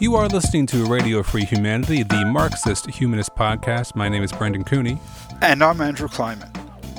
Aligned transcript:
You 0.00 0.14
are 0.16 0.28
listening 0.28 0.66
to 0.68 0.86
Radio 0.86 1.22
Free 1.22 1.44
Humanity, 1.44 2.02
the 2.02 2.24
Marxist 2.24 2.88
Humanist 2.90 3.34
podcast. 3.34 3.94
My 3.94 4.08
name 4.08 4.22
is 4.22 4.32
Brendan 4.32 4.64
Cooney. 4.64 4.98
And 5.42 5.62
I'm 5.62 5.80
Andrew 5.80 6.08
Kliman. 6.08 6.50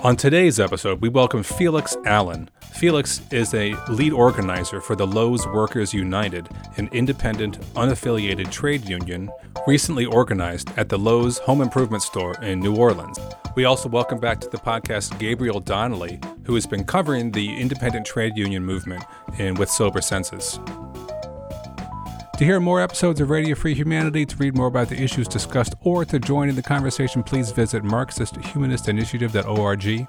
On 0.04 0.15
today's 0.15 0.59
episode, 0.59 1.01
we 1.01 1.09
welcome 1.09 1.43
Felix 1.43 1.97
Allen. 2.05 2.49
Felix 2.73 3.21
is 3.31 3.54
a 3.54 3.75
lead 3.89 4.13
organizer 4.13 4.81
for 4.81 4.96
the 4.96 5.05
Lowe's 5.05 5.46
Workers 5.47 5.93
United, 5.93 6.49
an 6.77 6.89
independent, 6.91 7.60
unaffiliated 7.76 8.51
trade 8.51 8.87
union 8.87 9.31
recently 9.67 10.05
organized 10.05 10.69
at 10.78 10.89
the 10.89 10.97
Lowe's 10.97 11.37
Home 11.39 11.62
Improvement 11.62 12.03
Store 12.03 12.35
in 12.42 12.60
New 12.60 12.76
Orleans. 12.76 13.19
We 13.55 13.65
also 13.65 13.89
welcome 13.89 14.19
back 14.19 14.39
to 14.42 14.49
the 14.49 14.58
podcast 14.58 15.19
Gabriel 15.19 15.60
Donnelly, 15.60 16.20
who 16.45 16.55
has 16.55 16.66
been 16.66 16.84
covering 16.84 17.31
the 17.31 17.59
independent 17.59 18.05
trade 18.05 18.38
union 18.38 18.63
movement 18.63 19.03
in 19.38 19.55
With 19.55 19.70
Sober 19.70 20.02
Senses. 20.02 20.59
To 22.41 22.45
hear 22.45 22.59
more 22.59 22.81
episodes 22.81 23.21
of 23.21 23.29
Radio 23.29 23.53
Free 23.53 23.75
Humanity, 23.75 24.25
to 24.25 24.35
read 24.38 24.57
more 24.57 24.66
about 24.66 24.89
the 24.89 24.99
issues 24.99 25.27
discussed, 25.27 25.75
or 25.81 26.03
to 26.05 26.17
join 26.17 26.49
in 26.49 26.55
the 26.55 26.63
conversation, 26.63 27.21
please 27.21 27.52
visit 27.52 27.83
MarxistHumanistInitiative.org. 27.83 29.83
You 29.83 30.07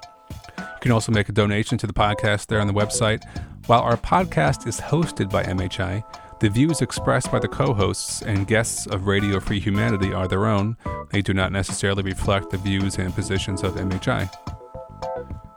can 0.81 0.93
also 0.93 1.13
make 1.13 1.29
a 1.29 1.33
donation 1.33 1.77
to 1.77 1.87
the 1.87 1.93
podcast 1.93 2.47
there 2.47 2.63
on 2.63 2.67
the 2.67 2.73
website. 2.73 3.23
While 3.67 3.83
our 3.83 3.99
podcast 3.99 4.67
is 4.67 4.81
hosted 4.81 5.31
by 5.31 5.43
MHI, 5.43 6.03
the 6.41 6.49
views 6.49 6.81
expressed 6.81 7.31
by 7.31 7.39
the 7.39 7.49
co 7.49 7.75
hosts 7.75 8.23
and 8.23 8.47
guests 8.47 8.87
of 8.87 9.07
Radio 9.07 9.39
Free 9.39 9.61
Humanity 9.61 10.15
are 10.15 10.27
their 10.27 10.47
own. 10.47 10.79
They 11.11 11.21
do 11.21 11.35
not 11.35 11.53
necessarily 11.53 12.03
reflect 12.03 12.49
the 12.49 12.57
views 12.57 12.97
and 12.97 13.15
positions 13.15 13.63
of 13.63 13.75
MHI. 13.75 14.31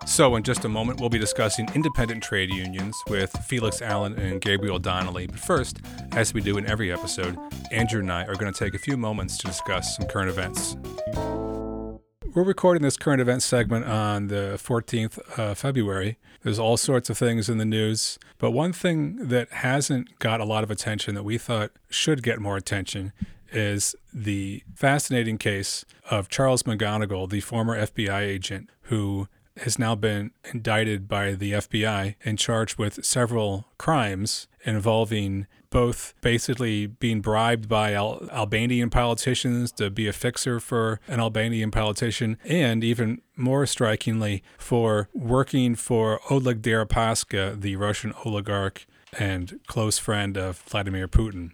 So, 0.07 0.35
in 0.35 0.43
just 0.43 0.63
a 0.65 0.69
moment, 0.69 0.99
we'll 0.99 1.09
be 1.09 1.17
discussing 1.17 1.67
independent 1.73 2.21
trade 2.21 2.53
unions 2.53 2.95
with 3.09 3.31
Felix 3.47 3.81
Allen 3.81 4.13
and 4.19 4.39
Gabriel 4.39 4.77
Donnelly. 4.77 5.25
But 5.25 5.39
first, 5.39 5.79
as 6.11 6.31
we 6.31 6.41
do 6.41 6.57
in 6.59 6.65
every 6.67 6.91
episode, 6.91 7.35
Andrew 7.71 8.01
and 8.01 8.11
I 8.11 8.23
are 8.25 8.35
going 8.35 8.53
to 8.53 8.57
take 8.57 8.75
a 8.75 8.77
few 8.77 8.97
moments 8.97 9.35
to 9.39 9.47
discuss 9.47 9.97
some 9.97 10.07
current 10.07 10.29
events. 10.29 10.77
We're 12.35 12.43
recording 12.43 12.83
this 12.83 12.97
current 12.97 13.19
event 13.19 13.41
segment 13.41 13.85
on 13.85 14.27
the 14.27 14.59
14th 14.63 15.17
of 15.39 15.57
February. 15.57 16.17
There's 16.43 16.59
all 16.59 16.77
sorts 16.77 17.09
of 17.09 17.17
things 17.17 17.49
in 17.49 17.57
the 17.57 17.65
news, 17.65 18.19
but 18.37 18.51
one 18.51 18.73
thing 18.73 19.27
that 19.27 19.51
hasn't 19.51 20.19
got 20.19 20.39
a 20.39 20.45
lot 20.45 20.63
of 20.63 20.69
attention 20.69 21.15
that 21.15 21.23
we 21.23 21.39
thought 21.39 21.71
should 21.89 22.21
get 22.21 22.39
more 22.39 22.57
attention 22.57 23.11
is 23.51 23.95
the 24.13 24.63
fascinating 24.75 25.39
case 25.39 25.83
of 26.11 26.29
Charles 26.29 26.63
McGonigal, 26.63 27.27
the 27.29 27.41
former 27.41 27.75
FBI 27.75 28.21
agent 28.21 28.69
who 28.83 29.27
has 29.57 29.79
now 29.79 29.95
been 29.95 30.31
indicted 30.53 31.07
by 31.07 31.31
the 31.33 31.53
FBI 31.53 32.15
and 32.23 32.37
charged 32.37 32.77
with 32.77 33.05
several 33.05 33.65
crimes 33.77 34.47
involving 34.65 35.47
both 35.69 36.13
basically 36.21 36.87
being 36.87 37.19
bribed 37.19 37.67
by 37.67 37.93
Al- 37.93 38.29
Albanian 38.31 38.89
politicians 38.89 39.71
to 39.73 39.89
be 39.89 40.07
a 40.07 40.13
fixer 40.13 40.59
for 40.59 41.01
an 41.07 41.19
Albanian 41.19 41.69
politician, 41.69 42.37
and 42.45 42.83
even 42.83 43.21
more 43.35 43.65
strikingly, 43.65 44.41
for 44.57 45.09
working 45.13 45.75
for 45.75 46.21
Oleg 46.29 46.61
Deripaska, 46.61 47.59
the 47.59 47.75
Russian 47.75 48.13
oligarch 48.23 48.85
and 49.19 49.59
close 49.67 49.97
friend 49.97 50.37
of 50.37 50.59
Vladimir 50.59 51.07
Putin. 51.09 51.51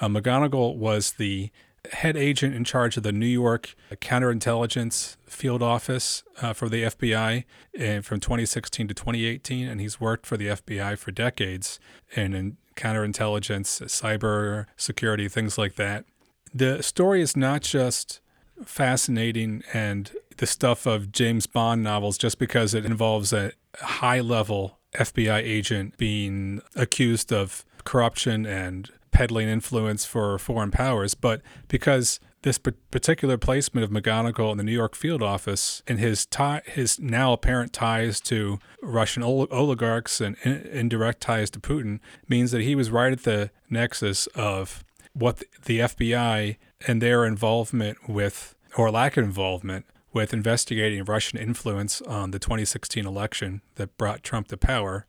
Uh, 0.00 0.08
McGonigal 0.08 0.76
was 0.76 1.12
the 1.12 1.50
head 1.92 2.16
agent 2.16 2.54
in 2.54 2.64
charge 2.64 2.96
of 2.96 3.02
the 3.02 3.12
New 3.12 3.26
York 3.26 3.74
counterintelligence 3.92 5.16
field 5.26 5.62
office 5.62 6.22
uh, 6.40 6.52
for 6.52 6.68
the 6.68 6.84
FBI 6.84 7.44
and 7.78 8.04
from 8.04 8.20
2016 8.20 8.88
to 8.88 8.94
2018, 8.94 9.68
and 9.68 9.80
he's 9.80 10.00
worked 10.00 10.26
for 10.26 10.36
the 10.36 10.48
FBI 10.48 10.98
for 10.98 11.10
decades 11.10 11.78
and 12.16 12.34
in 12.34 12.56
counterintelligence, 12.76 13.82
cyber 13.84 14.66
security, 14.76 15.28
things 15.28 15.58
like 15.58 15.76
that. 15.76 16.04
The 16.52 16.82
story 16.82 17.22
is 17.22 17.36
not 17.36 17.62
just 17.62 18.20
fascinating 18.64 19.62
and 19.72 20.10
the 20.38 20.46
stuff 20.46 20.86
of 20.86 21.12
James 21.12 21.46
Bond 21.46 21.82
novels 21.82 22.18
just 22.18 22.38
because 22.38 22.74
it 22.74 22.84
involves 22.84 23.32
a 23.32 23.52
high 23.80 24.20
level 24.20 24.78
FBI 24.94 25.38
agent 25.38 25.96
being 25.96 26.60
accused 26.74 27.32
of 27.32 27.64
corruption 27.84 28.46
and 28.46 28.90
peddling 29.10 29.48
influence 29.48 30.04
for 30.04 30.38
foreign 30.38 30.70
powers, 30.70 31.14
but 31.14 31.42
because 31.68 32.20
this 32.42 32.58
particular 32.58 33.36
placement 33.36 33.84
of 33.84 33.90
McGonigal 33.90 34.52
in 34.52 34.58
the 34.58 34.64
New 34.64 34.72
York 34.72 34.94
field 34.94 35.22
office 35.22 35.82
and 35.86 35.98
his 35.98 36.24
tie, 36.24 36.62
his 36.64 36.98
now 36.98 37.34
apparent 37.34 37.72
ties 37.72 38.20
to 38.22 38.58
Russian 38.82 39.22
oligarchs 39.22 40.20
and 40.20 40.36
indirect 40.38 41.20
ties 41.20 41.50
to 41.50 41.60
Putin 41.60 42.00
means 42.28 42.50
that 42.52 42.62
he 42.62 42.74
was 42.74 42.90
right 42.90 43.12
at 43.12 43.24
the 43.24 43.50
nexus 43.68 44.26
of 44.28 44.82
what 45.12 45.42
the 45.64 45.80
FBI 45.80 46.56
and 46.86 47.02
their 47.02 47.26
involvement 47.26 48.08
with 48.08 48.54
or 48.76 48.90
lack 48.90 49.16
of 49.16 49.24
involvement 49.24 49.84
with 50.12 50.32
investigating 50.32 51.04
Russian 51.04 51.38
influence 51.38 52.00
on 52.02 52.30
the 52.30 52.38
2016 52.38 53.06
election 53.06 53.60
that 53.74 53.96
brought 53.98 54.22
Trump 54.22 54.48
to 54.48 54.56
power 54.56 55.06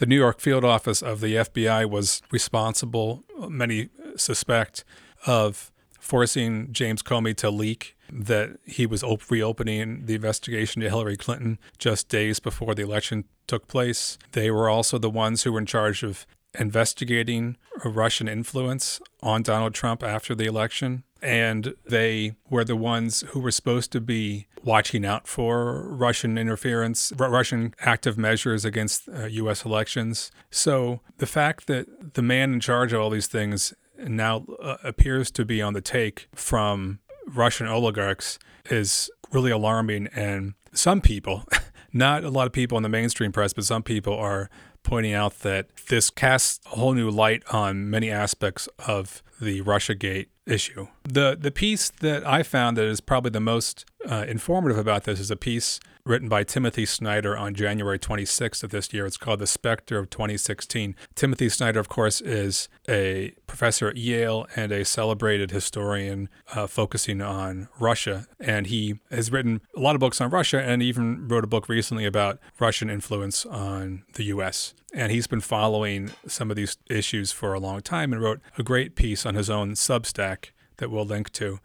the 0.00 0.06
New 0.06 0.16
York 0.16 0.40
field 0.40 0.64
office 0.64 1.02
of 1.02 1.20
the 1.20 1.34
FBI 1.34 1.88
was 1.88 2.22
responsible, 2.30 3.22
many 3.50 3.90
suspect, 4.16 4.82
of 5.26 5.70
forcing 6.00 6.72
James 6.72 7.02
Comey 7.02 7.36
to 7.36 7.50
leak 7.50 7.98
that 8.10 8.56
he 8.64 8.86
was 8.86 9.02
op- 9.02 9.30
reopening 9.30 10.06
the 10.06 10.14
investigation 10.14 10.80
to 10.80 10.88
Hillary 10.88 11.18
Clinton 11.18 11.58
just 11.78 12.08
days 12.08 12.40
before 12.40 12.74
the 12.74 12.82
election 12.82 13.26
took 13.46 13.68
place. 13.68 14.16
They 14.32 14.50
were 14.50 14.70
also 14.70 14.96
the 14.96 15.10
ones 15.10 15.42
who 15.42 15.52
were 15.52 15.58
in 15.58 15.66
charge 15.66 16.02
of 16.02 16.26
investigating 16.58 17.56
Russian 17.84 18.28
influence 18.28 19.00
on 19.22 19.42
Donald 19.42 19.74
Trump 19.74 20.02
after 20.02 20.34
the 20.34 20.46
election. 20.46 21.04
And 21.22 21.74
they 21.86 22.32
were 22.48 22.64
the 22.64 22.76
ones 22.76 23.20
who 23.28 23.40
were 23.40 23.50
supposed 23.50 23.92
to 23.92 24.00
be 24.00 24.46
watching 24.64 25.04
out 25.04 25.28
for 25.28 25.86
Russian 25.88 26.38
interference, 26.38 27.12
Russian 27.16 27.74
active 27.80 28.16
measures 28.16 28.64
against 28.64 29.08
uh, 29.08 29.26
U.S. 29.26 29.64
elections. 29.64 30.30
So 30.50 31.00
the 31.18 31.26
fact 31.26 31.66
that 31.66 32.14
the 32.14 32.22
man 32.22 32.54
in 32.54 32.60
charge 32.60 32.92
of 32.92 33.00
all 33.00 33.10
these 33.10 33.26
things 33.26 33.74
now 33.98 34.44
uh, 34.62 34.76
appears 34.82 35.30
to 35.32 35.44
be 35.44 35.60
on 35.60 35.74
the 35.74 35.80
take 35.80 36.28
from 36.34 37.00
Russian 37.26 37.66
oligarchs 37.66 38.38
is 38.70 39.10
really 39.32 39.50
alarming. 39.50 40.08
And 40.08 40.54
some 40.72 41.00
people, 41.00 41.44
not 41.92 42.24
a 42.24 42.30
lot 42.30 42.46
of 42.46 42.52
people 42.52 42.76
in 42.76 42.82
the 42.82 42.88
mainstream 42.88 43.32
press, 43.32 43.52
but 43.52 43.64
some 43.64 43.82
people 43.82 44.14
are 44.14 44.50
pointing 44.82 45.12
out 45.12 45.40
that 45.40 45.68
this 45.88 46.10
casts 46.10 46.60
a 46.66 46.76
whole 46.76 46.92
new 46.92 47.10
light 47.10 47.42
on 47.52 47.90
many 47.90 48.10
aspects 48.10 48.68
of 48.86 49.22
the 49.40 49.62
Russiagate 49.62 50.26
issue. 50.46 50.88
The 51.04 51.36
the 51.38 51.50
piece 51.50 51.90
that 51.90 52.26
I 52.26 52.42
found 52.42 52.76
that 52.76 52.86
is 52.86 53.00
probably 53.00 53.30
the 53.30 53.40
most 53.40 53.84
uh, 54.08 54.24
informative 54.28 54.78
about 54.78 55.04
this 55.04 55.20
is 55.20 55.30
a 55.30 55.36
piece 55.36 55.80
written 56.04 56.28
by 56.28 56.44
Timothy 56.44 56.86
Snyder 56.86 57.36
on 57.36 57.54
January 57.54 57.98
26th 57.98 58.62
of 58.62 58.70
this 58.70 58.92
year. 58.92 59.06
It's 59.06 59.16
called 59.16 59.40
The 59.40 59.46
Specter 59.46 59.98
of 59.98 60.10
2016. 60.10 60.94
Timothy 61.14 61.48
Snyder, 61.48 61.80
of 61.80 61.88
course, 61.88 62.20
is 62.20 62.68
a 62.88 63.32
professor 63.46 63.88
at 63.88 63.96
Yale 63.96 64.46
and 64.56 64.72
a 64.72 64.84
celebrated 64.84 65.50
historian 65.50 66.28
uh, 66.54 66.66
focusing 66.66 67.20
on 67.20 67.68
Russia. 67.78 68.26
And 68.38 68.66
he 68.66 69.00
has 69.10 69.30
written 69.30 69.60
a 69.76 69.80
lot 69.80 69.94
of 69.94 70.00
books 70.00 70.20
on 70.20 70.30
Russia 70.30 70.60
and 70.60 70.82
even 70.82 71.28
wrote 71.28 71.44
a 71.44 71.48
book 71.48 71.68
recently 71.68 72.04
about 72.04 72.38
Russian 72.58 72.90
influence 72.90 73.44
on 73.46 74.04
the 74.14 74.24
U.S. 74.24 74.74
And 74.92 75.12
he's 75.12 75.26
been 75.26 75.40
following 75.40 76.10
some 76.26 76.50
of 76.50 76.56
these 76.56 76.76
issues 76.88 77.32
for 77.32 77.54
a 77.54 77.60
long 77.60 77.80
time 77.80 78.12
and 78.12 78.22
wrote 78.22 78.40
a 78.58 78.62
great 78.62 78.94
piece 78.96 79.24
on 79.24 79.34
his 79.34 79.48
own 79.48 79.72
Substack 79.72 80.50
that 80.80 80.90
we'll 80.90 81.04
link 81.04 81.30
to, 81.30 81.60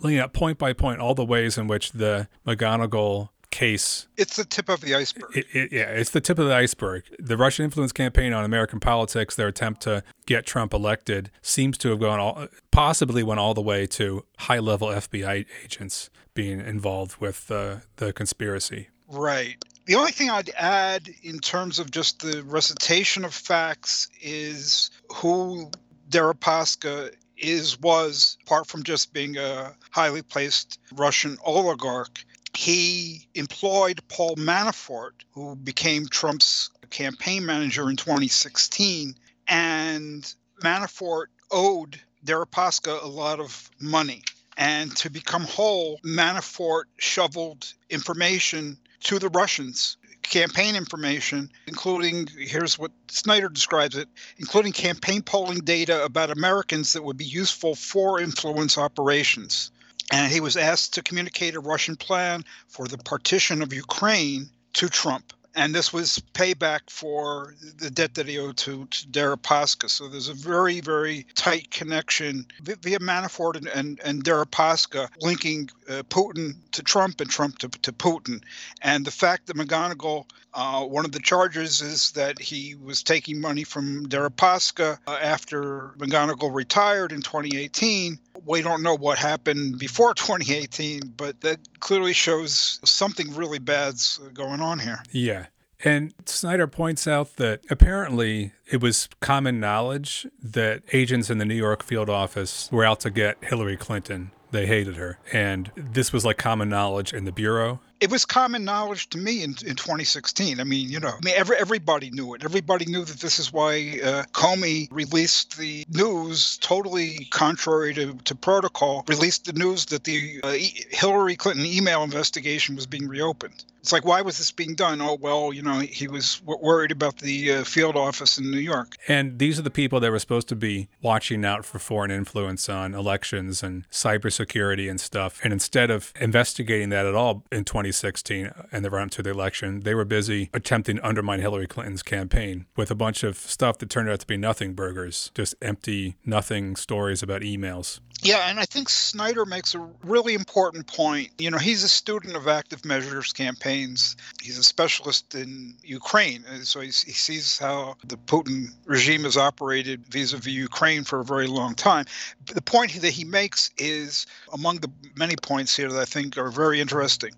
laying 0.00 0.18
out 0.18 0.32
point 0.32 0.56
by 0.56 0.72
point 0.72 1.00
all 1.00 1.14
the 1.14 1.24
ways 1.24 1.58
in 1.58 1.66
which 1.66 1.92
the 1.92 2.28
McGonigal 2.46 3.28
case. 3.50 4.06
It's 4.16 4.36
the 4.36 4.44
tip 4.44 4.68
of 4.68 4.80
the 4.80 4.94
iceberg. 4.94 5.36
It, 5.36 5.46
it, 5.52 5.72
yeah, 5.72 5.90
it's 5.90 6.10
the 6.10 6.20
tip 6.20 6.38
of 6.38 6.46
the 6.46 6.54
iceberg. 6.54 7.04
The 7.18 7.36
Russian 7.36 7.64
influence 7.64 7.92
campaign 7.92 8.32
on 8.32 8.44
American 8.44 8.80
politics, 8.80 9.36
their 9.36 9.48
attempt 9.48 9.82
to 9.82 10.02
get 10.26 10.46
Trump 10.46 10.72
elected, 10.72 11.30
seems 11.42 11.76
to 11.78 11.90
have 11.90 12.00
gone 12.00 12.20
all, 12.20 12.46
possibly 12.70 13.22
went 13.22 13.40
all 13.40 13.54
the 13.54 13.60
way 13.60 13.86
to 13.86 14.24
high 14.38 14.58
level 14.58 14.88
FBI 14.88 15.46
agents 15.64 16.10
being 16.34 16.60
involved 16.60 17.20
with 17.20 17.50
uh, 17.50 17.76
the 17.96 18.12
conspiracy. 18.12 18.88
Right. 19.08 19.56
The 19.86 19.96
only 19.96 20.12
thing 20.12 20.30
I'd 20.30 20.50
add 20.56 21.08
in 21.22 21.40
terms 21.40 21.78
of 21.78 21.90
just 21.90 22.20
the 22.20 22.44
recitation 22.44 23.24
of 23.24 23.34
facts 23.34 24.08
is 24.20 24.90
who 25.12 25.70
Deripaska 26.08 27.12
is 27.36 27.80
was 27.80 28.36
apart 28.42 28.66
from 28.66 28.82
just 28.82 29.12
being 29.12 29.36
a 29.36 29.74
highly 29.90 30.22
placed 30.22 30.78
Russian 30.92 31.38
oligarch 31.44 32.24
he 32.54 33.28
employed 33.34 34.00
Paul 34.08 34.36
Manafort, 34.36 35.12
who 35.32 35.56
became 35.56 36.06
Trump's 36.06 36.70
campaign 36.90 37.46
manager 37.46 37.88
in 37.88 37.96
2016. 37.96 39.14
And 39.48 40.34
Manafort 40.62 41.26
owed 41.50 42.00
Deripaska 42.24 43.02
a 43.02 43.06
lot 43.06 43.40
of 43.40 43.70
money. 43.80 44.22
And 44.56 44.94
to 44.96 45.10
become 45.10 45.44
whole, 45.44 45.98
Manafort 46.04 46.84
shoveled 46.98 47.72
information 47.88 48.76
to 49.04 49.18
the 49.18 49.30
Russians, 49.30 49.96
campaign 50.22 50.76
information, 50.76 51.50
including 51.66 52.26
here's 52.26 52.78
what 52.78 52.92
Snyder 53.08 53.48
describes 53.48 53.96
it, 53.96 54.08
including 54.38 54.72
campaign 54.72 55.22
polling 55.22 55.60
data 55.60 56.04
about 56.04 56.30
Americans 56.30 56.92
that 56.92 57.02
would 57.02 57.16
be 57.16 57.24
useful 57.24 57.74
for 57.74 58.20
influence 58.20 58.76
operations. 58.76 59.70
And 60.10 60.32
he 60.32 60.40
was 60.40 60.56
asked 60.56 60.94
to 60.94 61.02
communicate 61.02 61.54
a 61.54 61.60
Russian 61.60 61.96
plan 61.96 62.44
for 62.68 62.86
the 62.86 62.98
partition 62.98 63.62
of 63.62 63.72
Ukraine 63.72 64.50
to 64.74 64.88
Trump 64.88 65.32
and 65.54 65.74
this 65.74 65.92
was 65.92 66.22
payback 66.32 66.88
for 66.88 67.54
the 67.78 67.90
debt 67.90 68.14
that 68.14 68.28
he 68.28 68.38
owed 68.38 68.56
to, 68.58 68.86
to 68.86 69.08
Deripaska. 69.08 69.90
So 69.90 70.08
there's 70.08 70.28
a 70.28 70.34
very, 70.34 70.80
very 70.80 71.26
tight 71.34 71.70
connection 71.70 72.46
via 72.62 72.98
Manafort 72.98 73.56
and, 73.56 73.66
and, 73.66 74.00
and 74.04 74.22
Deripaska 74.22 75.08
linking 75.20 75.70
uh, 75.88 76.02
Putin 76.04 76.54
to 76.72 76.82
Trump 76.82 77.20
and 77.20 77.28
Trump 77.28 77.58
to, 77.58 77.68
to 77.68 77.92
Putin. 77.92 78.42
And 78.82 79.04
the 79.04 79.10
fact 79.10 79.46
that 79.46 79.56
McGonigal, 79.56 80.26
uh, 80.54 80.84
one 80.84 81.04
of 81.04 81.12
the 81.12 81.20
charges 81.20 81.82
is 81.82 82.12
that 82.12 82.38
he 82.38 82.76
was 82.76 83.02
taking 83.02 83.40
money 83.40 83.64
from 83.64 84.06
Deripaska 84.06 84.98
uh, 85.06 85.18
after 85.20 85.94
McGonigal 85.98 86.54
retired 86.54 87.12
in 87.12 87.22
2018 87.22 88.18
we 88.44 88.62
don't 88.62 88.82
know 88.82 88.96
what 88.96 89.18
happened 89.18 89.78
before 89.78 90.14
2018, 90.14 91.14
but 91.16 91.40
that 91.42 91.58
clearly 91.80 92.12
shows 92.12 92.80
something 92.84 93.34
really 93.34 93.58
bad's 93.58 94.18
going 94.34 94.60
on 94.60 94.78
here. 94.78 95.02
Yeah. 95.10 95.46
And 95.82 96.12
Snyder 96.26 96.66
points 96.66 97.06
out 97.06 97.36
that 97.36 97.64
apparently 97.70 98.52
it 98.70 98.82
was 98.82 99.08
common 99.20 99.60
knowledge 99.60 100.26
that 100.42 100.82
agents 100.92 101.30
in 101.30 101.38
the 101.38 101.46
New 101.46 101.54
York 101.54 101.82
field 101.82 102.10
office 102.10 102.68
were 102.70 102.84
out 102.84 103.00
to 103.00 103.10
get 103.10 103.42
Hillary 103.42 103.78
Clinton. 103.78 104.30
They 104.50 104.66
hated 104.66 104.96
her. 104.96 105.18
And 105.32 105.70
this 105.76 106.12
was 106.12 106.24
like 106.24 106.36
common 106.36 106.68
knowledge 106.68 107.14
in 107.14 107.24
the 107.24 107.32
Bureau 107.32 107.80
it 108.00 108.10
was 108.10 108.24
common 108.24 108.64
knowledge 108.64 109.10
to 109.10 109.18
me 109.18 109.42
in, 109.42 109.50
in 109.66 109.76
2016. 109.76 110.58
I 110.58 110.64
mean, 110.64 110.88
you 110.88 110.98
know, 111.00 111.08
I 111.08 111.24
mean, 111.24 111.34
every, 111.36 111.56
everybody 111.56 112.10
knew 112.10 112.34
it. 112.34 112.44
Everybody 112.44 112.86
knew 112.86 113.04
that 113.04 113.20
this 113.20 113.38
is 113.38 113.52
why 113.52 114.00
uh, 114.02 114.24
Comey 114.32 114.88
released 114.90 115.58
the 115.58 115.84
news, 115.90 116.56
totally 116.58 117.28
contrary 117.30 117.92
to, 117.94 118.14
to 118.14 118.34
protocol, 118.34 119.04
released 119.06 119.44
the 119.44 119.52
news 119.52 119.86
that 119.86 120.04
the 120.04 120.40
uh, 120.42 120.54
Hillary 120.90 121.36
Clinton 121.36 121.66
email 121.66 122.02
investigation 122.02 122.74
was 122.74 122.86
being 122.86 123.06
reopened. 123.06 123.64
It's 123.80 123.92
like, 123.92 124.04
why 124.04 124.20
was 124.20 124.38
this 124.38 124.52
being 124.52 124.74
done? 124.74 125.00
Oh, 125.00 125.16
well, 125.20 125.52
you 125.52 125.62
know, 125.62 125.78
he 125.78 126.06
was 126.06 126.42
worried 126.44 126.90
about 126.90 127.18
the 127.18 127.52
uh, 127.52 127.64
field 127.64 127.96
office 127.96 128.38
in 128.38 128.50
New 128.50 128.58
York. 128.58 128.96
And 129.08 129.38
these 129.38 129.58
are 129.58 129.62
the 129.62 129.70
people 129.70 130.00
that 130.00 130.10
were 130.10 130.18
supposed 130.18 130.48
to 130.48 130.56
be 130.56 130.88
watching 131.02 131.44
out 131.44 131.64
for 131.64 131.78
foreign 131.78 132.10
influence 132.10 132.68
on 132.68 132.94
elections 132.94 133.62
and 133.62 133.88
cybersecurity 133.90 134.88
and 134.90 135.00
stuff. 135.00 135.40
And 135.42 135.52
instead 135.52 135.90
of 135.90 136.12
investigating 136.20 136.90
that 136.90 137.06
at 137.06 137.14
all 137.14 137.44
in 137.50 137.64
2016 137.64 138.50
and 138.70 138.84
the 138.84 138.90
run 138.90 139.04
up 139.04 139.10
to 139.12 139.22
the 139.22 139.30
election, 139.30 139.80
they 139.80 139.94
were 139.94 140.04
busy 140.04 140.50
attempting 140.52 140.96
to 140.96 141.06
undermine 141.06 141.40
Hillary 141.40 141.66
Clinton's 141.66 142.02
campaign 142.02 142.66
with 142.76 142.90
a 142.90 142.94
bunch 142.94 143.22
of 143.22 143.36
stuff 143.36 143.78
that 143.78 143.88
turned 143.90 144.10
out 144.10 144.20
to 144.20 144.26
be 144.26 144.36
nothing 144.36 144.74
burgers, 144.74 145.30
just 145.34 145.54
empty, 145.62 146.16
nothing 146.24 146.76
stories 146.76 147.22
about 147.22 147.42
emails. 147.42 148.00
Yeah, 148.22 148.50
and 148.50 148.60
I 148.60 148.64
think 148.64 148.88
Snyder 148.88 149.46
makes 149.46 149.74
a 149.74 149.88
really 150.02 150.34
important 150.34 150.86
point. 150.86 151.30
You 151.38 151.50
know, 151.50 151.58
he's 151.58 151.82
a 151.82 151.88
student 151.88 152.36
of 152.36 152.48
active 152.48 152.84
measures 152.84 153.32
campaigns. 153.32 154.14
He's 154.42 154.58
a 154.58 154.62
specialist 154.62 155.34
in 155.34 155.74
Ukraine, 155.82 156.44
and 156.48 156.66
so 156.66 156.80
he 156.80 156.90
sees 156.90 157.58
how 157.58 157.96
the 158.06 158.16
Putin 158.16 158.74
regime 158.84 159.24
has 159.24 159.36
operated 159.36 160.04
vis-a-vis 160.06 160.52
Ukraine 160.52 161.04
for 161.04 161.20
a 161.20 161.24
very 161.24 161.46
long 161.46 161.74
time. 161.74 162.04
The 162.46 162.62
point 162.62 163.00
that 163.00 163.10
he 163.10 163.24
makes 163.24 163.70
is 163.78 164.26
among 164.52 164.78
the 164.78 164.90
many 165.16 165.36
points 165.36 165.74
here 165.74 165.90
that 165.90 166.00
I 166.00 166.04
think 166.04 166.36
are 166.36 166.50
very 166.50 166.80
interesting 166.80 167.32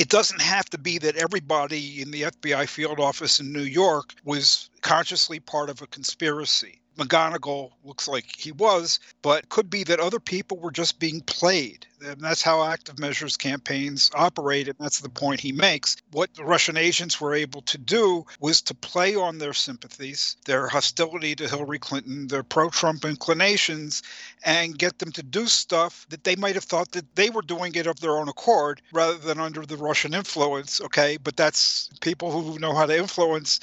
it 0.00 0.08
doesn't 0.08 0.40
have 0.40 0.68
to 0.70 0.78
be 0.78 0.98
that 0.98 1.16
everybody 1.16 2.02
in 2.02 2.10
the 2.10 2.22
FBI 2.22 2.68
field 2.68 2.98
office 2.98 3.38
in 3.38 3.52
New 3.52 3.62
York 3.62 4.14
was 4.24 4.68
consciously 4.80 5.38
part 5.38 5.70
of 5.70 5.82
a 5.82 5.86
conspiracy. 5.86 6.80
McGonigal 6.96 7.72
looks 7.84 8.06
like 8.08 8.36
he 8.36 8.52
was, 8.52 9.00
but 9.22 9.48
could 9.48 9.68
be 9.70 9.84
that 9.84 10.00
other 10.00 10.20
people 10.20 10.58
were 10.58 10.70
just 10.70 10.98
being 10.98 11.20
played. 11.22 11.86
And 12.04 12.20
that's 12.20 12.42
how 12.42 12.62
active 12.62 12.98
measures 12.98 13.36
campaigns 13.36 14.10
operate, 14.14 14.68
and 14.68 14.76
that's 14.78 15.00
the 15.00 15.08
point 15.08 15.40
he 15.40 15.52
makes. 15.52 15.96
What 16.12 16.34
the 16.34 16.44
Russian 16.44 16.76
agents 16.76 17.20
were 17.20 17.34
able 17.34 17.62
to 17.62 17.78
do 17.78 18.26
was 18.40 18.60
to 18.62 18.74
play 18.74 19.14
on 19.14 19.38
their 19.38 19.54
sympathies, 19.54 20.36
their 20.44 20.68
hostility 20.68 21.34
to 21.36 21.48
Hillary 21.48 21.78
Clinton, 21.78 22.28
their 22.28 22.42
pro 22.42 22.68
Trump 22.68 23.04
inclinations, 23.04 24.02
and 24.44 24.78
get 24.78 24.98
them 24.98 25.12
to 25.12 25.22
do 25.22 25.46
stuff 25.46 26.06
that 26.10 26.24
they 26.24 26.36
might 26.36 26.54
have 26.54 26.64
thought 26.64 26.92
that 26.92 27.16
they 27.16 27.30
were 27.30 27.42
doing 27.42 27.74
it 27.74 27.86
of 27.86 28.00
their 28.00 28.18
own 28.18 28.28
accord 28.28 28.82
rather 28.92 29.16
than 29.16 29.40
under 29.40 29.64
the 29.64 29.76
Russian 29.76 30.12
influence. 30.12 30.80
Okay, 30.82 31.16
but 31.16 31.36
that's 31.36 31.88
people 32.00 32.30
who 32.30 32.58
know 32.58 32.74
how 32.74 32.86
to 32.86 32.96
influence 32.96 33.60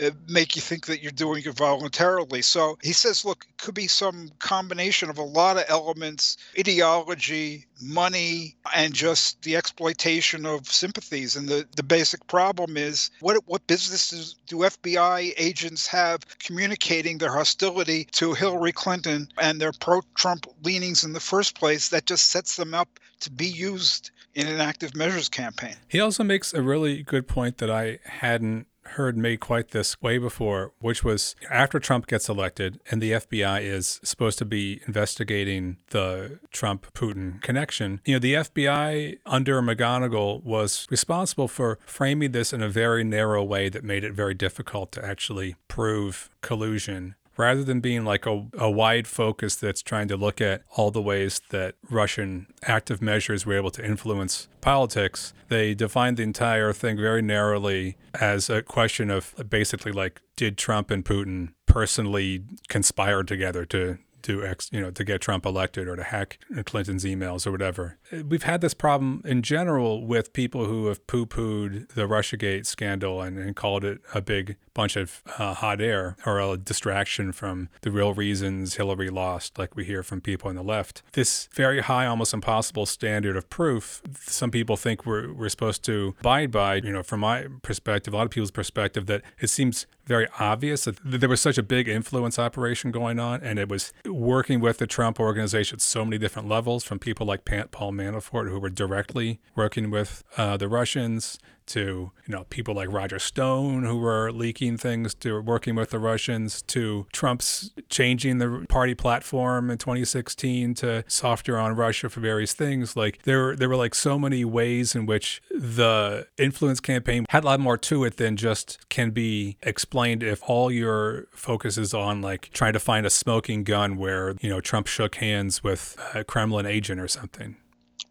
Uh, 0.00 0.10
make 0.28 0.56
you 0.56 0.62
think 0.62 0.86
that 0.86 1.02
you're 1.02 1.12
doing 1.12 1.42
it 1.44 1.54
voluntarily. 1.54 2.42
So 2.42 2.78
he 2.82 2.92
says, 2.92 3.24
look, 3.24 3.44
it 3.48 3.58
could 3.58 3.74
be 3.74 3.86
some 3.86 4.30
combination 4.38 5.10
of 5.10 5.18
a 5.18 5.22
lot 5.22 5.56
of 5.56 5.64
elements 5.68 6.36
ideology, 6.58 7.66
money, 7.82 8.56
and 8.74 8.94
just 8.94 9.42
the 9.42 9.56
exploitation 9.56 10.46
of 10.46 10.70
sympathies. 10.70 11.36
And 11.36 11.48
the, 11.48 11.66
the 11.76 11.82
basic 11.82 12.26
problem 12.26 12.76
is 12.76 13.10
what, 13.20 13.36
what 13.46 13.66
businesses 13.66 14.36
do 14.46 14.58
FBI 14.58 15.34
agents 15.36 15.86
have 15.88 16.20
communicating 16.38 17.18
their 17.18 17.32
hostility 17.32 18.04
to 18.12 18.34
Hillary 18.34 18.72
Clinton 18.72 19.28
and 19.38 19.60
their 19.60 19.72
pro 19.72 20.00
Trump 20.14 20.46
leanings 20.62 21.04
in 21.04 21.12
the 21.12 21.20
first 21.20 21.58
place 21.58 21.88
that 21.88 22.06
just 22.06 22.26
sets 22.26 22.56
them 22.56 22.74
up 22.74 23.00
to 23.20 23.30
be 23.30 23.46
used 23.46 24.10
in 24.34 24.46
an 24.46 24.60
active 24.60 24.94
measures 24.94 25.28
campaign. 25.28 25.74
He 25.88 26.00
also 26.00 26.24
makes 26.24 26.54
a 26.54 26.62
really 26.62 27.02
good 27.02 27.26
point 27.26 27.58
that 27.58 27.70
I 27.70 27.98
hadn't 28.04 28.66
heard 28.90 29.16
made 29.16 29.40
quite 29.40 29.70
this 29.70 30.00
way 30.00 30.18
before, 30.18 30.72
which 30.80 31.04
was 31.04 31.36
after 31.50 31.78
Trump 31.78 32.06
gets 32.06 32.28
elected 32.28 32.80
and 32.90 33.00
the 33.00 33.12
FBI 33.12 33.62
is 33.62 34.00
supposed 34.02 34.38
to 34.38 34.44
be 34.44 34.80
investigating 34.86 35.76
the 35.90 36.38
Trump 36.50 36.92
Putin 36.92 37.40
connection. 37.42 38.00
You 38.04 38.14
know, 38.14 38.18
the 38.18 38.34
FBI 38.34 39.18
under 39.26 39.62
McGonigal 39.62 40.42
was 40.42 40.86
responsible 40.90 41.48
for 41.48 41.78
framing 41.86 42.32
this 42.32 42.52
in 42.52 42.62
a 42.62 42.68
very 42.68 43.04
narrow 43.04 43.42
way 43.44 43.68
that 43.68 43.84
made 43.84 44.04
it 44.04 44.12
very 44.12 44.34
difficult 44.34 44.92
to 44.92 45.04
actually 45.04 45.56
prove 45.68 46.30
collusion 46.40 47.14
rather 47.40 47.64
than 47.64 47.80
being 47.80 48.04
like 48.04 48.26
a, 48.26 48.46
a 48.58 48.70
wide 48.70 49.06
focus 49.06 49.56
that's 49.56 49.82
trying 49.82 50.08
to 50.08 50.16
look 50.16 50.40
at 50.40 50.62
all 50.76 50.90
the 50.90 51.02
ways 51.02 51.40
that 51.50 51.74
Russian 51.88 52.46
active 52.62 53.00
measures 53.00 53.46
were 53.46 53.56
able 53.56 53.70
to 53.72 53.84
influence 53.84 54.48
politics, 54.60 55.32
they 55.48 55.74
defined 55.74 56.18
the 56.18 56.22
entire 56.22 56.72
thing 56.72 56.96
very 56.96 57.22
narrowly 57.22 57.96
as 58.14 58.50
a 58.50 58.62
question 58.62 59.10
of 59.10 59.34
basically 59.48 59.92
like, 59.92 60.20
did 60.36 60.58
Trump 60.58 60.90
and 60.90 61.04
Putin 61.04 61.54
personally 61.66 62.44
conspire 62.68 63.22
together 63.22 63.64
to 63.66 63.98
to 64.22 64.44
ex, 64.44 64.68
you 64.70 64.80
know, 64.80 64.90
to 64.90 65.02
get 65.02 65.20
Trump 65.22 65.46
elected 65.46 65.88
or 65.88 65.96
to 65.96 66.02
hack 66.02 66.38
Clinton's 66.64 67.04
emails 67.04 67.46
or 67.46 67.52
whatever. 67.52 67.98
We've 68.12 68.42
had 68.42 68.60
this 68.60 68.74
problem 68.74 69.22
in 69.24 69.42
general 69.42 70.04
with 70.04 70.32
people 70.32 70.66
who 70.66 70.86
have 70.86 71.06
poo-pooed 71.06 71.90
the 71.90 72.08
RussiaGate 72.08 72.66
scandal 72.66 73.22
and, 73.22 73.38
and 73.38 73.54
called 73.54 73.84
it 73.84 74.00
a 74.14 74.20
big 74.20 74.56
bunch 74.74 74.96
of 74.96 75.22
uh, 75.38 75.54
hot 75.54 75.80
air 75.80 76.16
or 76.26 76.40
a 76.40 76.56
distraction 76.56 77.32
from 77.32 77.68
the 77.82 77.90
real 77.90 78.12
reasons 78.14 78.74
Hillary 78.74 79.10
lost, 79.10 79.58
like 79.58 79.76
we 79.76 79.84
hear 79.84 80.02
from 80.02 80.20
people 80.20 80.48
on 80.48 80.56
the 80.56 80.62
left. 80.62 81.02
This 81.12 81.48
very 81.52 81.82
high, 81.82 82.06
almost 82.06 82.34
impossible 82.34 82.86
standard 82.86 83.36
of 83.36 83.48
proof, 83.48 84.02
some 84.20 84.50
people 84.50 84.76
think 84.76 85.06
we're, 85.06 85.32
we're 85.32 85.48
supposed 85.48 85.84
to 85.84 86.14
abide 86.20 86.50
by, 86.50 86.76
you 86.76 86.92
know, 86.92 87.02
from 87.02 87.20
my 87.20 87.46
perspective, 87.62 88.14
a 88.14 88.16
lot 88.16 88.24
of 88.24 88.30
people's 88.30 88.50
perspective, 88.50 89.06
that 89.06 89.22
it 89.40 89.50
seems 89.50 89.86
very 90.06 90.26
obvious 90.40 90.84
that 90.84 90.96
there 91.04 91.28
was 91.28 91.40
such 91.40 91.56
a 91.56 91.62
big 91.62 91.86
influence 91.86 92.36
operation 92.36 92.90
going 92.90 93.20
on 93.20 93.40
and 93.42 93.60
it 93.60 93.68
was 93.68 93.92
working 94.04 94.58
with 94.58 94.78
the 94.78 94.86
Trump 94.86 95.20
organization 95.20 95.76
at 95.76 95.80
so 95.80 96.04
many 96.04 96.18
different 96.18 96.48
levels 96.48 96.82
from 96.82 96.98
people 96.98 97.24
like 97.24 97.44
Pant 97.44 97.70
Paul 97.70 97.92
Manafort 98.00 98.48
who 98.48 98.58
were 98.58 98.70
directly 98.70 99.40
working 99.54 99.90
with 99.90 100.22
uh, 100.36 100.56
the 100.56 100.68
Russians 100.68 101.38
to 101.70 102.10
you 102.26 102.34
know 102.34 102.44
people 102.50 102.74
like 102.74 102.92
Roger 102.92 103.20
Stone 103.20 103.84
who 103.84 103.96
were 103.96 104.32
leaking 104.32 104.76
things 104.76 105.14
to 105.14 105.40
working 105.40 105.76
with 105.76 105.90
the 105.90 106.00
Russians 106.00 106.62
to 106.62 107.06
Trump's 107.12 107.70
changing 107.88 108.38
the 108.38 108.66
party 108.68 108.94
platform 108.94 109.70
in 109.70 109.78
2016 109.78 110.74
to 110.74 111.04
softer 111.06 111.56
on 111.56 111.76
Russia 111.76 112.08
for 112.08 112.18
various 112.20 112.54
things. 112.54 112.96
Like 112.96 113.22
there 113.22 113.54
there 113.54 113.68
were 113.68 113.76
like 113.76 113.94
so 113.94 114.18
many 114.18 114.44
ways 114.44 114.96
in 114.96 115.06
which 115.06 115.40
the 115.48 116.26
influence 116.36 116.80
campaign 116.80 117.24
had 117.28 117.44
a 117.44 117.46
lot 117.46 117.60
more 117.60 117.78
to 117.78 118.04
it 118.04 118.16
than 118.16 118.36
just 118.36 118.88
can 118.88 119.10
be 119.10 119.56
explained 119.62 120.24
if 120.24 120.42
all 120.48 120.72
your 120.72 121.26
focus 121.30 121.78
is 121.78 121.94
on 121.94 122.20
like 122.20 122.50
trying 122.52 122.72
to 122.72 122.80
find 122.80 123.06
a 123.06 123.10
smoking 123.10 123.62
gun 123.62 123.96
where 123.96 124.34
you 124.40 124.50
know 124.50 124.60
Trump 124.60 124.88
shook 124.88 125.16
hands 125.16 125.62
with 125.62 125.96
a 126.14 126.24
Kremlin 126.24 126.66
agent 126.66 127.00
or 127.00 127.06
something 127.06 127.56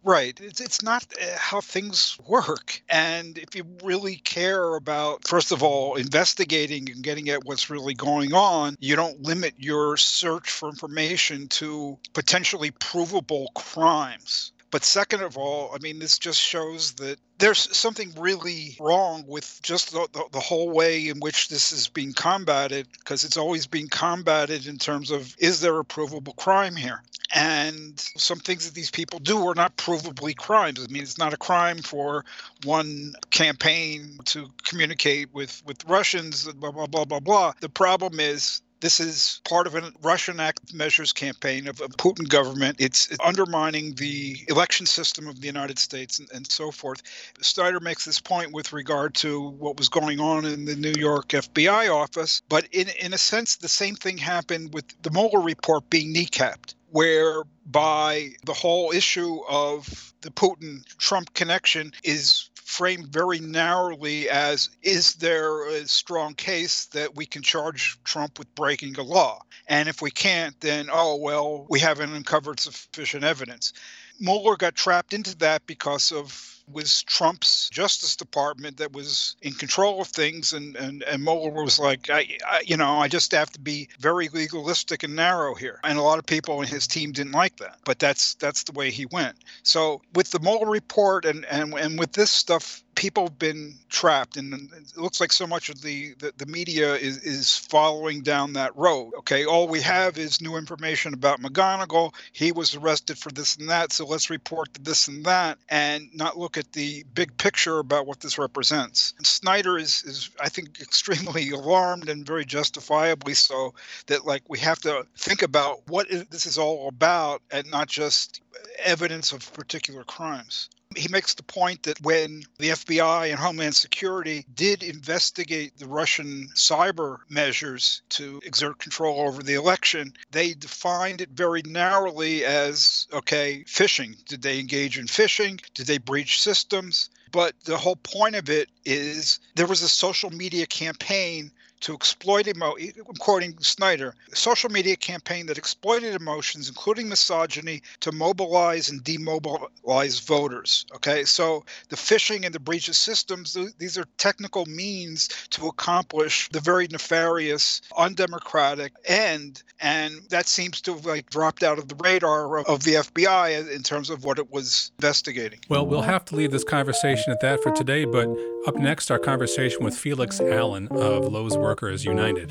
Right. 0.02 0.38
It's, 0.40 0.60
it's 0.60 0.82
not 0.82 1.04
uh, 1.20 1.36
how 1.36 1.60
things 1.60 2.16
work. 2.26 2.82
And 2.88 3.36
if 3.36 3.54
you 3.54 3.64
really 3.82 4.16
care 4.16 4.74
about, 4.76 5.26
first 5.26 5.52
of 5.52 5.62
all, 5.62 5.96
investigating 5.96 6.90
and 6.90 7.02
getting 7.02 7.28
at 7.28 7.44
what's 7.44 7.70
really 7.70 7.94
going 7.94 8.32
on, 8.32 8.76
you 8.80 8.96
don't 8.96 9.20
limit 9.22 9.54
your 9.58 9.96
search 9.96 10.50
for 10.50 10.68
information 10.68 11.48
to 11.48 11.98
potentially 12.14 12.70
provable 12.70 13.50
crimes 13.54 14.52
But 14.70 14.84
second 14.84 15.22
of 15.22 15.36
all, 15.36 15.72
I 15.74 15.78
mean, 15.78 15.98
this 15.98 16.18
just 16.18 16.40
shows 16.40 16.92
that 16.92 17.18
there's 17.38 17.76
something 17.76 18.12
really 18.16 18.76
wrong 18.78 19.24
with 19.26 19.58
just 19.62 19.92
the, 19.92 20.06
the, 20.12 20.24
the 20.32 20.40
whole 20.40 20.70
way 20.70 21.08
in 21.08 21.18
which 21.18 21.48
this 21.48 21.72
is 21.72 21.88
being 21.88 22.12
combated, 22.12 22.86
because 22.98 23.24
it's 23.24 23.36
always 23.36 23.66
being 23.66 23.88
combated 23.88 24.66
in 24.66 24.78
terms 24.78 25.10
of 25.10 25.34
is 25.38 25.60
there 25.60 25.78
a 25.78 25.84
provable 25.84 26.34
crime 26.34 26.76
here? 26.76 27.02
And 27.32 27.98
some 27.98 28.38
things 28.38 28.66
that 28.66 28.74
these 28.74 28.90
people 28.90 29.20
do 29.20 29.46
are 29.48 29.54
not 29.54 29.76
provably 29.76 30.36
crimes. 30.36 30.84
I 30.84 30.92
mean, 30.92 31.02
it's 31.02 31.18
not 31.18 31.32
a 31.32 31.36
crime 31.36 31.78
for 31.78 32.24
one 32.64 33.14
campaign 33.30 34.18
to 34.26 34.48
communicate 34.64 35.32
with, 35.32 35.62
with 35.64 35.84
Russians, 35.88 36.50
blah, 36.52 36.72
blah, 36.72 36.86
blah, 36.86 37.04
blah, 37.04 37.20
blah. 37.20 37.52
The 37.60 37.68
problem 37.68 38.18
is 38.18 38.62
this 38.80 39.00
is 39.00 39.40
part 39.44 39.66
of 39.66 39.74
a 39.74 39.92
Russian 40.02 40.40
act 40.40 40.72
measures 40.72 41.12
campaign 41.12 41.68
of 41.68 41.80
a 41.80 41.88
Putin 41.88 42.28
government. 42.28 42.76
It's, 42.78 43.08
undermining 43.22 43.94
the 43.94 44.38
election 44.48 44.86
system 44.86 45.28
of 45.28 45.40
the 45.40 45.46
United 45.46 45.78
States 45.78 46.18
and, 46.18 46.28
and 46.32 46.50
so 46.50 46.70
forth. 46.70 47.02
Snyder 47.40 47.80
makes 47.80 48.04
this 48.04 48.20
point 48.20 48.52
with 48.52 48.72
regard 48.72 49.14
to 49.16 49.50
what 49.50 49.76
was 49.76 49.88
going 49.88 50.20
on 50.20 50.44
in 50.44 50.64
the 50.64 50.76
New 50.76 50.94
York 50.98 51.28
FBI 51.28 51.94
office, 51.94 52.42
but 52.48 52.66
in, 52.72 52.88
in 53.00 53.12
a 53.12 53.18
sense, 53.18 53.56
the 53.56 53.68
same 53.68 53.94
thing 53.94 54.16
happened 54.16 54.72
with 54.72 54.84
the 55.02 55.10
Mueller 55.10 55.40
report 55.40 55.88
being 55.90 56.14
kneecapped 56.14 56.74
whereby 56.90 58.30
the 58.44 58.52
whole 58.52 58.90
issue 58.90 59.40
of 59.48 60.12
the 60.22 60.30
Putin 60.30 60.84
Trump 60.98 61.32
connection 61.34 61.92
is 62.04 62.49
framed 62.70 63.08
very 63.08 63.40
narrowly 63.40 64.30
as 64.30 64.70
is 64.82 65.14
there 65.14 65.66
a 65.68 65.86
strong 65.88 66.34
case 66.34 66.86
that 66.86 67.16
we 67.16 67.26
can 67.26 67.42
charge 67.42 67.98
Trump 68.04 68.38
with 68.38 68.54
breaking 68.54 68.96
a 68.96 69.02
law? 69.02 69.42
And 69.66 69.88
if 69.88 70.00
we 70.00 70.10
can't, 70.10 70.58
then, 70.60 70.88
oh, 70.90 71.16
well, 71.16 71.66
we 71.68 71.80
haven't 71.80 72.14
uncovered 72.14 72.60
sufficient 72.60 73.24
evidence. 73.24 73.72
Mueller 74.20 74.56
got 74.56 74.76
trapped 74.76 75.12
into 75.12 75.36
that 75.38 75.66
because 75.66 76.12
of 76.12 76.59
was 76.72 77.02
Trump's 77.02 77.68
Justice 77.70 78.16
Department 78.16 78.76
that 78.78 78.92
was 78.92 79.36
in 79.42 79.52
control 79.52 80.00
of 80.00 80.08
things, 80.08 80.52
and 80.52 80.76
and 80.76 81.02
and 81.04 81.22
Mueller 81.22 81.62
was 81.62 81.78
like, 81.78 82.10
I, 82.10 82.38
I, 82.48 82.62
you 82.64 82.76
know, 82.76 82.98
I 82.98 83.08
just 83.08 83.32
have 83.32 83.50
to 83.52 83.60
be 83.60 83.88
very 83.98 84.28
legalistic 84.28 85.02
and 85.02 85.16
narrow 85.16 85.54
here, 85.54 85.80
and 85.84 85.98
a 85.98 86.02
lot 86.02 86.18
of 86.18 86.26
people 86.26 86.62
in 86.62 86.68
his 86.68 86.86
team 86.86 87.12
didn't 87.12 87.32
like 87.32 87.56
that, 87.56 87.78
but 87.84 87.98
that's 87.98 88.34
that's 88.34 88.64
the 88.64 88.72
way 88.72 88.90
he 88.90 89.06
went. 89.06 89.36
So 89.62 90.00
with 90.14 90.30
the 90.30 90.40
Mueller 90.40 90.70
report 90.70 91.24
and 91.24 91.44
and 91.46 91.74
and 91.74 91.98
with 91.98 92.12
this 92.12 92.30
stuff, 92.30 92.82
people 93.00 93.24
have 93.24 93.38
been 93.38 93.74
trapped 93.88 94.36
and 94.36 94.52
it 94.52 94.94
looks 94.98 95.22
like 95.22 95.32
so 95.32 95.46
much 95.46 95.70
of 95.70 95.80
the, 95.80 96.12
the, 96.18 96.34
the, 96.36 96.44
media 96.44 96.96
is, 96.96 97.16
is 97.22 97.56
following 97.56 98.20
down 98.20 98.52
that 98.52 98.76
road 98.76 99.10
okay? 99.16 99.46
All 99.46 99.68
we 99.68 99.80
have 99.80 100.18
is 100.18 100.42
new 100.42 100.56
information 100.56 101.14
about 101.14 101.40
McGonigal. 101.40 102.12
He 102.34 102.52
was 102.52 102.74
arrested 102.74 103.16
for 103.16 103.30
this 103.30 103.56
and 103.56 103.70
that 103.70 103.90
so 103.90 104.04
let's 104.04 104.28
report 104.28 104.68
this 104.82 105.08
and 105.08 105.24
that 105.24 105.56
and 105.70 106.14
not 106.14 106.36
look 106.36 106.58
at 106.58 106.72
the 106.72 107.02
big 107.14 107.34
picture 107.38 107.78
about 107.78 108.06
what 108.06 108.20
this 108.20 108.36
represents. 108.36 109.14
And 109.16 109.26
snyder 109.26 109.78
is, 109.78 110.04
is 110.04 110.28
i 110.38 110.50
think 110.50 110.78
extremely 110.82 111.48
alarmed 111.52 112.10
and 112.10 112.26
very 112.26 112.44
justifiably 112.44 113.32
so 113.32 113.72
that 114.08 114.26
like 114.26 114.42
we 114.46 114.58
have 114.58 114.80
to 114.80 115.06
think 115.16 115.40
about 115.40 115.78
what 115.88 116.06
this 116.30 116.44
is 116.44 116.58
all 116.58 116.86
about 116.88 117.40
and 117.50 117.70
not 117.70 117.88
just 117.88 118.42
evidence 118.84 119.32
of 119.32 119.50
particular 119.54 120.04
crimes 120.04 120.68
he 120.96 121.08
makes 121.08 121.34
the 121.34 121.42
point 121.42 121.84
that 121.84 122.00
when 122.00 122.42
the 122.58 122.70
FBI 122.70 123.30
and 123.30 123.38
Homeland 123.38 123.76
Security 123.76 124.44
did 124.54 124.82
investigate 124.82 125.78
the 125.78 125.86
Russian 125.86 126.48
cyber 126.54 127.18
measures 127.28 128.02
to 128.10 128.40
exert 128.44 128.78
control 128.78 129.20
over 129.20 129.42
the 129.42 129.54
election, 129.54 130.12
they 130.32 130.52
defined 130.52 131.20
it 131.20 131.30
very 131.30 131.62
narrowly 131.62 132.44
as 132.44 133.06
okay, 133.12 133.64
phishing. 133.68 134.16
Did 134.24 134.42
they 134.42 134.58
engage 134.58 134.98
in 134.98 135.06
phishing? 135.06 135.60
Did 135.74 135.86
they 135.86 135.98
breach 135.98 136.40
systems? 136.42 137.08
But 137.30 137.54
the 137.64 137.78
whole 137.78 137.96
point 137.96 138.34
of 138.34 138.50
it 138.50 138.68
is 138.84 139.38
there 139.54 139.68
was 139.68 139.82
a 139.82 139.88
social 139.88 140.30
media 140.30 140.66
campaign 140.66 141.52
to 141.80 141.94
exploit 141.94 142.46
I'm 142.46 143.14
quoting 143.18 143.58
Snyder, 143.60 144.14
social 144.32 144.70
media 144.70 144.96
campaign 144.96 145.46
that 145.46 145.58
exploited 145.58 146.14
emotions, 146.14 146.68
including 146.68 147.08
misogyny, 147.08 147.82
to 148.00 148.12
mobilize 148.12 148.88
and 148.88 149.02
demobilize 149.02 150.20
voters. 150.20 150.86
Okay, 150.94 151.24
so 151.24 151.64
the 151.88 151.96
phishing 151.96 152.44
and 152.44 152.54
the 152.54 152.60
breach 152.60 152.88
of 152.88 152.96
systems, 152.96 153.56
these 153.78 153.98
are 153.98 154.06
technical 154.18 154.66
means 154.66 155.28
to 155.50 155.66
accomplish 155.66 156.48
the 156.50 156.60
very 156.60 156.86
nefarious, 156.88 157.82
undemocratic 157.96 158.92
end, 159.04 159.62
and 159.80 160.20
that 160.30 160.46
seems 160.46 160.80
to 160.82 160.94
have 160.94 161.06
like 161.06 161.28
dropped 161.30 161.62
out 161.62 161.78
of 161.78 161.88
the 161.88 161.96
radar 161.96 162.60
of 162.60 162.84
the 162.84 162.94
FBI 162.94 163.74
in 163.74 163.82
terms 163.82 164.10
of 164.10 164.24
what 164.24 164.38
it 164.38 164.50
was 164.52 164.92
investigating. 164.98 165.58
Well, 165.68 165.86
we'll 165.86 166.02
have 166.02 166.24
to 166.26 166.36
leave 166.36 166.50
this 166.50 166.64
conversation 166.64 167.32
at 167.32 167.40
that 167.40 167.62
for 167.62 167.72
today, 167.72 168.04
but 168.04 168.28
up 168.66 168.76
next, 168.76 169.10
our 169.10 169.18
conversation 169.18 169.82
with 169.84 169.96
Felix 169.96 170.40
Allen 170.40 170.88
of 170.88 171.24
Lowe's 171.24 171.56
Workers 171.70 172.04
United. 172.04 172.48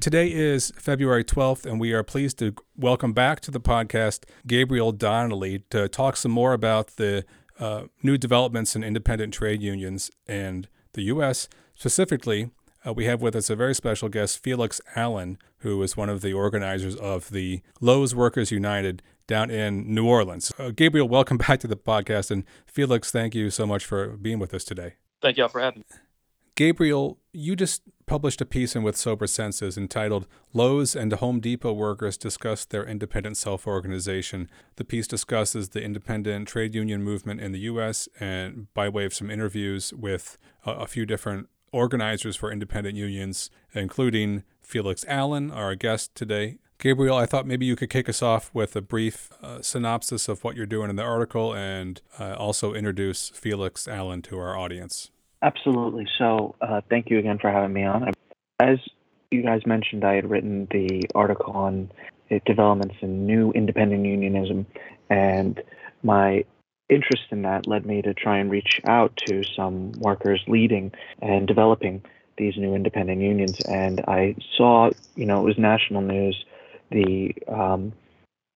Today 0.00 0.32
is 0.32 0.72
February 0.78 1.22
12th, 1.22 1.66
and 1.66 1.78
we 1.78 1.92
are 1.92 2.02
pleased 2.02 2.38
to 2.38 2.54
welcome 2.74 3.12
back 3.12 3.40
to 3.40 3.50
the 3.50 3.60
podcast 3.60 4.24
Gabriel 4.46 4.92
Donnelly 4.92 5.58
to 5.68 5.88
talk 5.88 6.16
some 6.16 6.32
more 6.32 6.54
about 6.54 6.96
the 6.96 7.26
uh, 7.60 7.82
new 8.02 8.16
developments 8.16 8.74
in 8.74 8.82
independent 8.82 9.34
trade 9.34 9.60
unions 9.60 10.10
and 10.26 10.68
the 10.94 11.02
U.S. 11.02 11.50
Specifically, 11.74 12.48
uh, 12.86 12.94
we 12.94 13.04
have 13.04 13.20
with 13.20 13.36
us 13.36 13.50
a 13.50 13.56
very 13.56 13.74
special 13.74 14.08
guest, 14.08 14.42
Felix 14.42 14.80
Allen, 14.96 15.36
who 15.58 15.82
is 15.82 15.98
one 15.98 16.08
of 16.08 16.22
the 16.22 16.32
organizers 16.32 16.96
of 16.96 17.28
the 17.28 17.60
Lowe's 17.78 18.14
Workers 18.14 18.50
United 18.50 19.02
down 19.26 19.50
in 19.50 19.94
New 19.94 20.06
Orleans. 20.06 20.52
Uh, 20.58 20.70
Gabriel, 20.70 21.08
welcome 21.08 21.36
back 21.48 21.60
to 21.60 21.66
the 21.66 21.76
podcast. 21.76 22.30
And 22.30 22.44
Felix, 22.66 23.10
thank 23.10 23.34
you 23.34 23.50
so 23.50 23.66
much 23.66 23.84
for 23.84 24.16
being 24.16 24.38
with 24.38 24.54
us 24.54 24.64
today. 24.64 24.94
Thank 25.22 25.36
you 25.36 25.44
all 25.44 25.48
for 25.48 25.60
having 25.60 25.80
me. 25.80 25.96
Gabriel, 26.56 27.18
you 27.32 27.56
just 27.56 27.82
published 28.06 28.40
a 28.40 28.46
piece 28.46 28.76
in 28.76 28.84
With 28.84 28.96
Sober 28.96 29.26
Senses 29.26 29.76
entitled 29.76 30.26
Lowe's 30.52 30.94
and 30.94 31.12
Home 31.12 31.40
Depot 31.40 31.72
Workers 31.72 32.16
Discuss 32.16 32.64
Their 32.64 32.84
Independent 32.84 33.36
Self 33.36 33.66
Organization. 33.66 34.48
The 34.76 34.84
piece 34.84 35.08
discusses 35.08 35.70
the 35.70 35.82
independent 35.82 36.46
trade 36.46 36.74
union 36.74 37.02
movement 37.02 37.40
in 37.40 37.50
the 37.50 37.60
U.S. 37.60 38.08
and 38.20 38.72
by 38.72 38.88
way 38.88 39.04
of 39.04 39.14
some 39.14 39.30
interviews 39.30 39.92
with 39.92 40.38
a, 40.64 40.72
a 40.72 40.86
few 40.86 41.06
different 41.06 41.48
organizers 41.72 42.36
for 42.36 42.52
independent 42.52 42.96
unions, 42.96 43.50
including 43.72 44.44
Felix 44.62 45.04
Allen, 45.08 45.50
our 45.50 45.74
guest 45.74 46.14
today. 46.14 46.58
Gabriel, 46.84 47.16
I 47.16 47.24
thought 47.24 47.46
maybe 47.46 47.64
you 47.64 47.76
could 47.76 47.88
kick 47.88 48.10
us 48.10 48.20
off 48.20 48.50
with 48.52 48.76
a 48.76 48.82
brief 48.82 49.30
uh, 49.42 49.62
synopsis 49.62 50.28
of 50.28 50.44
what 50.44 50.54
you're 50.54 50.66
doing 50.66 50.90
in 50.90 50.96
the 50.96 51.02
article 51.02 51.54
and 51.54 52.02
uh, 52.20 52.34
also 52.34 52.74
introduce 52.74 53.30
Felix 53.30 53.88
Allen 53.88 54.20
to 54.20 54.38
our 54.38 54.54
audience. 54.54 55.10
Absolutely. 55.40 56.06
So, 56.18 56.54
uh, 56.60 56.82
thank 56.90 57.08
you 57.08 57.18
again 57.18 57.38
for 57.38 57.50
having 57.50 57.72
me 57.72 57.84
on. 57.84 58.12
As 58.60 58.76
you 59.30 59.42
guys 59.42 59.64
mentioned, 59.64 60.04
I 60.04 60.16
had 60.16 60.28
written 60.28 60.68
the 60.72 61.04
article 61.14 61.54
on 61.54 61.90
developments 62.44 62.96
in 63.00 63.24
new 63.24 63.50
independent 63.52 64.04
unionism, 64.04 64.66
and 65.08 65.62
my 66.02 66.44
interest 66.90 67.22
in 67.30 67.40
that 67.42 67.66
led 67.66 67.86
me 67.86 68.02
to 68.02 68.12
try 68.12 68.36
and 68.36 68.50
reach 68.50 68.82
out 68.86 69.16
to 69.24 69.42
some 69.56 69.92
workers 69.92 70.42
leading 70.48 70.92
and 71.22 71.48
developing 71.48 72.02
these 72.36 72.58
new 72.58 72.74
independent 72.74 73.22
unions. 73.22 73.58
And 73.60 74.02
I 74.06 74.36
saw, 74.54 74.90
you 75.14 75.24
know, 75.24 75.40
it 75.40 75.44
was 75.44 75.56
national 75.56 76.02
news, 76.02 76.44
the 76.90 77.34
um, 77.48 77.92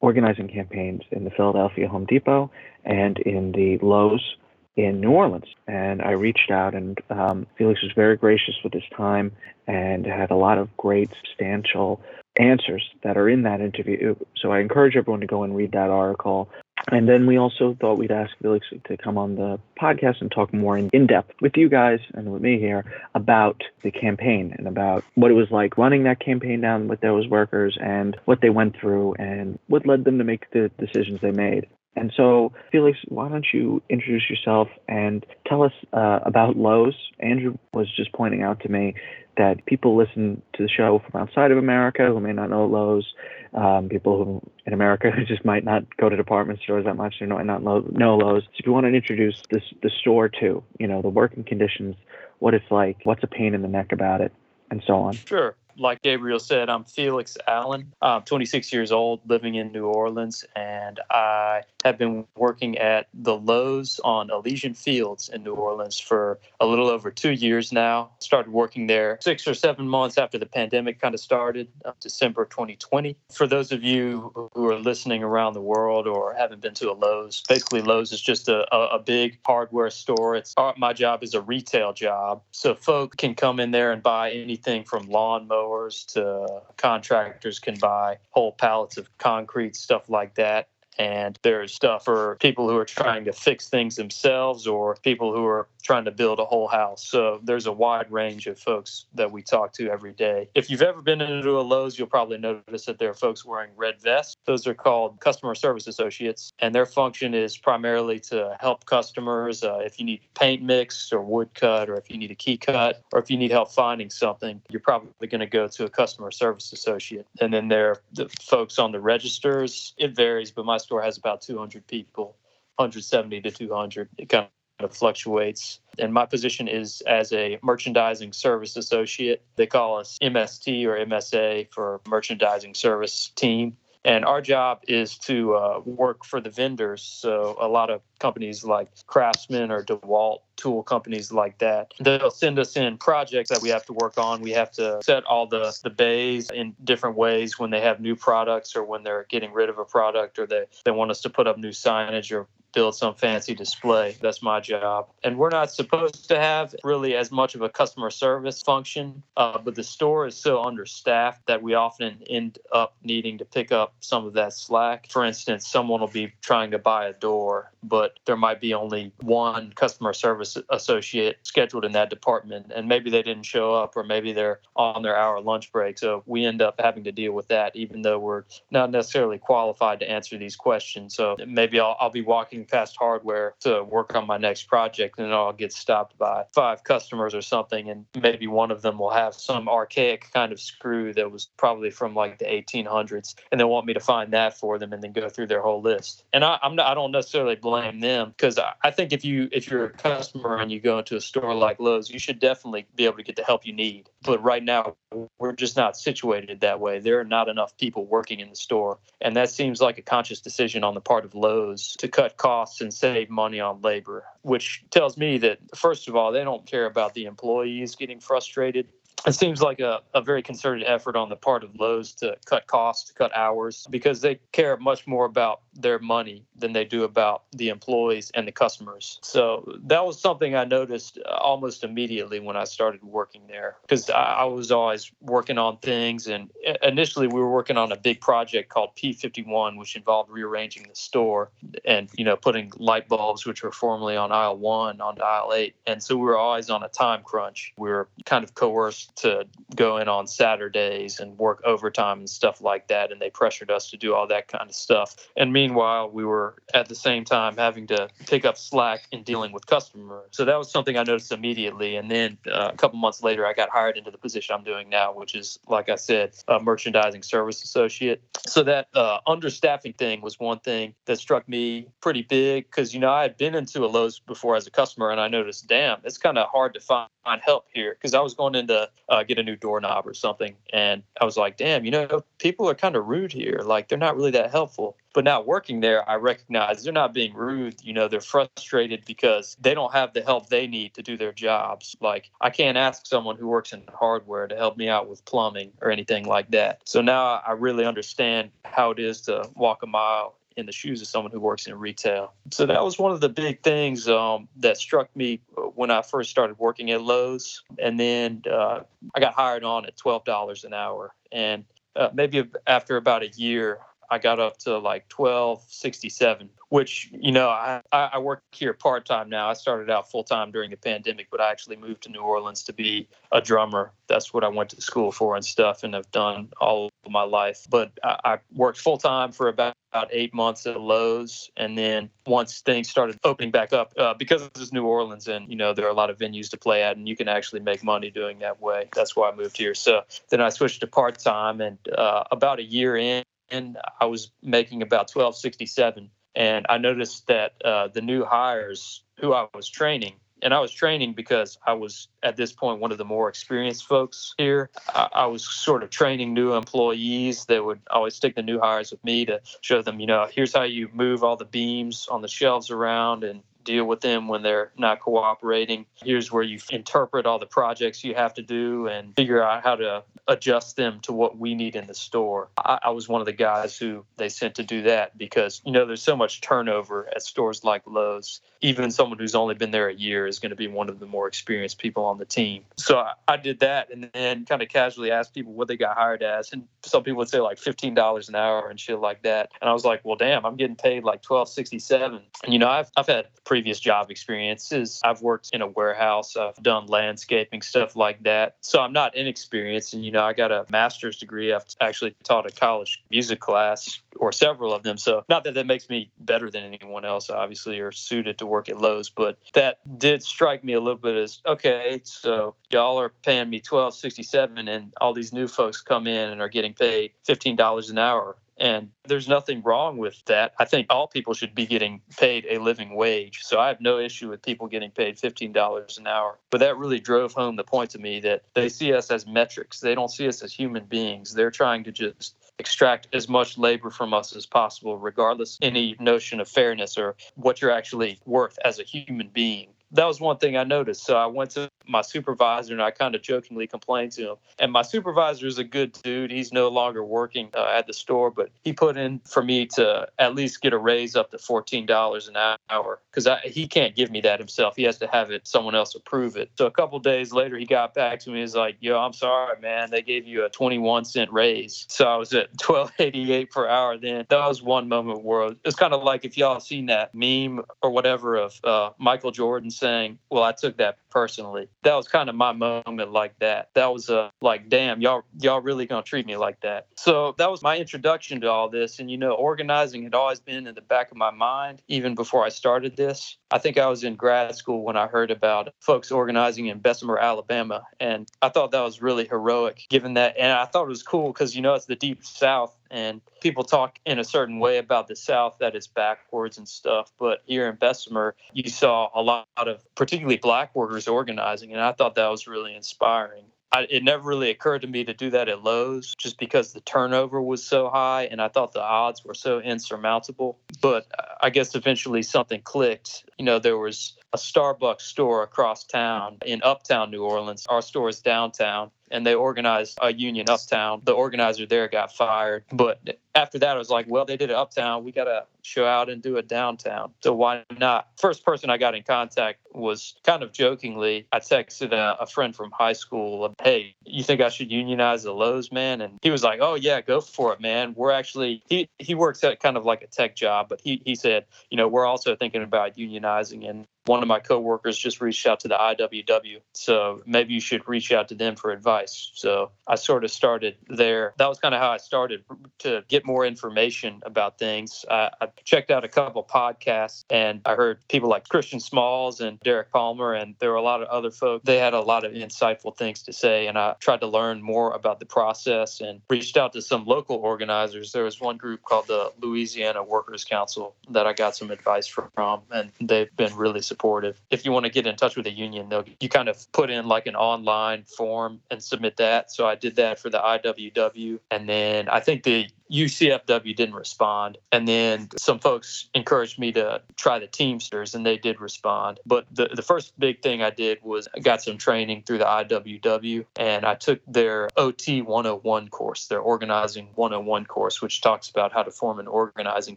organizing 0.00 0.48
campaigns 0.48 1.02
in 1.10 1.24
the 1.24 1.30
Philadelphia 1.30 1.88
Home 1.88 2.06
Depot 2.06 2.50
and 2.84 3.18
in 3.18 3.52
the 3.52 3.78
Lowe's 3.84 4.36
in 4.78 5.00
New 5.00 5.10
Orleans. 5.10 5.52
And 5.66 6.00
I 6.00 6.12
reached 6.12 6.52
out, 6.52 6.74
and 6.74 6.96
um, 7.10 7.46
Felix 7.58 7.82
was 7.82 7.90
very 7.96 8.16
gracious 8.16 8.54
with 8.62 8.72
his 8.72 8.84
time 8.96 9.32
and 9.66 10.06
had 10.06 10.30
a 10.30 10.36
lot 10.36 10.56
of 10.56 10.74
great, 10.76 11.10
substantial 11.26 12.00
answers 12.38 12.88
that 13.02 13.16
are 13.16 13.28
in 13.28 13.42
that 13.42 13.60
interview. 13.60 14.14
So 14.40 14.52
I 14.52 14.60
encourage 14.60 14.96
everyone 14.96 15.20
to 15.20 15.26
go 15.26 15.42
and 15.42 15.56
read 15.56 15.72
that 15.72 15.90
article. 15.90 16.48
And 16.92 17.08
then 17.08 17.26
we 17.26 17.36
also 17.36 17.76
thought 17.80 17.98
we'd 17.98 18.12
ask 18.12 18.30
Felix 18.40 18.66
to 18.84 18.96
come 18.96 19.18
on 19.18 19.34
the 19.34 19.58
podcast 19.82 20.20
and 20.20 20.30
talk 20.30 20.54
more 20.54 20.78
in, 20.78 20.88
in 20.92 21.08
depth 21.08 21.32
with 21.40 21.56
you 21.56 21.68
guys 21.68 21.98
and 22.14 22.32
with 22.32 22.40
me 22.40 22.60
here 22.60 22.84
about 23.16 23.60
the 23.82 23.90
campaign 23.90 24.54
and 24.56 24.68
about 24.68 25.02
what 25.16 25.32
it 25.32 25.34
was 25.34 25.50
like 25.50 25.76
running 25.76 26.04
that 26.04 26.20
campaign 26.20 26.60
down 26.60 26.86
with 26.86 27.00
those 27.00 27.26
workers 27.26 27.76
and 27.82 28.16
what 28.26 28.40
they 28.40 28.50
went 28.50 28.76
through 28.76 29.14
and 29.14 29.58
what 29.66 29.86
led 29.86 30.04
them 30.04 30.18
to 30.18 30.24
make 30.24 30.48
the 30.52 30.70
decisions 30.78 31.20
they 31.20 31.32
made. 31.32 31.66
And 31.98 32.12
so, 32.16 32.52
Felix, 32.70 32.98
why 33.08 33.28
don't 33.28 33.46
you 33.52 33.82
introduce 33.88 34.30
yourself 34.30 34.68
and 34.88 35.26
tell 35.46 35.62
us 35.62 35.72
uh, 35.92 36.20
about 36.24 36.56
Lowe's? 36.56 36.94
Andrew 37.18 37.58
was 37.72 37.94
just 37.94 38.12
pointing 38.12 38.42
out 38.42 38.60
to 38.60 38.68
me 38.68 38.94
that 39.36 39.64
people 39.66 39.96
listen 39.96 40.42
to 40.54 40.62
the 40.62 40.68
show 40.68 41.00
from 41.08 41.20
outside 41.20 41.50
of 41.50 41.58
America 41.58 42.06
who 42.06 42.20
may 42.20 42.32
not 42.32 42.50
know 42.50 42.66
Lowe's, 42.66 43.06
um, 43.54 43.88
people 43.88 44.24
who 44.24 44.50
in 44.66 44.72
America 44.72 45.10
who 45.10 45.24
just 45.24 45.44
might 45.44 45.64
not 45.64 45.84
go 45.96 46.08
to 46.08 46.16
department 46.16 46.60
stores 46.60 46.84
that 46.84 46.96
much, 46.96 47.16
they 47.20 47.26
might 47.26 47.46
not 47.46 47.62
know, 47.62 47.80
know 47.90 48.16
Lowe's. 48.16 48.42
So 48.44 48.50
if 48.58 48.66
you 48.66 48.72
want 48.72 48.86
to 48.86 48.92
introduce 48.92 49.42
this 49.50 49.62
the 49.82 49.90
store 49.90 50.28
to, 50.40 50.62
you 50.78 50.86
know, 50.86 51.02
the 51.02 51.08
working 51.08 51.44
conditions, 51.44 51.96
what 52.40 52.54
it's 52.54 52.70
like, 52.70 52.98
what's 53.04 53.22
a 53.22 53.28
pain 53.28 53.54
in 53.54 53.62
the 53.62 53.68
neck 53.68 53.92
about 53.92 54.20
it, 54.20 54.32
and 54.70 54.82
so 54.86 54.94
on. 54.94 55.14
Sure. 55.14 55.54
Like 55.78 56.02
Gabriel 56.02 56.38
said, 56.38 56.68
I'm 56.68 56.84
Felix 56.84 57.36
Allen. 57.46 57.92
I'm 58.02 58.22
26 58.22 58.72
years 58.72 58.92
old, 58.92 59.20
living 59.28 59.54
in 59.54 59.72
New 59.72 59.86
Orleans, 59.86 60.44
and 60.56 61.00
I 61.10 61.62
have 61.84 61.96
been 61.96 62.26
working 62.36 62.76
at 62.78 63.06
the 63.14 63.36
Lowe's 63.36 64.00
on 64.02 64.30
Elysian 64.30 64.74
Fields 64.74 65.28
in 65.28 65.44
New 65.44 65.54
Orleans 65.54 65.98
for 65.98 66.40
a 66.60 66.66
little 66.66 66.88
over 66.88 67.10
two 67.10 67.30
years 67.30 67.72
now. 67.72 68.10
Started 68.18 68.52
working 68.52 68.86
there 68.86 69.18
six 69.22 69.46
or 69.46 69.54
seven 69.54 69.88
months 69.88 70.18
after 70.18 70.38
the 70.38 70.46
pandemic 70.46 71.00
kind 71.00 71.14
of 71.14 71.20
started, 71.20 71.68
December 72.00 72.44
2020. 72.44 73.16
For 73.32 73.46
those 73.46 73.72
of 73.72 73.82
you 73.82 74.50
who 74.54 74.68
are 74.68 74.78
listening 74.78 75.22
around 75.22 75.52
the 75.52 75.60
world 75.60 76.06
or 76.06 76.34
haven't 76.34 76.60
been 76.60 76.74
to 76.74 76.90
a 76.90 76.94
Lowe's, 76.94 77.42
basically 77.48 77.82
Lowe's 77.82 78.12
is 78.12 78.20
just 78.20 78.48
a, 78.48 78.66
a, 78.74 78.98
big 78.98 79.38
hardware 79.46 79.90
store. 79.90 80.34
It's 80.34 80.52
uh, 80.56 80.72
my 80.76 80.92
job 80.92 81.22
is 81.22 81.32
a 81.32 81.40
retail 81.40 81.92
job, 81.92 82.42
so 82.50 82.74
folk 82.74 83.16
can 83.16 83.34
come 83.34 83.60
in 83.60 83.70
there 83.70 83.92
and 83.92 84.02
buy 84.02 84.32
anything 84.32 84.84
from 84.84 85.06
lawnmowers 85.06 85.67
to 86.06 86.62
contractors 86.76 87.58
can 87.58 87.76
buy 87.78 88.18
whole 88.30 88.52
pallets 88.52 88.96
of 88.96 89.08
concrete, 89.18 89.76
stuff 89.76 90.08
like 90.08 90.34
that 90.34 90.68
and 90.98 91.38
there's 91.42 91.72
stuff 91.74 92.04
for 92.04 92.36
people 92.40 92.68
who 92.68 92.76
are 92.76 92.84
trying 92.84 93.24
to 93.24 93.32
fix 93.32 93.68
things 93.68 93.96
themselves 93.96 94.66
or 94.66 94.96
people 95.02 95.34
who 95.34 95.46
are 95.46 95.68
trying 95.82 96.04
to 96.04 96.10
build 96.10 96.38
a 96.38 96.44
whole 96.44 96.68
house. 96.68 97.04
So 97.04 97.40
there's 97.42 97.66
a 97.66 97.72
wide 97.72 98.10
range 98.10 98.46
of 98.46 98.58
folks 98.58 99.06
that 99.14 99.30
we 99.30 99.42
talk 99.42 99.72
to 99.74 99.88
every 99.88 100.12
day. 100.12 100.48
If 100.54 100.70
you've 100.70 100.82
ever 100.82 101.00
been 101.00 101.20
into 101.20 101.58
a 101.58 101.62
Lowe's, 101.62 101.98
you'll 101.98 102.08
probably 102.08 102.38
notice 102.38 102.84
that 102.86 102.98
there 102.98 103.10
are 103.10 103.14
folks 103.14 103.44
wearing 103.44 103.70
red 103.76 104.00
vests. 104.00 104.36
Those 104.44 104.66
are 104.66 104.74
called 104.74 105.20
customer 105.20 105.54
service 105.54 105.86
associates, 105.86 106.52
and 106.58 106.74
their 106.74 106.86
function 106.86 107.32
is 107.34 107.56
primarily 107.56 108.20
to 108.20 108.56
help 108.60 108.84
customers 108.86 109.62
uh, 109.62 109.78
if 109.78 109.98
you 109.98 110.04
need 110.04 110.20
paint 110.34 110.62
mix 110.62 111.12
or 111.12 111.22
wood 111.22 111.50
cut, 111.54 111.88
or 111.88 111.94
if 111.94 112.10
you 112.10 112.18
need 112.18 112.30
a 112.30 112.34
key 112.34 112.56
cut, 112.56 113.02
or 113.12 113.20
if 113.20 113.30
you 113.30 113.36
need 113.36 113.50
help 113.50 113.70
finding 113.72 114.10
something, 114.10 114.60
you're 114.70 114.80
probably 114.80 115.28
going 115.28 115.40
to 115.40 115.46
go 115.46 115.68
to 115.68 115.84
a 115.84 115.88
customer 115.88 116.30
service 116.30 116.72
associate. 116.72 117.26
And 117.40 117.52
then 117.52 117.68
there 117.68 117.90
are 117.90 118.02
the 118.12 118.28
folks 118.42 118.78
on 118.78 118.92
the 118.92 119.00
registers. 119.00 119.94
It 119.96 120.16
varies, 120.16 120.50
but 120.50 120.64
my 120.64 120.76
store 120.88 121.02
has 121.02 121.18
about 121.18 121.42
200 121.42 121.86
people. 121.86 122.36
170 122.76 123.42
to 123.42 123.50
200. 123.50 124.08
It 124.16 124.28
kind 124.30 124.46
of 124.80 124.94
fluctuates. 124.94 125.80
And 125.98 126.14
my 126.14 126.24
position 126.24 126.66
is 126.66 127.02
as 127.02 127.30
a 127.32 127.58
merchandising 127.62 128.32
service 128.32 128.76
associate. 128.76 129.42
They 129.56 129.66
call 129.66 129.98
us 129.98 130.16
MST 130.22 130.86
or 130.86 130.96
MSA 131.04 131.70
for 131.70 132.00
merchandising 132.08 132.74
service 132.74 133.32
team. 133.34 133.76
And 134.04 134.24
our 134.24 134.40
job 134.40 134.80
is 134.88 135.18
to 135.18 135.56
uh, 135.56 135.80
work 135.84 136.24
for 136.24 136.40
the 136.40 136.48
vendors. 136.48 137.02
So 137.02 137.56
a 137.60 137.68
lot 137.68 137.90
of 137.90 138.00
companies 138.18 138.64
like 138.64 138.88
Craftsman 139.06 139.70
or 139.70 139.84
DeWalt 139.84 140.38
tool 140.58 140.82
companies 140.82 141.32
like 141.32 141.56
that, 141.58 141.94
they'll 142.00 142.30
send 142.30 142.58
us 142.58 142.76
in 142.76 142.98
projects 142.98 143.48
that 143.48 143.62
we 143.62 143.70
have 143.70 143.86
to 143.86 143.94
work 143.94 144.18
on. 144.18 144.42
We 144.42 144.50
have 144.50 144.70
to 144.72 145.00
set 145.02 145.24
all 145.24 145.46
the, 145.46 145.74
the 145.82 145.90
bays 145.90 146.50
in 146.50 146.74
different 146.84 147.16
ways 147.16 147.58
when 147.58 147.70
they 147.70 147.80
have 147.80 148.00
new 148.00 148.14
products 148.14 148.76
or 148.76 148.84
when 148.84 149.04
they're 149.04 149.26
getting 149.30 149.52
rid 149.52 149.70
of 149.70 149.78
a 149.78 149.84
product 149.84 150.38
or 150.38 150.46
they, 150.46 150.64
they 150.84 150.90
want 150.90 151.10
us 151.10 151.22
to 151.22 151.30
put 151.30 151.46
up 151.46 151.56
new 151.56 151.70
signage 151.70 152.30
or 152.36 152.46
build 152.72 152.94
some 152.94 153.14
fancy 153.14 153.54
display. 153.54 154.16
That's 154.20 154.42
my 154.42 154.60
job. 154.60 155.08
And 155.24 155.38
we're 155.38 155.50
not 155.50 155.72
supposed 155.72 156.28
to 156.28 156.38
have 156.38 156.74
really 156.84 157.16
as 157.16 157.30
much 157.30 157.54
of 157.54 157.62
a 157.62 157.68
customer 157.68 158.10
service 158.10 158.62
function, 158.62 159.22
uh, 159.36 159.58
but 159.58 159.74
the 159.74 159.82
store 159.82 160.26
is 160.26 160.36
so 160.36 160.62
understaffed 160.62 161.46
that 161.46 161.62
we 161.62 161.74
often 161.74 162.22
end 162.28 162.58
up 162.72 162.94
needing 163.02 163.38
to 163.38 163.44
pick 163.44 163.72
up 163.72 163.94
some 164.00 164.26
of 164.26 164.34
that 164.34 164.52
slack. 164.52 165.08
For 165.10 165.24
instance, 165.24 165.66
someone 165.66 166.00
will 166.00 166.08
be 166.08 166.32
trying 166.42 166.70
to 166.72 166.78
buy 166.78 167.06
a 167.06 167.12
door, 167.12 167.72
but 167.82 168.18
there 168.26 168.36
might 168.36 168.60
be 168.60 168.74
only 168.74 169.12
one 169.22 169.72
customer 169.74 170.12
service 170.12 170.47
associate 170.70 171.38
scheduled 171.42 171.84
in 171.84 171.92
that 171.92 172.10
department, 172.10 172.72
and 172.74 172.88
maybe 172.88 173.10
they 173.10 173.22
didn't 173.22 173.44
show 173.44 173.74
up, 173.74 173.96
or 173.96 174.04
maybe 174.04 174.32
they're 174.32 174.60
on 174.76 175.02
their 175.02 175.16
hour 175.16 175.40
lunch 175.40 175.72
break. 175.72 175.98
So 175.98 176.22
we 176.26 176.44
end 176.44 176.62
up 176.62 176.80
having 176.80 177.04
to 177.04 177.12
deal 177.12 177.32
with 177.32 177.48
that, 177.48 177.74
even 177.74 178.02
though 178.02 178.18
we're 178.18 178.44
not 178.70 178.90
necessarily 178.90 179.38
qualified 179.38 180.00
to 180.00 180.10
answer 180.10 180.38
these 180.38 180.56
questions. 180.56 181.14
So 181.14 181.36
maybe 181.46 181.80
I'll, 181.80 181.96
I'll 182.00 182.10
be 182.10 182.22
walking 182.22 182.64
past 182.64 182.96
hardware 182.98 183.54
to 183.60 183.82
work 183.82 184.14
on 184.14 184.26
my 184.26 184.38
next 184.38 184.64
project 184.64 185.18
and 185.18 185.32
I'll 185.32 185.52
get 185.52 185.72
stopped 185.72 186.18
by 186.18 186.44
five 186.54 186.84
customers 186.84 187.34
or 187.34 187.42
something 187.42 187.90
and 187.90 188.04
maybe 188.20 188.46
one 188.46 188.70
of 188.70 188.82
them 188.82 188.98
will 188.98 189.10
have 189.10 189.34
some 189.34 189.68
archaic 189.68 190.30
kind 190.32 190.52
of 190.52 190.60
screw 190.60 191.12
that 191.14 191.30
was 191.30 191.48
probably 191.56 191.90
from 191.90 192.14
like 192.14 192.38
the 192.38 192.44
1800s 192.44 193.34
and 193.50 193.60
they 193.60 193.64
want 193.64 193.86
me 193.86 193.94
to 193.94 194.00
find 194.00 194.32
that 194.32 194.58
for 194.58 194.78
them 194.78 194.92
and 194.92 195.02
then 195.02 195.12
go 195.12 195.28
through 195.28 195.46
their 195.46 195.62
whole 195.62 195.80
list 195.80 196.24
and 196.32 196.44
I, 196.44 196.58
I'm 196.62 196.76
not, 196.76 196.86
I 196.86 196.94
don't 196.94 197.12
necessarily 197.12 197.56
blame 197.56 198.00
them 198.00 198.30
because 198.30 198.58
I, 198.58 198.74
I 198.82 198.90
think 198.90 199.12
if 199.12 199.24
you 199.24 199.48
if 199.52 199.70
you're 199.70 199.86
a 199.86 199.90
customer 199.90 200.37
and 200.44 200.70
you 200.70 200.80
go 200.80 200.98
into 200.98 201.16
a 201.16 201.20
store 201.20 201.54
like 201.54 201.80
Lowe's 201.80 202.10
you 202.10 202.18
should 202.18 202.38
definitely 202.38 202.86
be 202.94 203.04
able 203.04 203.16
to 203.16 203.22
get 203.22 203.36
the 203.36 203.44
help 203.44 203.66
you 203.66 203.72
need. 203.72 204.10
But 204.22 204.42
right 204.42 204.62
now 204.62 204.96
we're 205.38 205.52
just 205.52 205.76
not 205.76 205.96
situated 205.96 206.60
that 206.60 206.80
way. 206.80 206.98
There 206.98 207.20
are 207.20 207.24
not 207.24 207.48
enough 207.48 207.76
people 207.76 208.06
working 208.06 208.40
in 208.40 208.50
the 208.50 208.56
store. 208.56 208.98
And 209.20 209.36
that 209.36 209.50
seems 209.50 209.80
like 209.80 209.98
a 209.98 210.02
conscious 210.02 210.40
decision 210.40 210.84
on 210.84 210.94
the 210.94 211.00
part 211.00 211.24
of 211.24 211.34
Lowe's 211.34 211.96
to 211.98 212.08
cut 212.08 212.36
costs 212.36 212.58
costs 212.58 212.80
and 212.80 212.92
save 212.92 213.30
money 213.30 213.60
on 213.60 213.80
labor, 213.82 214.24
which 214.42 214.84
tells 214.90 215.16
me 215.16 215.38
that, 215.38 215.58
first 215.74 216.08
of 216.08 216.16
all, 216.16 216.32
they 216.32 216.44
don't 216.44 216.66
care 216.66 216.86
about 216.86 217.14
the 217.14 217.24
employees 217.24 217.94
getting 217.94 218.20
frustrated. 218.20 218.88
It 219.26 219.32
seems 219.32 219.60
like 219.60 219.80
a, 219.80 220.00
a 220.14 220.22
very 220.22 220.42
concerted 220.42 220.84
effort 220.86 221.16
on 221.16 221.28
the 221.28 221.36
part 221.36 221.64
of 221.64 221.74
Lowe's 221.74 222.14
to 222.14 222.36
cut 222.46 222.66
costs, 222.66 223.08
to 223.08 223.14
cut 223.14 223.36
hours, 223.36 223.86
because 223.90 224.20
they 224.20 224.40
care 224.52 224.76
much 224.76 225.06
more 225.06 225.24
about 225.24 225.60
their 225.78 225.98
money 225.98 226.44
than 226.56 226.72
they 226.72 226.84
do 226.84 227.04
about 227.04 227.44
the 227.52 227.68
employees 227.68 228.30
and 228.34 228.46
the 228.46 228.52
customers. 228.52 229.18
So 229.22 229.78
that 229.84 230.04
was 230.04 230.20
something 230.20 230.54
I 230.54 230.64
noticed 230.64 231.18
uh, 231.18 231.30
almost 231.34 231.84
immediately 231.84 232.40
when 232.40 232.56
I 232.56 232.64
started 232.64 233.02
working 233.02 233.42
there, 233.48 233.76
because 233.82 234.10
I, 234.10 234.44
was 234.44 234.72
always 234.72 235.12
working 235.20 235.58
on 235.58 235.78
things. 235.78 236.26
And 236.26 236.50
initially, 236.82 237.28
we 237.28 237.40
were 237.40 237.50
working 237.50 237.76
on 237.76 237.92
a 237.92 237.96
big 237.96 238.20
project 238.20 238.70
called 238.70 238.96
P51, 238.96 239.78
which 239.78 239.94
involved 239.94 240.30
rearranging 240.30 240.86
the 240.88 240.96
store 240.96 241.50
and 241.84 242.08
you 242.16 242.24
know 242.24 242.36
putting 242.36 242.72
light 242.76 243.08
bulbs, 243.08 243.46
which 243.46 243.62
were 243.62 243.72
formerly 243.72 244.16
on 244.16 244.32
aisle 244.32 244.56
one, 244.56 245.00
onto 245.00 245.22
aisle 245.22 245.52
eight. 245.54 245.76
And 245.86 246.02
so 246.02 246.16
we 246.16 246.22
were 246.22 246.38
always 246.38 246.70
on 246.70 246.82
a 246.82 246.88
time 246.88 247.22
crunch. 247.22 247.72
We 247.76 247.90
were 247.90 248.08
kind 248.24 248.42
of 248.42 248.54
coerced 248.54 249.14
to 249.16 249.46
go 249.76 249.98
in 249.98 250.08
on 250.08 250.26
Saturdays 250.26 251.20
and 251.20 251.38
work 251.38 251.62
overtime 251.64 252.18
and 252.18 252.30
stuff 252.30 252.60
like 252.60 252.88
that. 252.88 253.12
And 253.12 253.20
they 253.20 253.30
pressured 253.30 253.70
us 253.70 253.90
to 253.90 253.96
do 253.96 254.14
all 254.14 254.26
that 254.26 254.48
kind 254.48 254.68
of 254.68 254.74
stuff. 254.74 255.16
And 255.36 255.52
meanwhile, 255.68 256.10
we 256.10 256.24
were 256.24 256.54
at 256.72 256.88
the 256.88 256.94
same 256.94 257.24
time 257.24 257.56
having 257.56 257.86
to 257.86 258.08
pick 258.26 258.44
up 258.46 258.56
slack 258.56 259.06
in 259.12 259.22
dealing 259.22 259.52
with 259.52 259.66
customers. 259.66 260.26
So 260.30 260.44
that 260.46 260.56
was 260.56 260.70
something 260.70 260.96
I 260.96 261.02
noticed 261.02 261.30
immediately. 261.30 261.96
And 261.96 262.10
then 262.10 262.38
uh, 262.50 262.70
a 262.72 262.76
couple 262.76 262.98
months 262.98 263.22
later, 263.22 263.46
I 263.46 263.52
got 263.52 263.68
hired 263.68 263.98
into 263.98 264.10
the 264.10 264.18
position 264.18 264.54
I'm 264.54 264.64
doing 264.64 264.88
now, 264.88 265.12
which 265.12 265.34
is, 265.34 265.58
like 265.68 265.90
I 265.90 265.96
said, 265.96 266.34
a 266.48 266.58
merchandising 266.58 267.22
service 267.22 267.62
associate. 267.62 268.22
So 268.46 268.62
that 268.62 268.88
uh, 268.94 269.18
understaffing 269.26 269.96
thing 269.98 270.22
was 270.22 270.40
one 270.40 270.60
thing 270.60 270.94
that 271.04 271.18
struck 271.18 271.46
me 271.48 271.88
pretty 272.00 272.22
big 272.22 272.64
because, 272.64 272.94
you 272.94 273.00
know, 273.00 273.10
I 273.10 273.22
had 273.22 273.36
been 273.36 273.54
into 273.54 273.84
a 273.84 273.88
Lowe's 273.88 274.20
before 274.20 274.56
as 274.56 274.66
a 274.66 274.70
customer 274.70 275.10
and 275.10 275.20
I 275.20 275.28
noticed, 275.28 275.66
damn, 275.66 275.98
it's 276.04 276.18
kind 276.18 276.38
of 276.38 276.48
hard 276.48 276.72
to 276.74 276.80
find 276.80 277.08
help 277.42 277.66
here 277.74 277.94
because 277.94 278.14
I 278.14 278.20
was 278.20 278.32
going 278.32 278.54
into 278.54 278.88
uh, 279.10 279.22
get 279.22 279.38
a 279.38 279.42
new 279.42 279.56
doorknob 279.56 280.06
or 280.06 280.14
something. 280.14 280.54
And 280.72 281.02
I 281.20 281.26
was 281.26 281.36
like, 281.36 281.58
damn, 281.58 281.84
you 281.84 281.90
know, 281.90 282.24
people 282.38 282.68
are 282.70 282.74
kind 282.74 282.96
of 282.96 283.06
rude 283.06 283.32
here. 283.32 283.60
Like, 283.62 283.88
they're 283.88 283.98
not 283.98 284.16
really 284.16 284.30
that 284.30 284.50
helpful. 284.50 284.96
But 285.14 285.24
now 285.24 285.40
working 285.40 285.80
there, 285.80 286.08
I 286.08 286.16
recognize 286.16 286.84
they're 286.84 286.92
not 286.92 287.14
being 287.14 287.34
rude. 287.34 287.76
You 287.82 287.92
know, 287.92 288.08
they're 288.08 288.20
frustrated 288.20 289.04
because 289.06 289.56
they 289.60 289.74
don't 289.74 289.92
have 289.92 290.12
the 290.12 290.22
help 290.22 290.48
they 290.48 290.66
need 290.66 290.94
to 290.94 291.02
do 291.02 291.16
their 291.16 291.32
jobs. 291.32 291.96
Like, 292.00 292.30
I 292.40 292.50
can't 292.50 292.76
ask 292.76 293.06
someone 293.06 293.36
who 293.36 293.48
works 293.48 293.72
in 293.72 293.82
hardware 293.92 294.46
to 294.46 294.56
help 294.56 294.76
me 294.76 294.88
out 294.88 295.08
with 295.08 295.24
plumbing 295.24 295.72
or 295.80 295.90
anything 295.90 296.26
like 296.26 296.50
that. 296.50 296.82
So 296.84 297.00
now 297.00 297.42
I 297.46 297.52
really 297.52 297.84
understand 297.84 298.50
how 298.64 298.90
it 298.90 298.98
is 298.98 299.20
to 299.22 299.48
walk 299.54 299.82
a 299.82 299.86
mile 299.86 300.38
in 300.58 300.66
the 300.66 300.72
shoes 300.72 301.00
of 301.00 301.06
someone 301.06 301.30
who 301.30 301.38
works 301.38 301.68
in 301.68 301.78
retail. 301.78 302.32
So 302.50 302.66
that 302.66 302.82
was 302.82 302.98
one 302.98 303.12
of 303.12 303.20
the 303.20 303.28
big 303.28 303.62
things 303.62 304.08
um, 304.08 304.48
that 304.56 304.76
struck 304.76 305.14
me 305.14 305.40
when 305.74 305.90
I 305.90 306.02
first 306.02 306.30
started 306.30 306.58
working 306.58 306.90
at 306.90 307.00
Lowe's. 307.00 307.62
And 307.78 307.98
then 307.98 308.42
uh, 308.50 308.80
I 309.14 309.20
got 309.20 309.34
hired 309.34 309.62
on 309.62 309.86
at 309.86 309.96
$12 309.96 310.64
an 310.64 310.74
hour. 310.74 311.14
And 311.30 311.64
uh, 311.94 312.10
maybe 312.12 312.44
after 312.66 312.96
about 312.96 313.22
a 313.22 313.28
year, 313.28 313.78
I 314.10 314.18
got 314.18 314.40
up 314.40 314.58
to 314.58 314.78
like 314.78 315.10
1267 315.14 316.50
which 316.68 317.10
you 317.12 317.32
know 317.32 317.48
I, 317.48 317.80
I 317.92 318.18
work 318.18 318.42
here 318.52 318.72
part 318.72 319.06
time 319.06 319.28
now. 319.28 319.48
I 319.48 319.54
started 319.54 319.90
out 319.90 320.10
full 320.10 320.24
time 320.24 320.50
during 320.50 320.70
the 320.70 320.76
pandemic, 320.76 321.28
but 321.30 321.40
I 321.40 321.50
actually 321.50 321.76
moved 321.76 322.02
to 322.02 322.10
New 322.10 322.20
Orleans 322.20 322.62
to 322.64 322.72
be 322.72 323.08
a 323.32 323.40
drummer. 323.40 323.92
That's 324.06 324.32
what 324.34 324.44
I 324.44 324.48
went 324.48 324.70
to 324.70 324.80
school 324.80 325.12
for 325.12 325.34
and 325.34 325.44
stuff, 325.44 325.82
and 325.82 325.96
I've 325.96 326.10
done 326.10 326.50
all 326.60 326.90
of 327.04 327.12
my 327.12 327.22
life. 327.22 327.66
But 327.70 327.92
I, 328.04 328.18
I 328.24 328.38
worked 328.54 328.78
full 328.78 328.98
time 328.98 329.32
for 329.32 329.48
about 329.48 329.74
about 329.90 330.08
eight 330.12 330.34
months 330.34 330.66
at 330.66 330.78
Lowe's, 330.78 331.50
and 331.56 331.78
then 331.78 332.10
once 332.26 332.60
things 332.60 332.90
started 332.90 333.18
opening 333.24 333.50
back 333.50 333.72
up, 333.72 333.94
uh, 333.96 334.12
because 334.12 334.46
this 334.50 334.64
is 334.64 334.72
New 334.72 334.84
Orleans, 334.84 335.26
and 335.28 335.48
you 335.48 335.56
know 335.56 335.72
there 335.72 335.86
are 335.86 335.90
a 335.90 335.94
lot 335.94 336.10
of 336.10 336.18
venues 336.18 336.50
to 336.50 336.58
play 336.58 336.82
at, 336.82 336.98
and 336.98 337.08
you 337.08 337.16
can 337.16 337.28
actually 337.28 337.60
make 337.60 337.82
money 337.82 338.10
doing 338.10 338.40
that 338.40 338.60
way. 338.60 338.90
That's 338.94 339.16
why 339.16 339.30
I 339.30 339.34
moved 339.34 339.56
here. 339.56 339.74
So 339.74 340.02
then 340.28 340.42
I 340.42 340.50
switched 340.50 340.80
to 340.80 340.86
part 340.86 341.18
time, 341.18 341.62
and 341.62 341.78
uh, 341.96 342.24
about 342.30 342.58
a 342.58 342.64
year 342.64 342.96
in. 342.96 343.22
And 343.50 343.78
I 344.00 344.06
was 344.06 344.30
making 344.42 344.82
about 344.82 345.08
twelve 345.08 345.36
sixty 345.36 345.66
seven 345.66 346.10
and 346.34 346.66
I 346.68 346.78
noticed 346.78 347.26
that 347.26 347.54
uh, 347.64 347.88
the 347.88 348.02
new 348.02 348.24
hires 348.24 349.02
who 349.18 349.32
I 349.32 349.48
was 349.54 349.68
training 349.68 350.14
and 350.42 350.54
I 350.54 350.60
was 350.60 350.72
training 350.72 351.14
because 351.14 351.58
I 351.66 351.72
was 351.74 352.08
at 352.22 352.36
this 352.36 352.52
point 352.52 352.80
one 352.80 352.92
of 352.92 352.98
the 352.98 353.04
more 353.04 353.28
experienced 353.28 353.86
folks 353.86 354.34
here. 354.38 354.70
I, 354.94 355.08
I, 355.12 355.26
was 355.26 355.44
sort 355.44 355.82
of 355.82 355.90
training 355.90 356.34
new 356.34 356.54
employees 356.54 357.44
that 357.46 357.64
would 357.64 357.80
always 357.90 358.14
stick 358.14 358.34
the 358.34 358.42
new 358.42 358.58
hires 358.58 358.90
with 358.90 359.02
me 359.04 359.24
to 359.26 359.40
show 359.60 359.82
them, 359.82 360.00
you 360.00 360.06
know, 360.06 360.28
here's 360.30 360.54
how 360.54 360.62
you 360.62 360.88
move 360.92 361.24
all 361.24 361.36
the 361.36 361.44
beams 361.44 362.08
on 362.10 362.22
the 362.22 362.28
shelves 362.28 362.70
around 362.70 363.24
and 363.24 363.42
deal 363.64 363.84
with 363.84 364.00
them 364.00 364.28
when 364.28 364.42
they're 364.42 364.72
not 364.78 365.00
cooperating. 365.00 365.84
Here's 365.94 366.32
where 366.32 366.42
you 366.42 366.58
interpret 366.70 367.26
all 367.26 367.38
the 367.38 367.46
projects 367.46 368.02
you 368.02 368.14
have 368.14 368.32
to 368.34 368.42
do 368.42 368.86
and 368.86 369.14
figure 369.14 369.42
out 369.42 369.62
how 369.62 369.76
to 369.76 370.04
adjust 370.28 370.76
them 370.76 371.00
to 371.00 371.12
what 371.12 371.38
we 371.38 371.54
need 371.54 371.74
in 371.74 371.86
the 371.86 371.94
store. 371.94 372.48
I, 372.56 372.78
I, 372.84 372.90
was 372.90 373.08
one 373.08 373.20
of 373.20 373.26
the 373.26 373.32
guys 373.32 373.78
who 373.78 374.04
they 374.18 374.28
sent 374.28 374.56
to 374.56 374.62
do 374.62 374.82
that 374.82 375.16
because, 375.16 375.62
you 375.64 375.72
know, 375.72 375.86
there's 375.86 376.02
so 376.02 376.16
much 376.16 376.42
turnover 376.42 377.08
at 377.08 377.22
stores 377.22 377.64
like 377.64 377.82
Lowe's. 377.86 378.40
Even 378.60 378.90
someone 378.90 379.18
who's 379.18 379.34
only 379.34 379.54
been 379.54 379.70
there 379.70 379.88
a 379.88 379.94
year 379.94 380.26
is 380.26 380.38
going 380.38 380.50
to 380.50 380.56
be 380.56 380.68
one 380.68 380.88
of 380.88 380.98
the 380.98 381.06
more 381.06 381.26
experienced 381.26 381.78
people 381.78 382.04
on 382.04 382.18
the 382.18 382.24
team. 382.24 382.64
So 382.76 382.98
I, 382.98 383.12
I 383.26 383.36
did 383.36 383.60
that 383.60 383.90
and 383.90 384.10
then 384.12 384.44
kind 384.44 384.60
of 384.60 384.68
casually 384.68 385.10
asked 385.10 385.32
people 385.32 385.52
what 385.52 385.68
they 385.68 385.76
got 385.76 385.96
hired 385.96 386.22
as. 386.22 386.52
And 386.52 386.64
some 386.82 387.02
people 387.02 387.18
would 387.18 387.28
say 387.28 387.40
like 387.40 387.58
$15 387.58 388.28
an 388.28 388.34
hour 388.34 388.68
and 388.68 388.78
shit 388.78 388.98
like 388.98 389.22
that. 389.22 389.52
And 389.60 389.70
I 389.70 389.72
was 389.72 389.84
like, 389.84 390.04
well, 390.04 390.16
damn, 390.16 390.44
I'm 390.44 390.56
getting 390.56 390.76
paid 390.76 391.04
like 391.04 391.24
1267 391.28 392.20
And, 392.44 392.52
you 392.52 392.58
know, 392.58 392.68
I've, 392.68 392.90
I've 392.96 393.06
had 393.06 393.28
previous 393.44 393.80
job 393.80 394.10
experiences. 394.10 395.00
I've 395.02 395.22
worked 395.22 395.50
in 395.52 395.62
a 395.62 395.66
warehouse, 395.66 396.36
I've 396.36 396.56
done 396.56 396.86
landscaping, 396.86 397.62
stuff 397.62 397.96
like 397.96 398.22
that. 398.24 398.56
So 398.60 398.80
I'm 398.80 398.92
not 398.92 399.16
inexperienced. 399.16 399.94
And, 399.94 400.04
you 400.04 400.10
know, 400.10 400.17
I 400.18 400.32
got 400.32 400.52
a 400.52 400.66
master's 400.70 401.18
degree. 401.18 401.52
I've 401.52 401.64
actually 401.80 402.14
taught 402.24 402.46
a 402.46 402.50
college 402.50 403.02
music 403.10 403.40
class 403.40 404.00
or 404.16 404.32
several 404.32 404.72
of 404.72 404.82
them. 404.82 404.96
So 404.98 405.24
not 405.28 405.44
that 405.44 405.54
that 405.54 405.66
makes 405.66 405.88
me 405.88 406.10
better 406.20 406.50
than 406.50 406.64
anyone 406.64 407.04
else, 407.04 407.30
obviously, 407.30 407.80
or 407.80 407.92
suited 407.92 408.38
to 408.38 408.46
work 408.46 408.68
at 408.68 408.80
Lowe's, 408.80 409.08
but 409.08 409.38
that 409.54 409.78
did 409.98 410.22
strike 410.22 410.64
me 410.64 410.72
a 410.72 410.80
little 410.80 410.98
bit 410.98 411.16
as 411.16 411.40
okay, 411.46 412.00
so 412.04 412.54
y'all 412.70 412.98
are 412.98 413.10
paying 413.22 413.50
me 413.50 413.60
twelve 413.60 413.94
sixty 413.94 414.22
seven 414.22 414.68
and 414.68 414.92
all 415.00 415.12
these 415.12 415.32
new 415.32 415.46
folks 415.46 415.80
come 415.80 416.06
in 416.06 416.30
and 416.30 416.40
are 416.40 416.48
getting 416.48 416.74
paid 416.74 417.12
fifteen 417.24 417.56
dollars 417.56 417.90
an 417.90 417.98
hour 417.98 418.36
and 418.58 418.90
there's 419.06 419.28
nothing 419.28 419.62
wrong 419.62 419.96
with 419.98 420.22
that. 420.26 420.54
I 420.58 420.64
think 420.64 420.86
all 420.90 421.06
people 421.06 421.34
should 421.34 421.54
be 421.54 421.66
getting 421.66 422.00
paid 422.16 422.46
a 422.50 422.58
living 422.58 422.94
wage. 422.94 423.40
So 423.42 423.58
I 423.58 423.68
have 423.68 423.80
no 423.80 423.98
issue 423.98 424.28
with 424.28 424.42
people 424.42 424.66
getting 424.66 424.90
paid 424.90 425.16
$15 425.16 425.98
an 425.98 426.06
hour. 426.06 426.38
But 426.50 426.58
that 426.58 426.76
really 426.76 427.00
drove 427.00 427.32
home 427.32 427.56
the 427.56 427.64
point 427.64 427.90
to 427.90 427.98
me 427.98 428.20
that 428.20 428.42
they 428.54 428.68
see 428.68 428.92
us 428.92 429.10
as 429.10 429.26
metrics. 429.26 429.80
They 429.80 429.94
don't 429.94 430.10
see 430.10 430.28
us 430.28 430.42
as 430.42 430.52
human 430.52 430.84
beings. 430.84 431.34
They're 431.34 431.50
trying 431.50 431.84
to 431.84 431.92
just 431.92 432.34
extract 432.58 433.06
as 433.12 433.28
much 433.28 433.56
labor 433.56 433.90
from 433.90 434.12
us 434.12 434.34
as 434.34 434.44
possible, 434.44 434.98
regardless 434.98 435.58
any 435.62 435.94
notion 436.00 436.40
of 436.40 436.48
fairness 436.48 436.98
or 436.98 437.14
what 437.36 437.62
you're 437.62 437.70
actually 437.70 438.18
worth 438.26 438.58
as 438.64 438.80
a 438.80 438.82
human 438.82 439.28
being 439.28 439.68
that 439.92 440.04
was 440.04 440.20
one 440.20 440.38
thing 440.38 440.56
I 440.56 440.64
noticed. 440.64 441.04
So 441.04 441.16
I 441.16 441.26
went 441.26 441.50
to 441.52 441.68
my 441.86 442.02
supervisor 442.02 442.72
and 442.72 442.82
I 442.82 442.90
kind 442.90 443.14
of 443.14 443.22
jokingly 443.22 443.66
complained 443.66 444.12
to 444.12 444.30
him. 444.30 444.36
And 444.58 444.70
my 444.70 444.82
supervisor 444.82 445.46
is 445.46 445.58
a 445.58 445.64
good 445.64 445.92
dude. 446.02 446.30
He's 446.30 446.52
no 446.52 446.68
longer 446.68 447.04
working 447.04 447.50
uh, 447.54 447.72
at 447.74 447.86
the 447.86 447.92
store, 447.92 448.30
but 448.30 448.50
he 448.62 448.72
put 448.72 448.96
in 448.96 449.20
for 449.20 449.42
me 449.42 449.66
to 449.66 450.06
at 450.18 450.34
least 450.34 450.60
get 450.60 450.72
a 450.72 450.78
raise 450.78 451.16
up 451.16 451.30
to 451.30 451.38
$14 451.38 452.28
an 452.28 452.36
hour 452.70 453.00
because 453.10 453.28
he 453.44 453.66
can't 453.66 453.96
give 453.96 454.10
me 454.10 454.20
that 454.20 454.38
himself. 454.38 454.76
He 454.76 454.82
has 454.82 454.98
to 454.98 455.06
have 455.08 455.30
it, 455.30 455.46
someone 455.46 455.74
else 455.74 455.94
approve 455.94 456.36
it. 456.36 456.50
So 456.56 456.66
a 456.66 456.70
couple 456.70 456.98
days 456.98 457.32
later, 457.32 457.56
he 457.56 457.64
got 457.64 457.94
back 457.94 458.20
to 458.20 458.30
me. 458.30 458.40
He's 458.40 458.54
like, 458.54 458.76
yo, 458.80 458.98
I'm 458.98 459.12
sorry, 459.12 459.58
man. 459.60 459.90
They 459.90 460.02
gave 460.02 460.26
you 460.26 460.44
a 460.44 460.50
21 460.50 461.04
cent 461.06 461.32
raise. 461.32 461.86
So 461.88 462.06
I 462.06 462.16
was 462.16 462.32
at 462.34 462.50
1288 462.66 463.50
per 463.50 463.66
hour 463.66 463.96
then. 463.96 464.26
That 464.28 464.46
was 464.46 464.62
one 464.62 464.88
moment 464.88 465.24
where 465.24 465.54
it's 465.64 465.76
kind 465.76 465.94
of 465.94 466.02
like 466.02 466.24
if 466.24 466.36
y'all 466.36 466.60
seen 466.60 466.86
that 466.86 467.14
meme 467.14 467.64
or 467.82 467.90
whatever 467.90 468.36
of 468.36 468.60
uh, 468.64 468.90
Michael 468.98 469.30
Jordan 469.30 469.70
saying, 469.78 470.18
well, 470.30 470.42
I 470.42 470.52
took 470.52 470.76
that 470.78 470.98
personally. 471.10 471.68
That 471.82 471.94
was 471.94 472.08
kind 472.08 472.28
of 472.28 472.34
my 472.34 472.52
moment 472.52 473.12
like 473.12 473.38
that. 473.38 473.70
That 473.74 473.92
was 473.92 474.10
uh, 474.10 474.30
like, 474.40 474.68
damn, 474.68 475.00
y'all 475.00 475.22
y'all 475.40 475.60
really 475.60 475.86
gonna 475.86 476.02
treat 476.02 476.26
me 476.26 476.36
like 476.36 476.60
that. 476.60 476.88
So 476.96 477.34
that 477.38 477.50
was 477.50 477.62
my 477.62 477.78
introduction 477.78 478.40
to 478.42 478.50
all 478.50 478.68
this. 478.68 478.98
And 478.98 479.10
you 479.10 479.16
know, 479.16 479.32
organizing 479.32 480.02
had 480.02 480.14
always 480.14 480.40
been 480.40 480.66
in 480.66 480.74
the 480.74 480.80
back 480.80 481.10
of 481.10 481.16
my 481.16 481.30
mind 481.30 481.82
even 481.88 482.14
before 482.14 482.44
I 482.44 482.48
started 482.48 482.96
this. 482.96 483.36
I 483.50 483.58
think 483.58 483.78
I 483.78 483.86
was 483.86 484.04
in 484.04 484.16
grad 484.16 484.54
school 484.54 484.82
when 484.84 484.96
I 484.96 485.06
heard 485.06 485.30
about 485.30 485.72
folks 485.80 486.10
organizing 486.10 486.66
in 486.66 486.78
Bessemer, 486.78 487.18
Alabama, 487.18 487.84
and 487.98 488.28
I 488.42 488.50
thought 488.50 488.72
that 488.72 488.82
was 488.82 489.00
really 489.00 489.26
heroic 489.26 489.86
given 489.88 490.14
that 490.14 490.36
and 490.38 490.52
I 490.52 490.66
thought 490.66 490.84
it 490.84 490.88
was 490.88 491.02
cool 491.02 491.32
because 491.32 491.56
you 491.56 491.62
know 491.62 491.74
it's 491.74 491.86
the 491.86 491.96
deep 491.96 492.24
south 492.24 492.76
and 492.90 493.20
people 493.40 493.64
talk 493.64 493.98
in 494.04 494.18
a 494.18 494.24
certain 494.24 494.58
way 494.58 494.78
about 494.78 495.08
the 495.08 495.16
South 495.16 495.56
that 495.60 495.74
is 495.74 495.86
backwards 495.86 496.58
and 496.58 496.68
stuff. 496.68 497.12
But 497.18 497.42
here 497.46 497.68
in 497.68 497.76
Bessemer, 497.76 498.34
you 498.52 498.70
saw 498.70 499.10
a 499.14 499.22
lot 499.22 499.46
of 499.56 499.82
particularly 499.94 500.38
black 500.38 500.74
workers 500.74 501.08
organizing, 501.08 501.72
and 501.72 501.80
I 501.80 501.92
thought 501.92 502.14
that 502.16 502.28
was 502.28 502.46
really 502.46 502.74
inspiring. 502.74 503.44
I, 503.70 503.86
it 503.90 504.02
never 504.02 504.26
really 504.26 504.48
occurred 504.50 504.82
to 504.82 504.88
me 504.88 505.04
to 505.04 505.12
do 505.12 505.30
that 505.30 505.48
at 505.48 505.62
Lowe's 505.62 506.14
just 506.14 506.38
because 506.38 506.72
the 506.72 506.80
turnover 506.80 507.42
was 507.42 507.62
so 507.62 507.90
high 507.90 508.26
and 508.30 508.40
I 508.40 508.48
thought 508.48 508.72
the 508.72 508.82
odds 508.82 509.24
were 509.24 509.34
so 509.34 509.60
insurmountable. 509.60 510.58
But 510.80 511.06
I 511.42 511.50
guess 511.50 511.74
eventually 511.74 512.22
something 512.22 512.62
clicked. 512.62 513.26
You 513.36 513.44
know, 513.44 513.58
there 513.58 513.76
was 513.76 514.16
a 514.32 514.38
Starbucks 514.38 515.02
store 515.02 515.42
across 515.42 515.84
town 515.84 516.38
in 516.46 516.62
uptown 516.62 517.10
New 517.10 517.24
Orleans. 517.24 517.66
Our 517.68 517.82
store 517.82 518.08
is 518.08 518.20
downtown 518.20 518.90
and 519.10 519.26
they 519.26 519.34
organized 519.34 519.98
a 520.02 520.12
union 520.12 520.48
uptown. 520.48 521.02
The 521.04 521.12
organizer 521.12 521.66
there 521.66 521.88
got 521.88 522.14
fired. 522.14 522.64
But 522.72 523.18
after 523.34 523.58
that, 523.60 523.76
I 523.76 523.78
was 523.78 523.90
like, 523.90 524.06
well, 524.08 524.24
they 524.24 524.36
did 524.36 524.50
it 524.50 524.56
uptown. 524.56 525.04
We 525.04 525.12
got 525.12 525.24
to 525.24 525.44
show 525.62 525.86
out 525.86 526.08
and 526.08 526.22
do 526.22 526.36
it 526.36 526.48
downtown. 526.48 527.12
So 527.22 527.32
why 527.32 527.64
not? 527.78 528.08
First 528.16 528.44
person 528.44 528.70
I 528.70 528.78
got 528.78 528.94
in 528.94 529.02
contact 529.02 529.60
was 529.72 530.14
kind 530.24 530.42
of 530.42 530.52
jokingly, 530.52 531.26
I 531.30 531.38
texted 531.38 531.92
a, 531.92 532.16
a 532.20 532.26
friend 532.26 532.54
from 532.56 532.70
high 532.70 532.94
school, 532.94 533.54
hey, 533.62 533.94
you 534.04 534.24
think 534.24 534.40
I 534.40 534.48
should 534.48 534.70
unionize 534.72 535.22
the 535.22 535.32
Lowe's 535.32 535.70
man? 535.70 536.00
And 536.00 536.18
he 536.22 536.30
was 536.30 536.42
like, 536.42 536.60
oh, 536.60 536.74
yeah, 536.74 537.00
go 537.00 537.20
for 537.20 537.52
it, 537.52 537.60
man. 537.60 537.94
We're 537.96 538.10
actually, 538.10 538.62
he, 538.68 538.88
he 538.98 539.14
works 539.14 539.44
at 539.44 539.60
kind 539.60 539.76
of 539.76 539.84
like 539.84 540.02
a 540.02 540.06
tech 540.06 540.34
job, 540.34 540.68
but 540.68 540.80
he, 540.82 541.02
he 541.04 541.14
said, 541.14 541.44
you 541.70 541.76
know, 541.76 541.86
we're 541.86 542.06
also 542.06 542.34
thinking 542.34 542.62
about 542.62 542.96
unionizing. 542.96 543.68
And 543.68 543.86
one 544.08 544.22
of 544.22 544.28
my 544.28 544.40
coworkers 544.40 544.96
just 544.96 545.20
reached 545.20 545.46
out 545.46 545.60
to 545.60 545.68
the 545.68 545.76
IWW. 545.76 546.60
So 546.72 547.22
maybe 547.26 547.52
you 547.52 547.60
should 547.60 547.86
reach 547.86 548.10
out 548.10 548.28
to 548.28 548.34
them 548.34 548.56
for 548.56 548.70
advice. 548.70 549.30
So 549.34 549.70
I 549.86 549.96
sort 549.96 550.24
of 550.24 550.30
started 550.30 550.76
there. 550.88 551.34
That 551.36 551.48
was 551.48 551.60
kind 551.60 551.74
of 551.74 551.80
how 551.80 551.90
I 551.90 551.98
started 551.98 552.42
to 552.78 553.04
get 553.08 553.26
more 553.26 553.44
information 553.44 554.20
about 554.24 554.58
things. 554.58 555.04
I, 555.10 555.30
I 555.40 555.48
checked 555.64 555.90
out 555.90 556.04
a 556.04 556.08
couple 556.08 556.42
podcasts 556.42 557.24
and 557.28 557.60
I 557.66 557.74
heard 557.74 557.98
people 558.08 558.30
like 558.30 558.48
Christian 558.48 558.80
Smalls 558.80 559.40
and 559.40 559.60
Derrick 559.60 559.92
Palmer, 559.92 560.32
and 560.32 560.54
there 560.58 560.70
were 560.70 560.76
a 560.76 560.82
lot 560.82 561.02
of 561.02 561.08
other 561.08 561.30
folks. 561.30 561.64
They 561.64 561.78
had 561.78 561.92
a 561.92 562.00
lot 562.00 562.24
of 562.24 562.32
insightful 562.32 562.96
things 562.96 563.22
to 563.24 563.32
say. 563.32 563.66
And 563.66 563.78
I 563.78 563.94
tried 564.00 564.20
to 564.20 564.26
learn 564.26 564.62
more 564.62 564.92
about 564.92 565.20
the 565.20 565.26
process 565.26 566.00
and 566.00 566.22
reached 566.30 566.56
out 566.56 566.72
to 566.72 566.82
some 566.82 567.04
local 567.04 567.36
organizers. 567.36 568.12
There 568.12 568.24
was 568.24 568.40
one 568.40 568.56
group 568.56 568.82
called 568.82 569.06
the 569.06 569.32
Louisiana 569.40 570.02
Workers 570.02 570.44
Council 570.44 570.94
that 571.10 571.26
I 571.26 571.34
got 571.34 571.54
some 571.56 571.70
advice 571.70 572.06
from, 572.06 572.62
and 572.70 572.90
they've 573.00 573.34
been 573.36 573.54
really 573.54 573.82
supportive 573.82 573.97
supportive. 573.98 574.40
If 574.50 574.64
you 574.64 574.70
want 574.70 574.84
to 574.86 574.90
get 574.90 575.06
in 575.08 575.16
touch 575.16 575.36
with 575.36 575.46
a 575.46 575.50
union, 575.50 575.88
they'll 575.88 576.04
you 576.20 576.28
kind 576.28 576.48
of 576.48 576.70
put 576.72 576.88
in 576.88 577.08
like 577.08 577.26
an 577.26 577.34
online 577.34 578.04
form 578.04 578.60
and 578.70 578.80
submit 578.80 579.16
that. 579.16 579.50
So 579.50 579.66
I 579.66 579.74
did 579.74 579.96
that 579.96 580.20
for 580.20 580.30
the 580.30 580.38
IWW, 580.38 581.40
and 581.50 581.68
then 581.68 582.08
I 582.08 582.20
think 582.20 582.44
the 582.44 582.68
UCFW 582.90 583.74
didn't 583.74 583.94
respond. 583.94 584.58
And 584.72 584.86
then 584.86 585.28
some 585.36 585.58
folks 585.58 586.08
encouraged 586.14 586.58
me 586.58 586.72
to 586.72 587.02
try 587.16 587.38
the 587.38 587.46
Teamsters, 587.46 588.14
and 588.14 588.24
they 588.24 588.36
did 588.36 588.60
respond. 588.60 589.20
But 589.26 589.46
the, 589.52 589.68
the 589.68 589.82
first 589.82 590.18
big 590.18 590.42
thing 590.42 590.62
I 590.62 590.70
did 590.70 590.98
was 591.02 591.28
I 591.34 591.40
got 591.40 591.62
some 591.62 591.78
training 591.78 592.24
through 592.26 592.38
the 592.38 592.44
IWW, 592.44 593.44
and 593.58 593.84
I 593.84 593.94
took 593.94 594.20
their 594.26 594.68
OT 594.76 595.22
101 595.22 595.88
course, 595.88 596.26
their 596.26 596.40
Organizing 596.40 597.08
101 597.14 597.66
course, 597.66 598.00
which 598.00 598.20
talks 598.20 598.48
about 598.48 598.72
how 598.72 598.82
to 598.82 598.90
form 598.90 599.18
an 599.18 599.26
organizing 599.26 599.96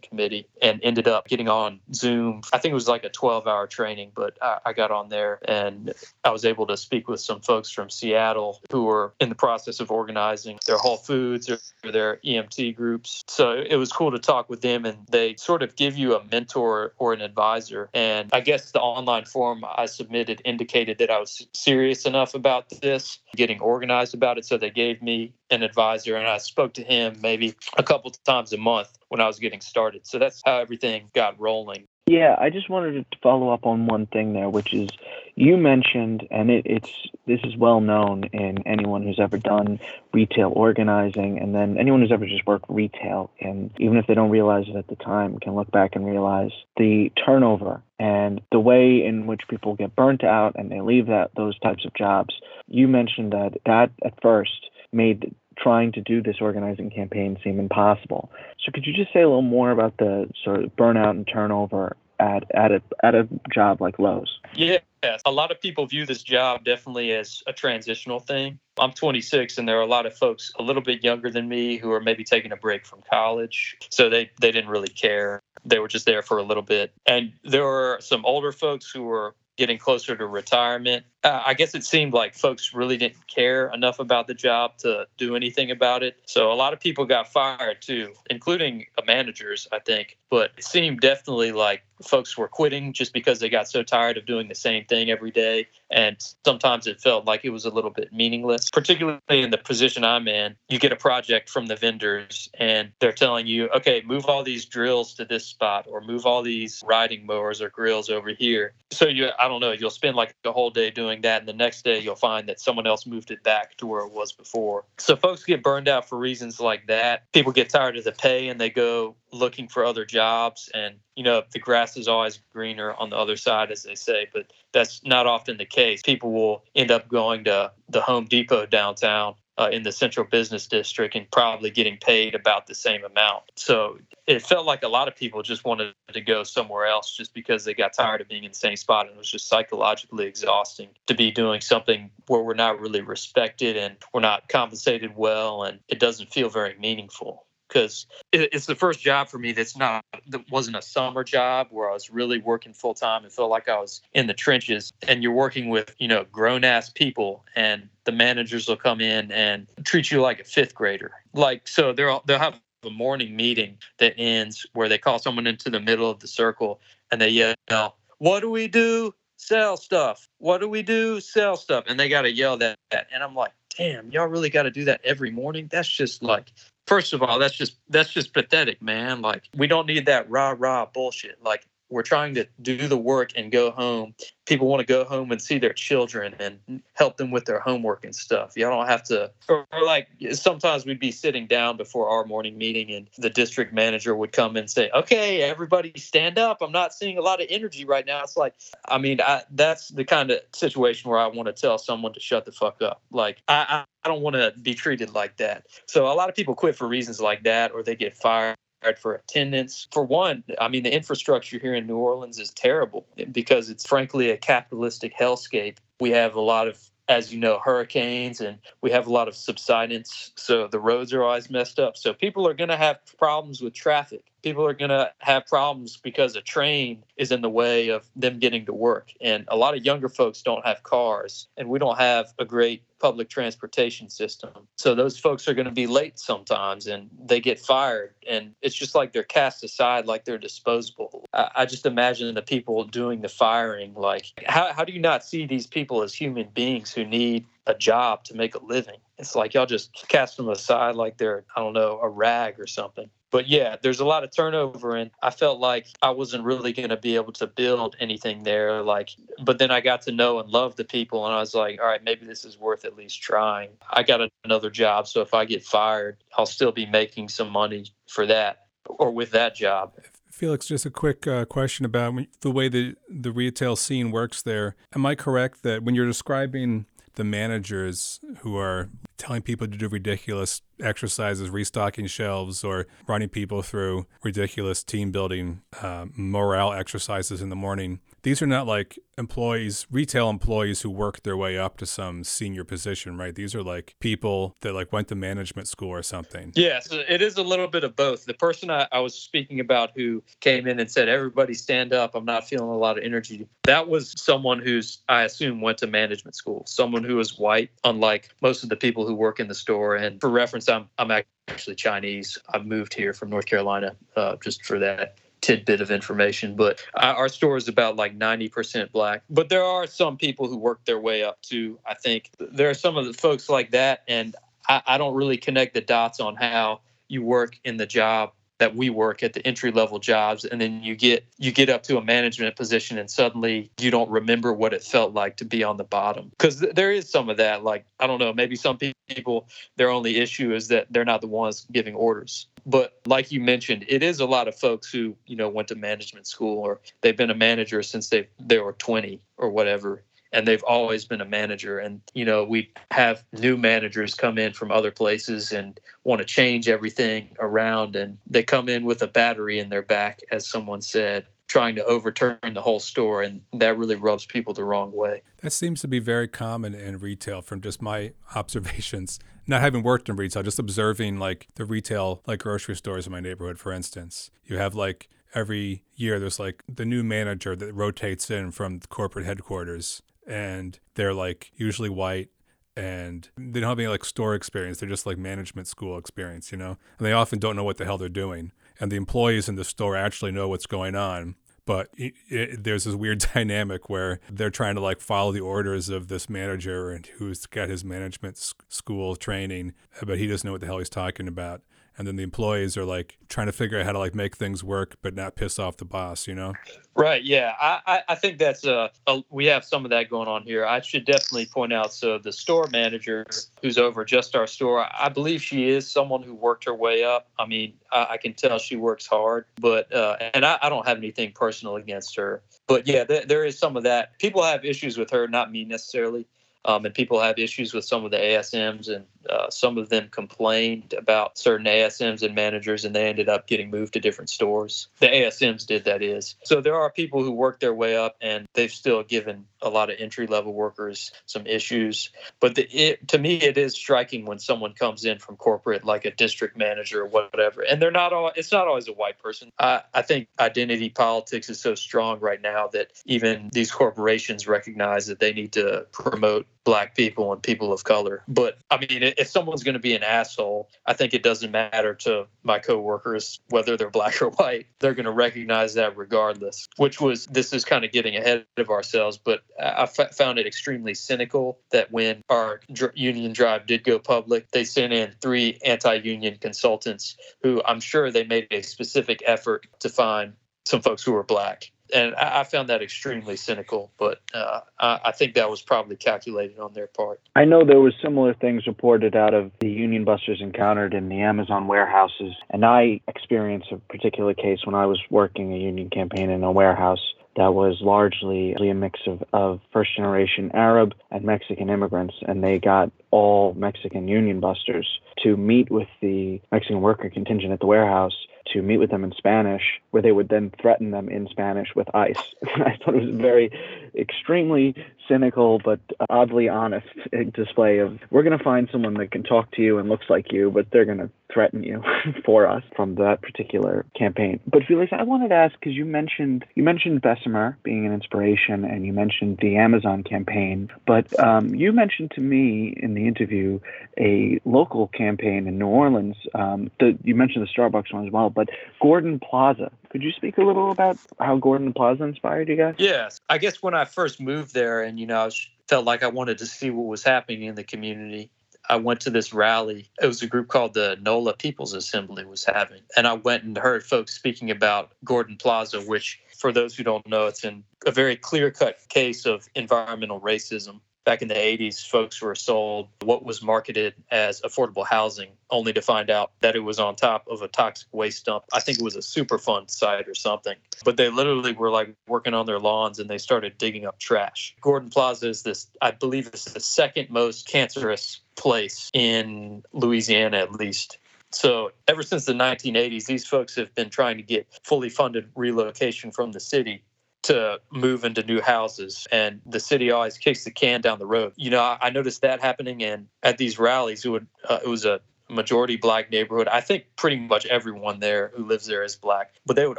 committee, 0.00 0.46
and 0.60 0.80
ended 0.82 1.08
up 1.08 1.28
getting 1.28 1.48
on 1.48 1.80
Zoom. 1.94 2.42
I 2.52 2.58
think 2.58 2.72
it 2.72 2.74
was 2.74 2.88
like 2.88 3.04
a 3.04 3.10
12 3.10 3.46
hour 3.46 3.66
training, 3.66 4.12
but 4.14 4.36
I, 4.42 4.58
I 4.66 4.72
got 4.72 4.90
on 4.90 5.08
there 5.08 5.38
and 5.44 5.92
I 6.24 6.30
was 6.30 6.44
able 6.44 6.66
to 6.66 6.76
speak 6.76 7.08
with 7.08 7.20
some 7.20 7.40
folks 7.40 7.70
from 7.70 7.90
Seattle 7.90 8.60
who 8.70 8.84
were 8.84 9.12
in 9.20 9.28
the 9.28 9.34
process 9.34 9.80
of 9.80 9.90
organizing 9.90 10.58
their 10.66 10.76
Whole 10.76 10.96
Foods 10.96 11.48
or 11.48 11.58
their 11.90 12.18
EMT 12.24 12.76
group 12.76 12.81
groups. 12.82 13.22
So 13.28 13.52
it 13.52 13.76
was 13.76 13.92
cool 13.92 14.10
to 14.10 14.18
talk 14.18 14.50
with 14.50 14.60
them, 14.60 14.84
and 14.84 14.98
they 15.08 15.36
sort 15.36 15.62
of 15.62 15.76
give 15.76 15.96
you 15.96 16.16
a 16.16 16.24
mentor 16.32 16.94
or 16.98 17.12
an 17.12 17.20
advisor. 17.20 17.88
And 17.94 18.28
I 18.32 18.40
guess 18.40 18.72
the 18.72 18.80
online 18.80 19.24
form 19.24 19.64
I 19.64 19.86
submitted 19.86 20.42
indicated 20.44 20.98
that 20.98 21.08
I 21.08 21.20
was 21.20 21.46
serious 21.54 22.06
enough 22.06 22.34
about 22.34 22.70
this, 22.80 23.20
getting 23.36 23.60
organized 23.60 24.14
about 24.14 24.36
it. 24.36 24.44
So 24.44 24.58
they 24.58 24.70
gave 24.70 25.00
me 25.00 25.32
an 25.50 25.62
advisor, 25.62 26.16
and 26.16 26.26
I 26.26 26.38
spoke 26.38 26.74
to 26.74 26.82
him 26.82 27.18
maybe 27.22 27.54
a 27.76 27.84
couple 27.84 28.10
times 28.24 28.52
a 28.52 28.58
month 28.58 28.98
when 29.10 29.20
I 29.20 29.28
was 29.28 29.38
getting 29.38 29.60
started. 29.60 30.04
So 30.04 30.18
that's 30.18 30.42
how 30.44 30.58
everything 30.58 31.08
got 31.14 31.38
rolling. 31.38 31.86
Yeah, 32.06 32.34
I 32.36 32.50
just 32.50 32.68
wanted 32.68 33.08
to 33.10 33.18
follow 33.22 33.50
up 33.50 33.64
on 33.64 33.86
one 33.86 34.06
thing 34.06 34.32
there, 34.32 34.48
which 34.48 34.74
is 34.74 34.90
you 35.36 35.56
mentioned, 35.56 36.26
and 36.32 36.50
it, 36.50 36.66
it's 36.66 36.90
this 37.26 37.38
is 37.44 37.56
well 37.56 37.80
known 37.80 38.24
in 38.32 38.66
anyone 38.66 39.04
who's 39.04 39.20
ever 39.20 39.38
done 39.38 39.78
retail 40.12 40.52
organizing, 40.54 41.38
and 41.38 41.54
then 41.54 41.78
anyone 41.78 42.00
who's 42.00 42.10
ever 42.10 42.26
just 42.26 42.44
worked 42.44 42.64
retail, 42.68 43.30
and 43.40 43.70
even 43.78 43.98
if 43.98 44.08
they 44.08 44.14
don't 44.14 44.30
realize 44.30 44.64
it 44.68 44.74
at 44.74 44.88
the 44.88 44.96
time, 44.96 45.38
can 45.38 45.54
look 45.54 45.70
back 45.70 45.94
and 45.94 46.04
realize 46.04 46.50
the 46.76 47.12
turnover 47.24 47.82
and 48.00 48.40
the 48.50 48.58
way 48.58 49.04
in 49.04 49.28
which 49.28 49.42
people 49.48 49.76
get 49.76 49.94
burnt 49.94 50.24
out 50.24 50.56
and 50.56 50.72
they 50.72 50.80
leave 50.80 51.06
that 51.06 51.30
those 51.36 51.56
types 51.60 51.84
of 51.84 51.94
jobs. 51.94 52.34
You 52.66 52.88
mentioned 52.88 53.32
that 53.32 53.52
that 53.64 53.90
at 54.04 54.20
first 54.20 54.70
made 54.92 55.36
trying 55.56 55.92
to 55.92 56.00
do 56.00 56.22
this 56.22 56.36
organizing 56.40 56.90
campaign 56.90 57.38
seem 57.42 57.58
impossible. 57.58 58.30
So 58.64 58.72
could 58.72 58.86
you 58.86 58.92
just 58.92 59.12
say 59.12 59.20
a 59.20 59.28
little 59.28 59.42
more 59.42 59.70
about 59.70 59.96
the 59.98 60.28
sort 60.44 60.64
of 60.64 60.76
burnout 60.76 61.10
and 61.10 61.26
turnover 61.26 61.96
at 62.18 62.44
at 62.54 62.72
a 62.72 62.82
at 63.02 63.14
a 63.14 63.28
job 63.52 63.80
like 63.80 63.98
Lowe's? 63.98 64.38
Yeah, 64.54 64.78
a 65.24 65.30
lot 65.30 65.50
of 65.50 65.60
people 65.60 65.86
view 65.86 66.06
this 66.06 66.22
job 66.22 66.64
definitely 66.64 67.12
as 67.12 67.42
a 67.46 67.52
transitional 67.52 68.20
thing. 68.20 68.58
I'm 68.78 68.92
26 68.92 69.58
and 69.58 69.68
there 69.68 69.78
are 69.78 69.82
a 69.82 69.86
lot 69.86 70.06
of 70.06 70.16
folks 70.16 70.52
a 70.58 70.62
little 70.62 70.82
bit 70.82 71.02
younger 71.02 71.30
than 71.30 71.48
me 71.48 71.76
who 71.76 71.90
are 71.92 72.00
maybe 72.00 72.24
taking 72.24 72.52
a 72.52 72.56
break 72.56 72.86
from 72.86 73.00
college. 73.10 73.76
So 73.90 74.08
they 74.08 74.30
they 74.40 74.52
didn't 74.52 74.70
really 74.70 74.88
care. 74.88 75.42
They 75.64 75.78
were 75.78 75.88
just 75.88 76.06
there 76.06 76.22
for 76.22 76.38
a 76.38 76.42
little 76.42 76.62
bit. 76.62 76.92
And 77.06 77.32
there 77.44 77.66
are 77.66 78.00
some 78.00 78.24
older 78.24 78.52
folks 78.52 78.90
who 78.90 79.02
were 79.02 79.34
getting 79.56 79.78
closer 79.78 80.16
to 80.16 80.26
retirement. 80.26 81.04
Uh, 81.24 81.42
I 81.46 81.54
guess 81.54 81.74
it 81.74 81.84
seemed 81.84 82.12
like 82.12 82.34
folks 82.34 82.74
really 82.74 82.96
didn't 82.96 83.26
care 83.28 83.70
enough 83.72 83.98
about 84.00 84.26
the 84.26 84.34
job 84.34 84.78
to 84.78 85.06
do 85.18 85.36
anything 85.36 85.70
about 85.70 86.02
it. 86.02 86.16
So 86.26 86.52
a 86.52 86.54
lot 86.54 86.72
of 86.72 86.80
people 86.80 87.04
got 87.04 87.32
fired 87.32 87.80
too, 87.80 88.12
including 88.28 88.86
managers, 89.06 89.68
I 89.72 89.78
think. 89.78 90.18
But 90.30 90.52
it 90.56 90.64
seemed 90.64 91.00
definitely 91.00 91.52
like 91.52 91.82
folks 92.02 92.36
were 92.36 92.48
quitting 92.48 92.92
just 92.92 93.12
because 93.12 93.38
they 93.38 93.48
got 93.48 93.68
so 93.68 93.82
tired 93.82 94.16
of 94.16 94.26
doing 94.26 94.48
the 94.48 94.54
same 94.54 94.84
thing 94.86 95.10
every 95.10 95.30
day. 95.30 95.68
And 95.90 96.16
sometimes 96.44 96.86
it 96.86 97.00
felt 97.00 97.26
like 97.26 97.44
it 97.44 97.50
was 97.50 97.64
a 97.64 97.70
little 97.70 97.90
bit 97.90 98.12
meaningless, 98.12 98.70
particularly 98.70 99.20
in 99.28 99.50
the 99.50 99.58
position 99.58 100.04
I'm 100.04 100.26
in. 100.26 100.56
You 100.68 100.78
get 100.78 100.92
a 100.92 100.96
project 100.96 101.50
from 101.50 101.66
the 101.66 101.76
vendors 101.76 102.48
and 102.58 102.92
they're 102.98 103.12
telling 103.12 103.46
you, 103.46 103.68
okay, 103.68 104.02
move 104.06 104.26
all 104.26 104.42
these 104.42 104.64
drills 104.64 105.14
to 105.14 105.24
this 105.24 105.46
spot 105.46 105.86
or 105.88 106.00
move 106.00 106.26
all 106.26 106.42
these 106.42 106.82
riding 106.86 107.26
mowers 107.26 107.60
or 107.60 107.68
grills 107.68 108.08
over 108.08 108.30
here. 108.30 108.72
So 108.90 109.06
you, 109.06 109.28
I 109.38 109.48
don't 109.48 109.60
know, 109.60 109.72
you'll 109.72 109.90
spend 109.90 110.16
like 110.16 110.34
the 110.42 110.52
whole 110.52 110.70
day 110.70 110.90
doing 110.90 111.11
that. 111.20 111.40
And 111.40 111.48
the 111.48 111.52
next 111.52 111.84
day 111.84 111.98
you'll 111.98 112.16
find 112.16 112.48
that 112.48 112.58
someone 112.58 112.86
else 112.86 113.06
moved 113.06 113.30
it 113.30 113.42
back 113.42 113.76
to 113.76 113.86
where 113.86 114.00
it 114.00 114.12
was 114.12 114.32
before. 114.32 114.86
So 114.98 115.14
folks 115.14 115.44
get 115.44 115.62
burned 115.62 115.88
out 115.88 116.08
for 116.08 116.18
reasons 116.18 116.58
like 116.58 116.86
that. 116.86 117.30
People 117.32 117.52
get 117.52 117.68
tired 117.68 117.98
of 117.98 118.04
the 118.04 118.12
pay 118.12 118.48
and 118.48 118.58
they 118.58 118.70
go 118.70 119.14
looking 119.32 119.66
for 119.66 119.84
other 119.84 120.04
jobs 120.04 120.70
and 120.74 120.96
you 121.16 121.24
know 121.24 121.42
the 121.52 121.58
grass 121.58 121.96
is 121.96 122.06
always 122.06 122.40
greener 122.52 122.92
on 122.94 123.10
the 123.10 123.16
other 123.16 123.36
side 123.36 123.70
as 123.70 123.82
they 123.82 123.94
say 123.94 124.28
but 124.32 124.52
that's 124.72 125.02
not 125.04 125.26
often 125.26 125.56
the 125.56 125.64
case 125.64 126.02
people 126.02 126.32
will 126.32 126.62
end 126.74 126.90
up 126.90 127.08
going 127.08 127.42
to 127.44 127.72
the 127.88 128.00
home 128.02 128.26
depot 128.26 128.66
downtown 128.66 129.34
uh, 129.58 129.68
in 129.70 129.82
the 129.82 129.92
central 129.92 130.26
business 130.26 130.66
district 130.66 131.14
and 131.14 131.30
probably 131.30 131.70
getting 131.70 131.98
paid 131.98 132.34
about 132.34 132.66
the 132.66 132.74
same 132.74 133.04
amount. 133.04 133.44
So 133.56 133.98
it 134.26 134.42
felt 134.42 134.66
like 134.66 134.82
a 134.82 134.88
lot 134.88 135.08
of 135.08 135.16
people 135.16 135.42
just 135.42 135.64
wanted 135.64 135.94
to 136.12 136.20
go 136.20 136.42
somewhere 136.42 136.86
else 136.86 137.14
just 137.14 137.34
because 137.34 137.64
they 137.64 137.74
got 137.74 137.92
tired 137.92 138.20
of 138.20 138.28
being 138.28 138.44
in 138.44 138.52
the 138.52 138.56
same 138.56 138.76
spot 138.76 139.06
and 139.06 139.14
it 139.14 139.18
was 139.18 139.30
just 139.30 139.48
psychologically 139.48 140.26
exhausting 140.26 140.88
to 141.06 141.14
be 141.14 141.30
doing 141.30 141.60
something 141.60 142.10
where 142.28 142.42
we're 142.42 142.54
not 142.54 142.80
really 142.80 143.02
respected 143.02 143.76
and 143.76 143.96
we're 144.12 144.20
not 144.20 144.48
compensated 144.48 145.16
well 145.16 145.64
and 145.64 145.80
it 145.88 145.98
doesn't 145.98 146.32
feel 146.32 146.48
very 146.48 146.76
meaningful 146.78 147.44
because 147.72 148.06
it's 148.32 148.66
the 148.66 148.74
first 148.74 149.00
job 149.00 149.28
for 149.28 149.38
me 149.38 149.52
that's 149.52 149.76
not 149.76 150.04
that 150.28 150.50
wasn't 150.50 150.76
a 150.76 150.82
summer 150.82 151.24
job 151.24 151.68
where 151.70 151.88
I 151.88 151.92
was 151.92 152.10
really 152.10 152.38
working 152.38 152.74
full 152.74 152.94
time 152.94 153.24
and 153.24 153.32
felt 153.32 153.50
like 153.50 153.68
I 153.68 153.78
was 153.80 154.02
in 154.12 154.26
the 154.26 154.34
trenches. 154.34 154.92
And 155.08 155.22
you're 155.22 155.32
working 155.32 155.68
with 155.68 155.94
you 155.98 156.08
know 156.08 156.24
grown 156.30 156.64
ass 156.64 156.90
people, 156.90 157.44
and 157.56 157.88
the 158.04 158.12
managers 158.12 158.68
will 158.68 158.76
come 158.76 159.00
in 159.00 159.32
and 159.32 159.66
treat 159.84 160.10
you 160.10 160.20
like 160.20 160.40
a 160.40 160.44
fifth 160.44 160.74
grader. 160.74 161.12
Like 161.32 161.66
so, 161.66 161.92
they'll 161.92 162.22
they'll 162.26 162.38
have 162.38 162.60
a 162.84 162.90
morning 162.90 163.36
meeting 163.36 163.78
that 163.98 164.14
ends 164.18 164.66
where 164.74 164.88
they 164.88 164.98
call 164.98 165.18
someone 165.18 165.46
into 165.46 165.70
the 165.70 165.80
middle 165.80 166.10
of 166.10 166.20
the 166.20 166.28
circle 166.28 166.80
and 167.10 167.20
they 167.20 167.28
yell, 167.30 167.96
"What 168.18 168.40
do 168.40 168.50
we 168.50 168.68
do? 168.68 169.14
Sell 169.38 169.76
stuff. 169.76 170.28
What 170.38 170.60
do 170.60 170.68
we 170.68 170.82
do? 170.82 171.20
Sell 171.20 171.56
stuff." 171.56 171.84
And 171.86 171.98
they 171.98 172.08
got 172.08 172.22
to 172.22 172.30
yell 172.30 172.58
that. 172.58 172.76
And 172.90 173.22
I'm 173.22 173.34
like, 173.34 173.52
damn, 173.76 174.10
y'all 174.10 174.26
really 174.26 174.50
got 174.50 174.64
to 174.64 174.70
do 174.70 174.84
that 174.84 175.00
every 175.04 175.30
morning. 175.30 175.68
That's 175.70 175.88
just 175.88 176.22
like 176.22 176.52
first 176.86 177.12
of 177.12 177.22
all, 177.22 177.38
that's 177.38 177.54
just 177.54 177.76
that's 177.88 178.12
just 178.12 178.32
pathetic, 178.34 178.82
man. 178.82 179.22
Like 179.22 179.44
we 179.56 179.66
don't 179.66 179.86
need 179.86 180.06
that 180.06 180.30
rah 180.30 180.54
rah 180.58 180.86
bullshit. 180.86 181.42
Like 181.44 181.66
we're 181.92 182.02
trying 182.02 182.34
to 182.34 182.48
do 182.62 182.88
the 182.88 182.96
work 182.96 183.32
and 183.36 183.52
go 183.52 183.70
home. 183.70 184.14
People 184.46 184.66
want 184.66 184.80
to 184.80 184.86
go 184.86 185.04
home 185.04 185.30
and 185.30 185.40
see 185.40 185.58
their 185.58 185.74
children 185.74 186.34
and 186.40 186.82
help 186.94 187.18
them 187.18 187.30
with 187.30 187.44
their 187.44 187.60
homework 187.60 188.04
and 188.04 188.14
stuff. 188.14 188.56
Y'all 188.56 188.70
don't 188.70 188.88
have 188.88 189.02
to, 189.04 189.30
or, 189.48 189.66
or, 189.70 189.84
like 189.84 190.08
sometimes 190.32 190.86
we'd 190.86 190.98
be 190.98 191.12
sitting 191.12 191.46
down 191.46 191.76
before 191.76 192.08
our 192.08 192.24
morning 192.24 192.56
meeting 192.56 192.90
and 192.90 193.08
the 193.18 193.30
district 193.30 193.74
manager 193.74 194.16
would 194.16 194.32
come 194.32 194.56
and 194.56 194.70
say, 194.70 194.90
okay, 194.94 195.42
everybody 195.42 195.92
stand 195.96 196.38
up. 196.38 196.62
I'm 196.62 196.72
not 196.72 196.94
seeing 196.94 197.18
a 197.18 197.22
lot 197.22 197.40
of 197.40 197.46
energy 197.50 197.84
right 197.84 198.06
now. 198.06 198.22
It's 198.22 198.36
like, 198.36 198.54
I 198.86 198.98
mean, 198.98 199.20
I, 199.20 199.42
that's 199.50 199.88
the 199.88 200.04
kind 200.04 200.30
of 200.30 200.40
situation 200.54 201.10
where 201.10 201.20
I 201.20 201.26
want 201.26 201.46
to 201.46 201.52
tell 201.52 201.76
someone 201.76 202.14
to 202.14 202.20
shut 202.20 202.46
the 202.46 202.52
fuck 202.52 202.80
up. 202.80 203.02
Like, 203.12 203.42
I, 203.48 203.84
I 204.02 204.08
don't 204.08 204.22
want 204.22 204.34
to 204.34 204.52
be 204.62 204.74
treated 204.74 205.14
like 205.14 205.36
that. 205.36 205.66
So 205.86 206.06
a 206.06 206.14
lot 206.14 206.28
of 206.28 206.34
people 206.34 206.54
quit 206.54 206.74
for 206.74 206.88
reasons 206.88 207.20
like 207.20 207.44
that, 207.44 207.72
or 207.72 207.82
they 207.82 207.94
get 207.94 208.16
fired 208.16 208.56
for 208.98 209.14
attendance. 209.14 209.88
For 209.92 210.04
one, 210.04 210.44
I 210.60 210.68
mean, 210.68 210.82
the 210.82 210.94
infrastructure 210.94 211.58
here 211.58 211.74
in 211.74 211.86
New 211.86 211.96
Orleans 211.96 212.38
is 212.38 212.50
terrible 212.50 213.06
because 213.30 213.70
it's 213.70 213.86
frankly 213.86 214.30
a 214.30 214.36
capitalistic 214.36 215.16
hellscape. 215.16 215.78
We 216.00 216.10
have 216.10 216.34
a 216.34 216.40
lot 216.40 216.68
of 216.68 216.78
as 217.08 217.32
you 217.32 217.38
know, 217.38 217.58
hurricanes 217.62 218.40
and 218.40 218.58
we 218.80 218.90
have 218.90 219.06
a 219.06 219.12
lot 219.12 219.28
of 219.28 219.34
subsidence. 219.34 220.32
So 220.36 220.68
the 220.68 220.78
roads 220.78 221.12
are 221.12 221.22
always 221.22 221.50
messed 221.50 221.78
up. 221.78 221.96
So 221.96 222.14
people 222.14 222.46
are 222.46 222.54
going 222.54 222.70
to 222.70 222.76
have 222.76 223.00
problems 223.18 223.60
with 223.60 223.74
traffic 223.74 224.31
people 224.42 224.66
are 224.66 224.74
going 224.74 224.90
to 224.90 225.10
have 225.18 225.46
problems 225.46 225.96
because 225.96 226.36
a 226.36 226.42
train 226.42 227.04
is 227.16 227.32
in 227.32 227.40
the 227.40 227.48
way 227.48 227.88
of 227.88 228.08
them 228.16 228.38
getting 228.38 228.66
to 228.66 228.72
work. 228.72 229.12
And 229.20 229.44
a 229.48 229.56
lot 229.56 229.76
of 229.76 229.84
younger 229.84 230.08
folks 230.08 230.42
don't 230.42 230.64
have 230.66 230.82
cars, 230.82 231.48
and 231.56 231.68
we 231.68 231.78
don't 231.78 231.98
have 231.98 232.32
a 232.38 232.44
great 232.44 232.82
public 233.02 233.28
transportation 233.28 234.08
system. 234.08 234.50
So 234.76 234.94
those 234.94 235.18
folks 235.18 235.48
are 235.48 235.54
going 235.54 235.66
to 235.66 235.72
be 235.72 235.88
late 235.88 236.20
sometimes 236.20 236.86
and 236.86 237.10
they 237.20 237.40
get 237.40 237.58
fired. 237.58 238.14
And 238.30 238.54
it's 238.62 238.76
just 238.76 238.94
like 238.94 239.12
they're 239.12 239.24
cast 239.24 239.64
aside 239.64 240.06
like 240.06 240.24
they're 240.24 240.38
disposable. 240.38 241.26
I, 241.34 241.50
I 241.56 241.66
just 241.66 241.84
imagine 241.84 242.32
the 242.32 242.42
people 242.42 242.84
doing 242.84 243.20
the 243.20 243.28
firing 243.28 243.92
like, 243.94 244.26
how, 244.46 244.72
how 244.72 244.84
do 244.84 244.92
you 244.92 245.00
not 245.00 245.24
see 245.24 245.46
these 245.46 245.66
people 245.66 246.02
as 246.02 246.14
human 246.14 246.48
beings 246.54 246.92
who 246.92 247.04
need 247.04 247.44
a 247.66 247.74
job 247.74 248.22
to 248.24 248.36
make 248.36 248.54
a 248.54 248.64
living? 248.64 248.98
It's 249.18 249.34
like 249.34 249.54
y'all 249.54 249.66
just 249.66 249.92
cast 250.06 250.36
them 250.36 250.48
aside 250.48 250.94
like 250.94 251.18
they're, 251.18 251.44
I 251.56 251.60
don't 251.60 251.74
know, 251.74 251.98
a 252.00 252.08
rag 252.08 252.60
or 252.60 252.68
something 252.68 253.10
but 253.32 253.48
yeah, 253.48 253.76
there's 253.82 253.98
a 253.98 254.04
lot 254.04 254.22
of 254.22 254.30
turnover, 254.30 254.94
and 254.94 255.10
I 255.22 255.30
felt 255.30 255.58
like 255.58 255.86
I 256.02 256.10
wasn't 256.10 256.44
really 256.44 256.72
going 256.72 256.90
to 256.90 256.98
be 256.98 257.16
able 257.16 257.32
to 257.32 257.46
build 257.46 257.96
anything 257.98 258.42
there. 258.44 258.82
Like, 258.82 259.08
but 259.42 259.58
then 259.58 259.70
I 259.70 259.80
got 259.80 260.02
to 260.02 260.12
know 260.12 260.38
and 260.38 260.48
love 260.50 260.76
the 260.76 260.84
people, 260.84 261.24
and 261.26 261.34
I 261.34 261.40
was 261.40 261.54
like, 261.54 261.80
all 261.80 261.86
right, 261.86 262.04
maybe 262.04 262.26
this 262.26 262.44
is 262.44 262.60
worth 262.60 262.84
at 262.84 262.94
least 262.94 263.22
trying. 263.22 263.70
I 263.90 264.02
got 264.02 264.20
another 264.44 264.70
job, 264.70 265.08
so 265.08 265.22
if 265.22 265.32
I 265.32 265.46
get 265.46 265.64
fired, 265.64 266.18
I'll 266.36 266.46
still 266.46 266.72
be 266.72 266.84
making 266.84 267.30
some 267.30 267.50
money 267.50 267.86
for 268.06 268.26
that 268.26 268.66
or 268.84 269.10
with 269.10 269.30
that 269.30 269.56
job. 269.56 269.94
Felix, 270.30 270.66
just 270.66 270.84
a 270.84 270.90
quick 270.90 271.26
uh, 271.26 271.46
question 271.46 271.86
about 271.86 272.14
the 272.42 272.50
way 272.50 272.68
the 272.68 272.96
the 273.08 273.32
retail 273.32 273.76
scene 273.76 274.10
works 274.10 274.42
there. 274.42 274.76
Am 274.94 275.06
I 275.06 275.14
correct 275.14 275.62
that 275.62 275.82
when 275.82 275.94
you're 275.94 276.06
describing 276.06 276.84
the 277.14 277.24
managers 277.24 278.20
who 278.40 278.56
are 278.56 278.88
telling 279.18 279.42
people 279.42 279.66
to 279.66 279.76
do 279.76 279.88
ridiculous 279.88 280.62
exercises, 280.82 281.50
restocking 281.50 282.06
shelves, 282.06 282.64
or 282.64 282.86
running 283.06 283.28
people 283.28 283.62
through 283.62 284.06
ridiculous 284.22 284.82
team 284.82 285.10
building 285.10 285.62
uh, 285.80 286.06
morale 286.16 286.72
exercises 286.72 287.40
in 287.40 287.48
the 287.48 287.56
morning. 287.56 288.00
These 288.22 288.40
are 288.40 288.46
not 288.46 288.66
like 288.66 288.98
employees, 289.18 289.86
retail 289.90 290.30
employees 290.30 290.82
who 290.82 290.90
work 290.90 291.22
their 291.22 291.36
way 291.36 291.58
up 291.58 291.76
to 291.78 291.86
some 291.86 292.24
senior 292.24 292.64
position, 292.64 293.18
right? 293.18 293.34
These 293.34 293.54
are 293.54 293.62
like 293.62 293.94
people 294.00 294.54
that 294.60 294.74
like 294.74 294.92
went 294.92 295.08
to 295.08 295.14
management 295.14 295.68
school 295.68 295.90
or 295.90 296.02
something. 296.02 296.52
Yes, 296.54 296.88
it 296.92 297.20
is 297.20 297.36
a 297.36 297.42
little 297.42 297.68
bit 297.68 297.84
of 297.84 297.96
both. 297.96 298.24
The 298.24 298.34
person 298.34 298.70
I, 298.70 298.86
I 298.92 299.00
was 299.00 299.14
speaking 299.14 299.60
about 299.60 299.90
who 299.96 300.22
came 300.40 300.66
in 300.66 300.78
and 300.78 300.90
said, 300.90 301.08
"Everybody 301.08 301.54
stand 301.54 301.92
up. 301.92 302.14
I'm 302.14 302.24
not 302.24 302.48
feeling 302.48 302.68
a 302.68 302.76
lot 302.76 302.96
of 302.96 303.04
energy." 303.04 303.48
That 303.64 303.88
was 303.88 304.14
someone 304.16 304.60
who's 304.60 304.98
I 305.08 305.22
assume 305.22 305.60
went 305.60 305.78
to 305.78 305.86
management 305.86 306.36
school. 306.36 306.64
Someone 306.66 307.04
who 307.04 307.18
is 307.18 307.38
white, 307.38 307.70
unlike 307.84 308.30
most 308.40 308.62
of 308.62 308.68
the 308.68 308.76
people 308.76 309.06
who 309.06 309.14
work 309.14 309.40
in 309.40 309.48
the 309.48 309.54
store. 309.54 309.96
And 309.96 310.20
for 310.20 310.30
reference, 310.30 310.68
I'm 310.72 310.88
I'm 310.98 311.22
actually 311.48 311.76
Chinese. 311.76 312.38
I 312.52 312.58
moved 312.58 312.94
here 312.94 313.12
from 313.12 313.30
North 313.30 313.46
Carolina 313.46 313.96
uh, 314.16 314.36
just 314.42 314.64
for 314.64 314.78
that 314.78 315.16
tidbit 315.42 315.80
of 315.80 315.90
information. 315.90 316.56
But 316.56 316.82
our 316.94 317.28
store 317.28 317.56
is 317.56 317.68
about 317.68 317.96
like 317.96 318.18
90% 318.18 318.92
black. 318.92 319.24
But 319.28 319.48
there 319.48 319.64
are 319.64 319.86
some 319.86 320.16
people 320.16 320.48
who 320.48 320.56
work 320.56 320.84
their 320.84 321.00
way 321.00 321.22
up 321.22 321.42
too. 321.42 321.78
I 321.86 321.94
think 321.94 322.30
there 322.38 322.70
are 322.70 322.74
some 322.74 322.96
of 322.96 323.06
the 323.06 323.12
folks 323.12 323.48
like 323.48 323.72
that. 323.72 324.04
And 324.08 324.34
I, 324.68 324.82
I 324.86 324.98
don't 324.98 325.14
really 325.14 325.36
connect 325.36 325.74
the 325.74 325.80
dots 325.80 326.20
on 326.20 326.36
how 326.36 326.80
you 327.08 327.22
work 327.22 327.58
in 327.64 327.76
the 327.76 327.86
job 327.86 328.32
that 328.62 328.76
we 328.76 328.90
work 328.90 329.24
at 329.24 329.32
the 329.32 329.44
entry 329.44 329.72
level 329.72 329.98
jobs 329.98 330.44
and 330.44 330.60
then 330.60 330.84
you 330.84 330.94
get 330.94 331.26
you 331.36 331.50
get 331.50 331.68
up 331.68 331.82
to 331.82 331.98
a 331.98 332.04
management 332.04 332.54
position 332.54 332.96
and 332.96 333.10
suddenly 333.10 333.68
you 333.80 333.90
don't 333.90 334.08
remember 334.08 334.52
what 334.52 334.72
it 334.72 334.84
felt 334.84 335.12
like 335.14 335.36
to 335.36 335.44
be 335.44 335.64
on 335.64 335.78
the 335.78 335.84
bottom. 335.84 336.30
Because 336.30 336.60
th- 336.60 336.72
there 336.76 336.92
is 336.92 337.10
some 337.10 337.28
of 337.28 337.38
that 337.38 337.64
like 337.64 337.84
i 337.98 338.06
don't 338.06 338.20
know 338.20 338.32
maybe 338.32 338.54
some 338.54 338.78
people 338.78 339.48
their 339.76 339.90
only 339.90 340.18
issue 340.18 340.54
is 340.54 340.68
that 340.68 340.86
they're 340.90 341.04
not 341.04 341.20
the 341.20 341.26
ones 341.26 341.66
giving 341.72 341.96
orders. 341.96 342.46
But 342.64 343.00
like 343.04 343.32
you 343.32 343.40
mentioned 343.40 343.84
it 343.88 344.04
is 344.04 344.20
a 344.20 344.26
lot 344.26 344.46
of 344.46 344.54
folks 344.54 344.92
who 344.92 345.16
you 345.26 345.34
know 345.34 345.48
went 345.48 345.66
to 345.68 345.74
management 345.74 346.28
school 346.28 346.58
or 346.58 346.80
they've 347.00 347.16
been 347.16 347.30
a 347.30 347.34
manager 347.34 347.82
since 347.82 348.10
they 348.10 348.28
they 348.38 348.60
were 348.60 348.74
20 348.74 349.20
or 349.38 349.50
whatever 349.50 350.04
and 350.32 350.46
they've 350.46 350.62
always 350.64 351.04
been 351.04 351.20
a 351.20 351.26
manager. 351.26 351.78
And 351.78 352.00
you 352.14 352.24
know 352.24 352.44
we 352.44 352.70
have 352.90 353.24
new 353.32 353.56
managers 353.56 354.14
come 354.14 354.38
in 354.38 354.52
from 354.52 354.70
other 354.70 354.90
places 354.90 355.52
and 355.52 355.78
want 356.04 356.20
to 356.20 356.24
change 356.24 356.68
everything 356.68 357.36
around. 357.38 357.96
And 357.96 358.18
they 358.26 358.42
come 358.42 358.68
in 358.68 358.84
with 358.84 359.02
a 359.02 359.06
battery 359.08 359.58
in 359.58 359.68
their 359.68 359.82
back 359.82 360.20
as 360.30 360.46
someone 360.46 360.82
said 360.82 361.26
trying 361.48 361.74
to 361.74 361.84
overturn 361.84 362.38
the 362.54 362.62
whole 362.62 362.80
store. 362.80 363.22
And 363.22 363.42
that 363.52 363.76
really 363.76 363.96
rubs 363.96 364.24
people 364.24 364.54
the 364.54 364.64
wrong 364.64 364.90
way. 364.90 365.20
That 365.42 365.52
seems 365.52 365.82
to 365.82 365.88
be 365.88 365.98
very 365.98 366.26
common 366.26 366.74
in 366.74 366.98
retail 366.98 367.42
from 367.42 367.60
just 367.60 367.82
my 367.82 368.12
observations. 368.34 369.18
Not 369.46 369.60
having 369.60 369.82
worked 369.82 370.08
in 370.08 370.16
retail 370.16 370.42
just 370.42 370.58
observing 370.58 371.18
like 371.18 371.48
the 371.56 371.66
retail 371.66 372.22
like 372.26 372.40
grocery 372.40 372.76
stores 372.76 373.06
in 373.06 373.12
my 373.12 373.20
neighborhood 373.20 373.58
for 373.58 373.72
instance. 373.72 374.30
You 374.44 374.56
have 374.56 374.74
like 374.74 375.08
every 375.34 375.82
year 375.94 376.18
there's 376.18 376.38
like 376.38 376.62
the 376.68 376.84
new 376.84 377.02
manager 377.02 377.54
that 377.56 377.74
rotates 377.74 378.30
in 378.30 378.50
from 378.50 378.80
corporate 378.88 379.26
headquarters 379.26 380.02
and 380.26 380.78
they're 380.94 381.14
like 381.14 381.50
usually 381.56 381.88
white 381.88 382.28
and 382.76 383.28
they 383.36 383.60
don't 383.60 383.68
have 383.68 383.78
any 383.78 383.88
like 383.88 384.04
store 384.04 384.34
experience. 384.34 384.78
They're 384.78 384.88
just 384.88 385.06
like 385.06 385.18
management 385.18 385.68
school 385.68 385.98
experience, 385.98 386.52
you 386.52 386.58
know? 386.58 386.78
And 386.98 387.06
they 387.06 387.12
often 387.12 387.38
don't 387.38 387.56
know 387.56 387.64
what 387.64 387.76
the 387.76 387.84
hell 387.84 387.98
they're 387.98 388.08
doing. 388.08 388.52
And 388.80 388.90
the 388.90 388.96
employees 388.96 389.48
in 389.48 389.56
the 389.56 389.64
store 389.64 389.96
actually 389.96 390.32
know 390.32 390.48
what's 390.48 390.66
going 390.66 390.94
on. 390.94 391.36
But 391.64 391.88
it, 391.96 392.14
it, 392.28 392.64
there's 392.64 392.84
this 392.84 392.94
weird 392.94 393.18
dynamic 393.34 393.88
where 393.88 394.20
they're 394.30 394.50
trying 394.50 394.74
to 394.74 394.80
like 394.80 395.00
follow 395.00 395.32
the 395.32 395.40
orders 395.40 395.88
of 395.88 396.08
this 396.08 396.28
manager 396.28 396.90
and 396.90 397.06
who's 397.06 397.46
got 397.46 397.68
his 397.68 397.84
management 397.84 398.36
school 398.68 399.16
training, 399.16 399.74
but 400.04 400.18
he 400.18 400.26
doesn't 400.26 400.46
know 400.46 400.52
what 400.52 400.60
the 400.60 400.66
hell 400.66 400.78
he's 400.78 400.88
talking 400.88 401.28
about 401.28 401.62
and 402.02 402.08
then 402.08 402.16
the 402.16 402.24
employees 402.24 402.76
are 402.76 402.84
like 402.84 403.16
trying 403.28 403.46
to 403.46 403.52
figure 403.52 403.78
out 403.78 403.86
how 403.86 403.92
to 403.92 403.98
like 404.00 404.12
make 404.12 404.34
things 404.34 404.64
work 404.64 404.96
but 405.02 405.14
not 405.14 405.36
piss 405.36 405.56
off 405.56 405.76
the 405.76 405.84
boss 405.84 406.26
you 406.26 406.34
know? 406.34 406.52
Right 406.96 407.22
yeah. 407.22 407.52
I 407.60 408.02
i 408.08 408.16
think 408.16 408.38
that's 408.38 408.66
uh 408.66 408.88
a, 409.06 409.22
we 409.30 409.46
have 409.46 409.64
some 409.64 409.84
of 409.84 409.90
that 409.90 410.10
going 410.10 410.26
on 410.26 410.42
here. 410.42 410.66
I 410.66 410.80
should 410.80 411.04
definitely 411.04 411.46
point 411.46 411.72
out 411.72 411.92
so 411.92 412.18
the 412.18 412.32
store 412.32 412.66
manager 412.72 413.24
who's 413.62 413.78
over 413.78 414.04
just 414.04 414.34
our 414.34 414.48
store 414.48 414.84
i 414.92 415.08
believe 415.08 415.40
she 415.40 415.68
is 415.68 415.88
someone 415.88 416.24
who 416.24 416.34
worked 416.34 416.64
her 416.64 416.74
way 416.74 417.04
up. 417.04 417.28
I 417.38 417.46
mean 417.46 417.74
i, 417.92 418.08
I 418.10 418.16
can 418.16 418.34
tell 418.34 418.58
she 418.58 418.74
works 418.74 419.06
hard 419.06 419.44
but 419.60 419.94
uh 419.94 420.16
and 420.34 420.44
I, 420.44 420.58
I 420.60 420.68
don't 420.68 420.88
have 420.88 420.98
anything 420.98 421.30
personal 421.30 421.76
against 421.76 422.16
her. 422.16 422.42
But 422.66 422.88
yeah 422.88 423.04
th- 423.04 423.28
there 423.28 423.44
is 423.44 423.56
some 423.56 423.76
of 423.76 423.84
that. 423.84 424.18
People 424.18 424.42
have 424.42 424.64
issues 424.64 424.98
with 424.98 425.10
her 425.10 425.28
not 425.28 425.52
me 425.52 425.64
necessarily 425.64 426.26
um, 426.64 426.84
and 426.84 426.94
people 426.94 427.20
have 427.20 427.38
issues 427.38 427.74
with 427.74 427.84
some 427.84 428.04
of 428.04 428.10
the 428.10 428.16
ASMs, 428.16 428.88
and 428.88 429.04
uh, 429.28 429.50
some 429.50 429.78
of 429.78 429.88
them 429.88 430.08
complained 430.10 430.94
about 430.96 431.38
certain 431.38 431.66
ASMs 431.66 432.22
and 432.22 432.34
managers, 432.34 432.84
and 432.84 432.94
they 432.94 433.08
ended 433.08 433.28
up 433.28 433.46
getting 433.46 433.70
moved 433.70 433.94
to 433.94 434.00
different 434.00 434.30
stores. 434.30 434.88
The 434.98 435.06
ASMs 435.06 435.66
did, 435.66 435.84
that 435.84 436.02
is. 436.02 436.36
So 436.44 436.60
there 436.60 436.76
are 436.76 436.90
people 436.90 437.22
who 437.22 437.32
work 437.32 437.60
their 437.60 437.74
way 437.74 437.96
up, 437.96 438.16
and 438.20 438.46
they've 438.54 438.70
still 438.70 439.02
given 439.02 439.46
a 439.60 439.68
lot 439.68 439.90
of 439.90 439.96
entry 439.98 440.26
level 440.26 440.52
workers 440.52 441.12
some 441.26 441.46
issues. 441.46 442.10
But 442.40 442.54
the, 442.54 442.68
it, 442.70 443.08
to 443.08 443.18
me, 443.18 443.36
it 443.36 443.56
is 443.56 443.74
striking 443.74 444.24
when 444.24 444.38
someone 444.38 444.72
comes 444.74 445.04
in 445.04 445.18
from 445.18 445.36
corporate, 445.36 445.84
like 445.84 446.04
a 446.04 446.10
district 446.10 446.56
manager 446.56 447.02
or 447.02 447.06
whatever, 447.06 447.62
and 447.62 447.80
they're 447.80 447.90
not 447.90 448.12
all. 448.12 448.32
It's 448.34 448.52
not 448.52 448.68
always 448.68 448.88
a 448.88 448.92
white 448.92 449.18
person. 449.18 449.50
I, 449.58 449.82
I 449.94 450.02
think 450.02 450.28
identity 450.38 450.90
politics 450.90 451.48
is 451.48 451.60
so 451.60 451.74
strong 451.74 452.20
right 452.20 452.40
now 452.40 452.68
that 452.68 452.92
even 453.04 453.50
these 453.52 453.70
corporations 453.70 454.46
recognize 454.46 455.06
that 455.06 455.20
they 455.20 455.32
need 455.32 455.52
to 455.52 455.86
promote 455.92 456.46
black 456.64 456.94
people 456.94 457.32
and 457.32 457.42
people 457.42 457.72
of 457.72 457.84
color. 457.84 458.22
But 458.28 458.58
I 458.70 458.78
mean, 458.78 459.11
if 459.18 459.28
someone's 459.28 459.62
going 459.62 459.74
to 459.74 459.80
be 459.80 459.94
an 459.94 460.02
asshole, 460.02 460.68
I 460.86 460.92
think 460.94 461.14
it 461.14 461.22
doesn't 461.22 461.50
matter 461.50 461.94
to 461.94 462.26
my 462.42 462.58
coworkers 462.58 463.40
whether 463.48 463.76
they're 463.76 463.90
black 463.90 464.20
or 464.22 464.30
white. 464.30 464.66
They're 464.80 464.94
going 464.94 465.06
to 465.06 465.12
recognize 465.12 465.74
that 465.74 465.96
regardless. 465.96 466.68
Which 466.76 467.00
was 467.00 467.26
this 467.26 467.52
is 467.52 467.64
kind 467.64 467.84
of 467.84 467.92
getting 467.92 468.16
ahead 468.16 468.46
of 468.56 468.70
ourselves, 468.70 469.18
but 469.18 469.42
I 469.58 469.82
f- 469.82 470.14
found 470.16 470.38
it 470.38 470.46
extremely 470.46 470.94
cynical 470.94 471.58
that 471.70 471.90
when 471.92 472.22
our 472.28 472.60
dr- 472.72 472.96
union 472.96 473.32
drive 473.32 473.66
did 473.66 473.84
go 473.84 473.98
public, 473.98 474.50
they 474.50 474.64
sent 474.64 474.92
in 474.92 475.14
three 475.20 475.58
anti-union 475.64 476.38
consultants 476.38 477.16
who 477.42 477.62
I'm 477.64 477.80
sure 477.80 478.10
they 478.10 478.24
made 478.24 478.48
a 478.50 478.62
specific 478.62 479.22
effort 479.24 479.66
to 479.80 479.88
find 479.88 480.34
some 480.64 480.80
folks 480.80 481.02
who 481.02 481.12
were 481.12 481.24
black 481.24 481.70
and 481.92 482.14
I, 482.14 482.44
found 482.44 482.68
that 482.68 482.82
extremely 482.82 483.36
cynical. 483.36 483.92
But 483.98 484.20
uh, 484.34 484.60
I, 484.78 485.00
I, 485.06 485.12
think 485.12 485.34
that 485.34 485.48
was 485.48 485.62
probably 485.62 485.96
calculated 485.96 486.58
on 486.58 486.72
their 486.72 486.86
part. 486.86 487.20
I 487.36 487.44
know 487.44 487.64
there 487.64 487.80
was 487.80 487.94
similar 488.02 488.34
things 488.34 488.66
reported 488.66 489.14
out 489.14 489.34
of 489.34 489.52
the 489.60 489.68
union 489.68 490.04
busters 490.04 490.40
encountered 490.40 490.94
in 490.94 491.08
the 491.08 491.20
Amazon 491.20 491.66
warehouses, 491.66 492.34
and 492.50 492.64
I 492.64 493.00
experienced 493.08 493.72
a 493.72 493.78
particular 493.78 494.34
case 494.34 494.60
when 494.64 494.74
I 494.74 494.86
was 494.86 495.00
working 495.10 495.52
a 495.52 495.58
union 495.58 495.90
campaign 495.90 496.30
in 496.30 496.42
a 496.42 496.52
warehouse 496.52 497.00
that 497.36 497.54
was 497.54 497.78
largely 497.80 498.54
a 498.54 498.74
mix 498.74 499.00
of, 499.06 499.22
of 499.32 499.60
first 499.72 499.96
generation 499.96 500.50
Arab 500.52 500.94
and 501.10 501.24
Mexican 501.24 501.70
immigrants, 501.70 502.14
and 502.26 502.44
they 502.44 502.58
got 502.58 502.92
all 503.10 503.54
Mexican 503.54 504.06
union 504.06 504.40
busters 504.40 505.00
to 505.22 505.36
meet 505.36 505.70
with 505.70 505.88
the 506.00 506.40
Mexican 506.50 506.82
worker 506.82 507.08
contingent 507.08 507.52
at 507.52 507.60
the 507.60 507.66
warehouse 507.66 508.14
to 508.52 508.62
meet 508.62 508.78
with 508.78 508.90
them 508.90 509.04
in 509.04 509.12
Spanish, 509.12 509.62
where 509.90 510.02
they 510.02 510.12
would 510.12 510.28
then 510.28 510.52
threaten 510.60 510.90
them 510.90 511.08
in 511.08 511.28
Spanish 511.28 511.68
with 511.74 511.88
ICE. 511.94 512.16
I 512.56 512.76
thought 512.76 512.94
it 512.94 513.00
was 513.00 513.14
a 513.14 513.22
very 513.22 513.50
extremely 513.94 514.74
cynical 515.08 515.60
but 515.62 515.80
oddly 516.08 516.48
honest 516.48 516.86
display 517.34 517.78
of 517.78 517.98
we're 518.10 518.22
going 518.22 518.36
to 518.36 518.44
find 518.44 518.68
someone 518.70 518.94
that 518.94 519.10
can 519.10 519.22
talk 519.22 519.50
to 519.52 519.62
you 519.62 519.78
and 519.78 519.88
looks 519.88 520.06
like 520.08 520.32
you, 520.32 520.50
but 520.50 520.66
they're 520.72 520.84
going 520.84 520.98
to 520.98 521.10
threaten 521.32 521.62
you 521.62 521.82
for 522.24 522.46
us 522.46 522.62
from 522.76 522.96
that 522.96 523.22
particular 523.22 523.84
campaign. 523.96 524.40
But 524.46 524.62
Felix, 524.66 524.92
I 524.92 525.02
wanted 525.02 525.28
to 525.28 525.34
ask 525.34 525.54
because 525.58 525.74
you 525.74 525.84
mentioned 525.84 526.44
you 526.54 526.62
mentioned 526.62 527.02
Bessemer 527.02 527.58
being 527.62 527.86
an 527.86 527.92
inspiration, 527.92 528.64
and 528.64 528.84
you 528.84 528.92
mentioned 528.92 529.38
the 529.40 529.56
Amazon 529.56 530.02
campaign, 530.02 530.70
but 530.86 531.18
um, 531.20 531.54
you 531.54 531.72
mentioned 531.72 532.12
to 532.12 532.20
me 532.20 532.74
in 532.76 532.94
the 532.94 533.06
interview 533.06 533.60
a 533.98 534.40
local 534.44 534.88
campaign 534.88 535.46
in 535.46 535.58
New 535.58 535.66
Orleans. 535.66 536.16
Um, 536.34 536.70
the, 536.80 536.98
you 537.02 537.14
mentioned 537.14 537.46
the 537.46 537.60
Starbucks 537.60 537.92
one 537.92 538.06
as 538.06 538.12
well, 538.12 538.30
but 538.34 538.48
Gordon 538.80 539.18
Plaza. 539.18 539.70
Could 539.90 540.02
you 540.02 540.12
speak 540.12 540.38
a 540.38 540.42
little 540.42 540.70
about 540.70 540.98
how 541.18 541.36
Gordon 541.36 541.72
Plaza 541.72 542.04
inspired 542.04 542.48
you 542.48 542.56
guys? 542.56 542.74
Yes, 542.78 543.20
I 543.28 543.38
guess 543.38 543.62
when 543.62 543.74
I 543.74 543.84
first 543.84 544.20
moved 544.20 544.54
there, 544.54 544.82
and 544.82 544.98
you 544.98 545.06
know, 545.06 545.26
I 545.26 545.30
felt 545.68 545.84
like 545.84 546.02
I 546.02 546.08
wanted 546.08 546.38
to 546.38 546.46
see 546.46 546.70
what 546.70 546.86
was 546.86 547.02
happening 547.02 547.42
in 547.44 547.54
the 547.54 547.64
community. 547.64 548.30
I 548.70 548.76
went 548.76 549.00
to 549.00 549.10
this 549.10 549.34
rally. 549.34 549.90
It 550.00 550.06
was 550.06 550.22
a 550.22 550.26
group 550.26 550.48
called 550.48 550.74
the 550.74 550.96
NOLA 551.02 551.34
People's 551.34 551.74
Assembly 551.74 552.24
was 552.24 552.44
having, 552.44 552.82
and 552.96 553.06
I 553.06 553.14
went 553.14 553.44
and 553.44 553.56
heard 553.56 553.84
folks 553.84 554.14
speaking 554.14 554.50
about 554.50 554.92
Gordon 555.04 555.36
Plaza, 555.36 555.80
which, 555.80 556.20
for 556.38 556.52
those 556.52 556.76
who 556.76 556.84
don't 556.84 557.06
know, 557.06 557.26
it's 557.26 557.44
in 557.44 557.64
a 557.86 557.90
very 557.90 558.16
clear-cut 558.16 558.78
case 558.88 559.26
of 559.26 559.48
environmental 559.54 560.20
racism 560.20 560.80
back 561.04 561.22
in 561.22 561.28
the 561.28 561.34
80s, 561.34 561.86
folks 561.86 562.20
were 562.20 562.34
sold 562.34 562.88
what 563.02 563.24
was 563.24 563.42
marketed 563.42 563.94
as 564.10 564.40
affordable 564.42 564.86
housing, 564.86 565.30
only 565.50 565.72
to 565.72 565.82
find 565.82 566.10
out 566.10 566.32
that 566.40 566.56
it 566.56 566.60
was 566.60 566.78
on 566.78 566.96
top 566.96 567.26
of 567.28 567.42
a 567.42 567.48
toxic 567.48 567.88
waste 567.92 568.24
dump. 568.24 568.44
I 568.52 568.60
think 568.60 568.78
it 568.78 568.84
was 568.84 568.96
a 568.96 569.00
Superfund 569.00 569.70
site 569.70 570.08
or 570.08 570.14
something. 570.14 570.56
But 570.84 570.96
they 570.96 571.08
literally 571.08 571.52
were 571.52 571.70
like 571.70 571.94
working 572.06 572.34
on 572.34 572.46
their 572.46 572.58
lawns 572.58 572.98
and 572.98 573.08
they 573.08 573.18
started 573.18 573.58
digging 573.58 573.86
up 573.86 573.98
trash. 573.98 574.54
Gordon 574.60 574.90
Plaza 574.90 575.28
is 575.28 575.42
this, 575.42 575.68
I 575.80 575.90
believe, 575.90 576.28
it's 576.28 576.52
the 576.52 576.60
second 576.60 577.10
most 577.10 577.46
cancerous 577.46 578.20
place 578.36 578.90
in 578.92 579.62
Louisiana, 579.72 580.38
at 580.38 580.52
least. 580.52 580.98
So, 581.34 581.72
ever 581.88 582.02
since 582.02 582.26
the 582.26 582.34
1980s, 582.34 583.06
these 583.06 583.26
folks 583.26 583.56
have 583.56 583.74
been 583.74 583.88
trying 583.88 584.18
to 584.18 584.22
get 584.22 584.46
fully 584.64 584.90
funded 584.90 585.30
relocation 585.34 586.10
from 586.10 586.32
the 586.32 586.40
city 586.40 586.84
to 587.22 587.60
move 587.70 588.04
into 588.04 588.22
new 588.24 588.40
houses 588.40 589.06
and 589.12 589.40
the 589.46 589.60
city 589.60 589.90
always 589.90 590.18
kicks 590.18 590.44
the 590.44 590.50
can 590.50 590.80
down 590.80 590.98
the 590.98 591.06
road. 591.06 591.32
You 591.36 591.50
know 591.50 591.76
i, 591.80 591.90
noticed 591.90 592.22
that 592.22 592.40
happening 592.40 592.82
and 592.82 593.06
at 593.22 593.38
these 593.38 593.58
rallies 593.58 594.04
it 594.04 594.08
would 594.08 594.26
uh, 594.48 594.58
it 594.64 594.68
was 594.68 594.84
a 594.84 595.00
majority 595.28 595.76
black 595.76 596.10
neighborhood. 596.10 596.48
I 596.48 596.60
think 596.60 596.84
pretty 596.96 597.18
much 597.18 597.46
everyone 597.46 598.00
there 598.00 598.32
who 598.34 598.44
lives 598.44 598.66
there 598.66 598.82
is 598.82 598.96
black 598.96 599.34
but 599.46 599.56
they 599.56 599.66
would 599.66 599.78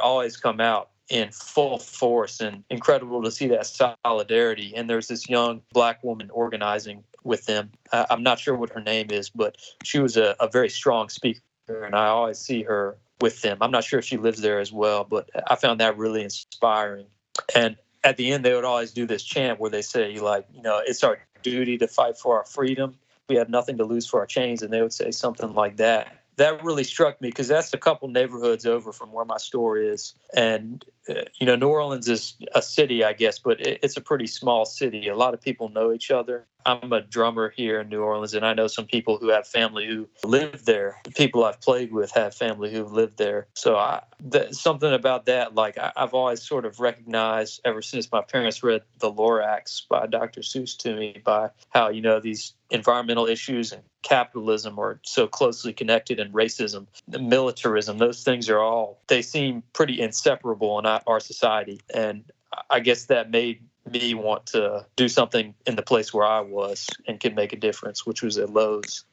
always 0.00 0.36
come 0.36 0.60
out 0.60 0.90
in 1.10 1.30
full 1.32 1.78
force 1.78 2.40
and 2.40 2.64
incredible 2.70 3.22
to 3.22 3.30
see 3.30 3.48
that 3.48 3.66
solidarity. 3.66 4.74
And 4.74 4.88
there's 4.88 5.08
this 5.08 5.28
young 5.28 5.60
black 5.72 6.02
woman 6.02 6.30
organizing 6.30 7.04
with 7.24 7.46
them. 7.46 7.70
Uh, 7.92 8.06
i'm 8.10 8.22
not 8.22 8.38
sure 8.38 8.54
what 8.54 8.70
her 8.70 8.80
name 8.80 9.10
is 9.10 9.28
but 9.28 9.56
she 9.82 9.98
was 9.98 10.16
a, 10.16 10.34
a 10.40 10.48
very 10.48 10.70
strong 10.70 11.08
speaker 11.08 11.40
and 11.68 11.94
i 11.94 12.06
always 12.06 12.38
see 12.38 12.62
her 12.62 12.96
with 13.20 13.40
them. 13.42 13.56
I'm 13.60 13.70
not 13.70 13.84
sure 13.84 14.00
if 14.00 14.04
she 14.04 14.16
lives 14.16 14.40
there 14.40 14.60
as 14.60 14.72
well 14.72 15.04
but 15.04 15.30
i 15.48 15.56
found 15.56 15.80
that 15.80 15.98
really 15.98 16.22
inspiring 16.22 17.06
and 17.54 17.76
at 18.02 18.16
the 18.16 18.32
end, 18.32 18.44
they 18.44 18.54
would 18.54 18.64
always 18.64 18.92
do 18.92 19.06
this 19.06 19.22
chant 19.22 19.58
where 19.58 19.70
they 19.70 19.82
say, 19.82 20.18
like, 20.18 20.46
you 20.54 20.62
know, 20.62 20.80
it's 20.84 21.02
our 21.02 21.18
duty 21.42 21.78
to 21.78 21.88
fight 21.88 22.18
for 22.18 22.38
our 22.38 22.44
freedom. 22.44 22.96
We 23.28 23.36
have 23.36 23.48
nothing 23.48 23.78
to 23.78 23.84
lose 23.84 24.06
for 24.06 24.20
our 24.20 24.26
chains. 24.26 24.62
And 24.62 24.72
they 24.72 24.82
would 24.82 24.92
say 24.92 25.10
something 25.10 25.54
like 25.54 25.78
that. 25.78 26.23
That 26.36 26.64
really 26.64 26.84
struck 26.84 27.20
me 27.20 27.28
because 27.28 27.48
that's 27.48 27.72
a 27.72 27.78
couple 27.78 28.08
neighborhoods 28.08 28.66
over 28.66 28.92
from 28.92 29.12
where 29.12 29.24
my 29.24 29.36
store 29.36 29.78
is. 29.78 30.14
And, 30.34 30.84
uh, 31.08 31.22
you 31.38 31.46
know, 31.46 31.56
New 31.56 31.68
Orleans 31.68 32.08
is 32.08 32.34
a 32.54 32.62
city, 32.62 33.04
I 33.04 33.12
guess, 33.12 33.38
but 33.38 33.60
it, 33.60 33.80
it's 33.82 33.96
a 33.96 34.00
pretty 34.00 34.26
small 34.26 34.64
city. 34.64 35.08
A 35.08 35.16
lot 35.16 35.34
of 35.34 35.40
people 35.40 35.68
know 35.68 35.92
each 35.92 36.10
other. 36.10 36.46
I'm 36.66 36.92
a 36.94 37.02
drummer 37.02 37.50
here 37.50 37.80
in 37.80 37.90
New 37.90 38.00
Orleans, 38.00 38.32
and 38.32 38.44
I 38.44 38.54
know 38.54 38.68
some 38.68 38.86
people 38.86 39.18
who 39.18 39.28
have 39.28 39.46
family 39.46 39.86
who 39.86 40.08
live 40.24 40.64
there. 40.64 40.98
The 41.04 41.10
people 41.10 41.44
I've 41.44 41.60
played 41.60 41.92
with 41.92 42.10
have 42.12 42.34
family 42.34 42.72
who 42.72 42.84
lived 42.84 43.18
there. 43.18 43.48
So 43.54 43.76
I, 43.76 44.02
that, 44.20 44.54
something 44.54 44.92
about 44.92 45.26
that, 45.26 45.54
like 45.54 45.76
I, 45.76 45.92
I've 45.94 46.14
always 46.14 46.42
sort 46.42 46.64
of 46.64 46.80
recognized 46.80 47.60
ever 47.66 47.82
since 47.82 48.10
my 48.10 48.22
parents 48.22 48.62
read 48.62 48.82
The 48.98 49.12
Lorax 49.12 49.82
by 49.88 50.06
Dr. 50.06 50.40
Seuss 50.40 50.76
to 50.78 50.96
me 50.96 51.20
by 51.22 51.50
how, 51.68 51.90
you 51.90 52.00
know, 52.00 52.18
these 52.18 52.54
environmental 52.70 53.26
issues 53.26 53.72
and 53.72 53.82
capitalism 54.04 54.78
are 54.78 55.00
so 55.02 55.26
closely 55.26 55.72
connected 55.72 56.20
and 56.20 56.32
racism 56.32 56.86
militarism 57.08 57.98
those 57.98 58.22
things 58.22 58.48
are 58.48 58.60
all 58.60 59.00
they 59.08 59.22
seem 59.22 59.62
pretty 59.72 60.00
inseparable 60.00 60.78
in 60.78 60.86
our 60.86 61.18
society 61.18 61.80
and 61.92 62.22
i 62.70 62.78
guess 62.78 63.06
that 63.06 63.30
made 63.30 63.60
me 63.90 64.14
want 64.14 64.46
to 64.46 64.84
do 64.96 65.08
something 65.08 65.54
in 65.66 65.74
the 65.74 65.82
place 65.82 66.14
where 66.14 66.26
i 66.26 66.40
was 66.40 66.86
and 67.08 67.18
could 67.18 67.34
make 67.34 67.52
a 67.52 67.56
difference 67.56 68.06
which 68.06 68.22
was 68.22 68.38
at 68.38 68.50
Lowe's 68.50 69.04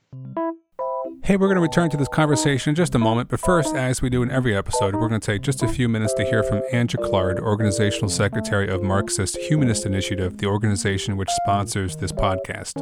Hey, 1.23 1.37
we're 1.37 1.47
going 1.47 1.55
to 1.55 1.61
return 1.61 1.89
to 1.91 1.97
this 1.97 2.07
conversation 2.07 2.71
in 2.71 2.75
just 2.75 2.95
a 2.95 2.99
moment, 2.99 3.29
but 3.29 3.39
first, 3.39 3.75
as 3.75 4.01
we 4.01 4.09
do 4.09 4.23
in 4.23 4.31
every 4.31 4.55
episode, 4.55 4.95
we're 4.95 5.07
going 5.07 5.21
to 5.21 5.25
take 5.25 5.41
just 5.41 5.61
a 5.61 5.67
few 5.67 5.87
minutes 5.87 6.13
to 6.15 6.25
hear 6.25 6.41
from 6.41 6.61
Anne 6.71 6.87
Jaclard, 6.87 7.39
Organizational 7.39 8.09
Secretary 8.09 8.67
of 8.67 8.81
Marxist 8.81 9.37
Humanist 9.37 9.85
Initiative, 9.85 10.37
the 10.37 10.47
organization 10.47 11.17
which 11.17 11.29
sponsors 11.43 11.95
this 11.95 12.11
podcast. 12.11 12.81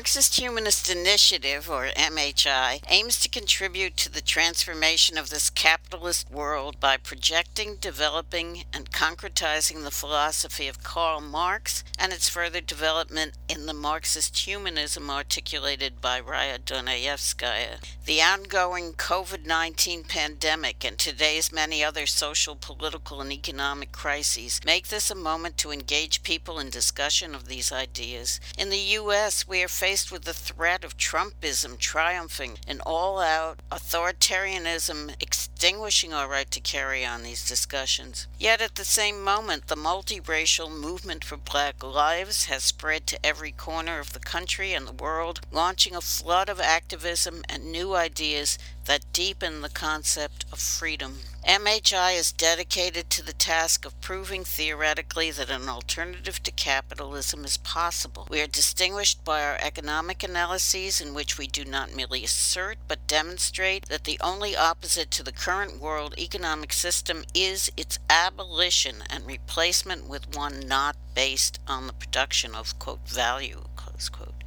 Marxist 0.00 0.40
Humanist 0.40 0.88
Initiative, 0.88 1.68
or 1.68 1.88
MHI, 1.88 2.82
aims 2.88 3.20
to 3.20 3.28
contribute 3.28 3.98
to 3.98 4.10
the 4.10 4.22
transformation 4.22 5.18
of 5.18 5.28
this 5.28 5.50
capitalist 5.50 6.30
world 6.30 6.80
by 6.80 6.96
projecting, 6.96 7.76
developing, 7.76 8.64
and 8.72 8.90
concretizing 8.90 9.84
the 9.84 9.90
philosophy 9.90 10.68
of 10.68 10.82
Karl 10.82 11.20
Marx 11.20 11.84
and 11.98 12.14
its 12.14 12.30
further 12.30 12.62
development 12.62 13.34
in 13.46 13.66
the 13.66 13.74
Marxist 13.74 14.38
humanism 14.38 15.10
articulated 15.10 16.00
by 16.00 16.18
Raya 16.18 16.58
Dunayevskaya. 16.58 17.84
The 18.06 18.22
ongoing 18.22 18.94
COVID 18.94 19.44
19 19.44 20.04
pandemic 20.04 20.82
and 20.82 20.98
today's 20.98 21.52
many 21.52 21.84
other 21.84 22.06
social, 22.06 22.56
political, 22.56 23.20
and 23.20 23.30
economic 23.30 23.92
crises 23.92 24.62
make 24.64 24.88
this 24.88 25.10
a 25.10 25.14
moment 25.14 25.58
to 25.58 25.70
engage 25.70 26.22
people 26.22 26.58
in 26.58 26.70
discussion 26.70 27.34
of 27.34 27.48
these 27.48 27.70
ideas. 27.70 28.40
In 28.56 28.70
the 28.70 28.78
U.S., 28.78 29.46
we 29.46 29.62
are 29.62 29.68
faced 29.90 30.12
with 30.12 30.22
the 30.22 30.32
threat 30.32 30.84
of 30.84 30.96
Trumpism 30.96 31.76
triumphing, 31.76 32.56
an 32.68 32.80
all 32.86 33.18
out 33.18 33.58
authoritarianism 33.72 35.12
extinguishing 35.60 36.14
our 36.14 36.26
right 36.26 36.50
to 36.50 36.58
carry 36.58 37.04
on 37.04 37.22
these 37.22 37.46
discussions. 37.46 38.26
Yet 38.38 38.62
at 38.62 38.76
the 38.76 38.84
same 38.84 39.22
moment, 39.22 39.66
the 39.66 39.76
multiracial 39.76 40.70
movement 40.70 41.22
for 41.22 41.36
black 41.36 41.84
lives 41.84 42.46
has 42.46 42.62
spread 42.62 43.06
to 43.08 43.26
every 43.26 43.52
corner 43.52 43.98
of 43.98 44.14
the 44.14 44.20
country 44.20 44.72
and 44.72 44.88
the 44.88 44.92
world, 44.92 45.40
launching 45.52 45.94
a 45.94 46.00
flood 46.00 46.48
of 46.48 46.62
activism 46.62 47.42
and 47.46 47.70
new 47.70 47.94
ideas 47.94 48.56
that 48.86 49.12
deepen 49.12 49.60
the 49.60 49.68
concept 49.68 50.46
of 50.50 50.58
freedom. 50.58 51.18
MHI 51.46 52.18
is 52.18 52.32
dedicated 52.32 53.10
to 53.10 53.22
the 53.22 53.32
task 53.32 53.84
of 53.84 53.98
proving 54.00 54.44
theoretically 54.44 55.30
that 55.30 55.50
an 55.50 55.68
alternative 55.68 56.42
to 56.42 56.50
capitalism 56.50 57.44
is 57.44 57.56
possible. 57.58 58.26
We 58.30 58.40
are 58.40 58.46
distinguished 58.46 59.24
by 59.24 59.42
our 59.44 59.56
economic 59.60 60.22
analyses, 60.22 61.00
in 61.00 61.14
which 61.14 61.38
we 61.38 61.46
do 61.46 61.64
not 61.64 61.94
merely 61.94 62.24
assert 62.24 62.78
but 62.88 63.06
demonstrate 63.06 63.86
that 63.86 64.04
the 64.04 64.18
only 64.20 64.56
opposite 64.56 65.10
to 65.12 65.22
the 65.22 65.32
current 65.32 65.49
world 65.80 66.14
economic 66.16 66.72
system 66.72 67.24
is 67.34 67.72
its 67.76 67.98
abolition 68.08 69.02
and 69.10 69.26
replacement 69.26 70.08
with 70.08 70.36
one 70.36 70.60
not 70.60 70.96
based 71.12 71.58
on 71.66 71.88
the 71.88 71.92
production 71.92 72.54
of, 72.54 72.78
quote, 72.78 73.08
value, 73.08 73.62
close 73.74 74.08
quote. 74.08 74.44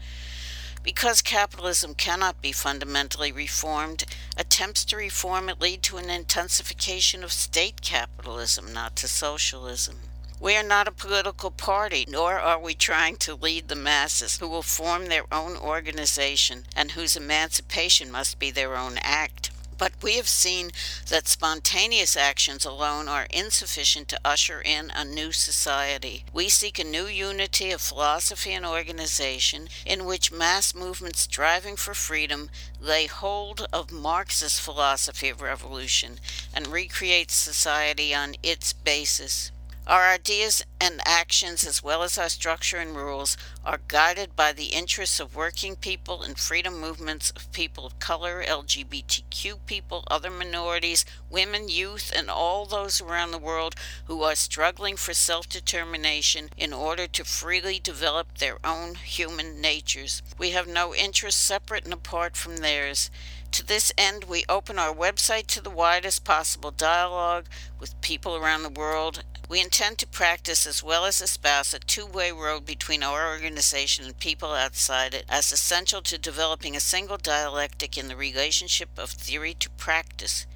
Because 0.81 1.21
capitalism 1.21 1.93
cannot 1.93 2.41
be 2.41 2.53
fundamentally 2.53 3.33
reformed, 3.33 4.05
attempts 4.37 4.85
to 4.85 4.95
reform 4.95 5.49
it 5.49 5.59
lead 5.59 5.83
to 5.83 5.97
an 5.97 6.09
intensification 6.09 7.21
of 7.21 7.33
state 7.33 7.81
capitalism, 7.81 8.71
not 8.71 8.95
to 8.95 9.07
socialism. 9.09 9.97
We 10.39 10.55
are 10.55 10.63
not 10.63 10.87
a 10.87 10.91
political 10.91 11.51
party, 11.51 12.05
nor 12.07 12.39
are 12.39 12.59
we 12.59 12.75
trying 12.75 13.17
to 13.17 13.35
lead 13.35 13.67
the 13.67 13.75
masses 13.75 14.37
who 14.37 14.47
will 14.47 14.61
form 14.61 15.07
their 15.07 15.25
own 15.33 15.57
organization 15.57 16.63
and 16.75 16.91
whose 16.91 17.17
emancipation 17.17 18.09
must 18.09 18.39
be 18.39 18.51
their 18.51 18.77
own 18.77 18.97
act. 19.01 19.51
But 19.83 20.01
we 20.01 20.15
have 20.15 20.29
seen 20.29 20.71
that 21.09 21.27
spontaneous 21.27 22.15
actions 22.15 22.63
alone 22.63 23.09
are 23.09 23.27
insufficient 23.29 24.07
to 24.07 24.19
usher 24.23 24.61
in 24.61 24.89
a 24.95 25.03
new 25.03 25.33
society. 25.33 26.23
We 26.31 26.47
seek 26.47 26.79
a 26.79 26.85
new 26.85 27.05
unity 27.05 27.69
of 27.69 27.81
philosophy 27.81 28.53
and 28.53 28.65
organization 28.65 29.67
in 29.85 30.05
which 30.05 30.31
mass 30.31 30.73
movements 30.73 31.19
striving 31.19 31.75
for 31.75 31.93
freedom 31.93 32.49
lay 32.79 33.07
hold 33.07 33.67
of 33.73 33.91
Marx's 33.91 34.57
philosophy 34.57 35.27
of 35.27 35.41
revolution 35.41 36.21
and 36.53 36.67
recreate 36.67 37.29
society 37.29 38.15
on 38.15 38.35
its 38.41 38.71
basis. 38.71 39.51
Our 39.85 40.13
ideas 40.13 40.63
and 40.79 41.01
actions, 41.05 41.65
as 41.65 41.83
well 41.83 42.03
as 42.03 42.17
our 42.17 42.29
structure 42.29 42.77
and 42.77 42.95
rules, 42.95 43.35
are 43.65 43.81
guided 43.89 44.33
by 44.33 44.53
the 44.53 44.67
interests 44.67 45.19
of 45.19 45.35
working 45.35 45.75
people 45.75 46.21
and 46.21 46.39
freedom 46.39 46.79
movements 46.79 47.31
of 47.31 47.51
people 47.51 47.85
of 47.85 47.99
color, 47.99 48.41
LGBTQ 48.47 49.57
people, 49.65 50.05
other 50.09 50.29
minorities, 50.29 51.03
women, 51.29 51.67
youth, 51.67 52.13
and 52.15 52.29
all 52.29 52.65
those 52.65 53.01
around 53.01 53.31
the 53.31 53.37
world 53.37 53.75
who 54.05 54.23
are 54.23 54.35
struggling 54.35 54.95
for 54.95 55.13
self 55.13 55.49
determination 55.49 56.49
in 56.55 56.71
order 56.71 57.05
to 57.05 57.25
freely 57.25 57.77
develop 57.77 58.37
their 58.37 58.59
own 58.63 58.95
human 58.95 59.59
natures. 59.59 60.21
We 60.37 60.51
have 60.51 60.67
no 60.67 60.95
interests 60.95 61.41
separate 61.41 61.83
and 61.83 61.93
apart 61.93 62.37
from 62.37 62.57
theirs. 62.57 63.11
To 63.51 63.65
this 63.65 63.91
end, 63.97 64.23
we 64.23 64.45
open 64.47 64.79
our 64.79 64.95
website 64.95 65.47
to 65.47 65.61
the 65.61 65.69
widest 65.69 66.23
possible 66.23 66.71
dialogue 66.71 67.47
with 67.79 67.99
people 68.01 68.35
around 68.35 68.63
the 68.63 68.69
world 68.69 69.23
we 69.53 69.61
intend 69.61 69.99
to 69.99 70.07
practice 70.07 70.65
as 70.65 70.81
well 70.81 71.05
as 71.05 71.21
espouse 71.21 71.75
a 71.75 71.79
two 71.79 72.07
way 72.07 72.31
road 72.31 72.65
between 72.65 73.03
our 73.03 73.29
organization 73.29 74.03
and 74.03 74.17
people 74.17 74.51
outside 74.51 75.13
it 75.13 75.23
as 75.29 75.51
essential 75.51 76.01
to 76.01 76.17
developing 76.17 76.75
a 76.75 76.79
single 76.79 77.17
dialectic 77.17 77.95
in 77.95 78.07
the 78.07 78.15
relationship 78.15 78.89
of 78.97 79.11
theory 79.11 79.53
to 79.53 79.69
practice 79.69 80.47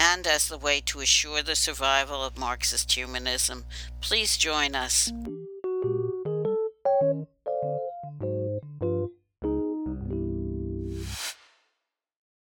and 0.00 0.26
as 0.26 0.48
the 0.48 0.58
way 0.58 0.80
to 0.80 0.98
assure 0.98 1.42
the 1.42 1.54
survival 1.54 2.24
of 2.24 2.36
Marxist 2.36 2.90
humanism. 2.90 3.64
Please 4.00 4.36
join 4.36 4.74
us. 4.74 5.12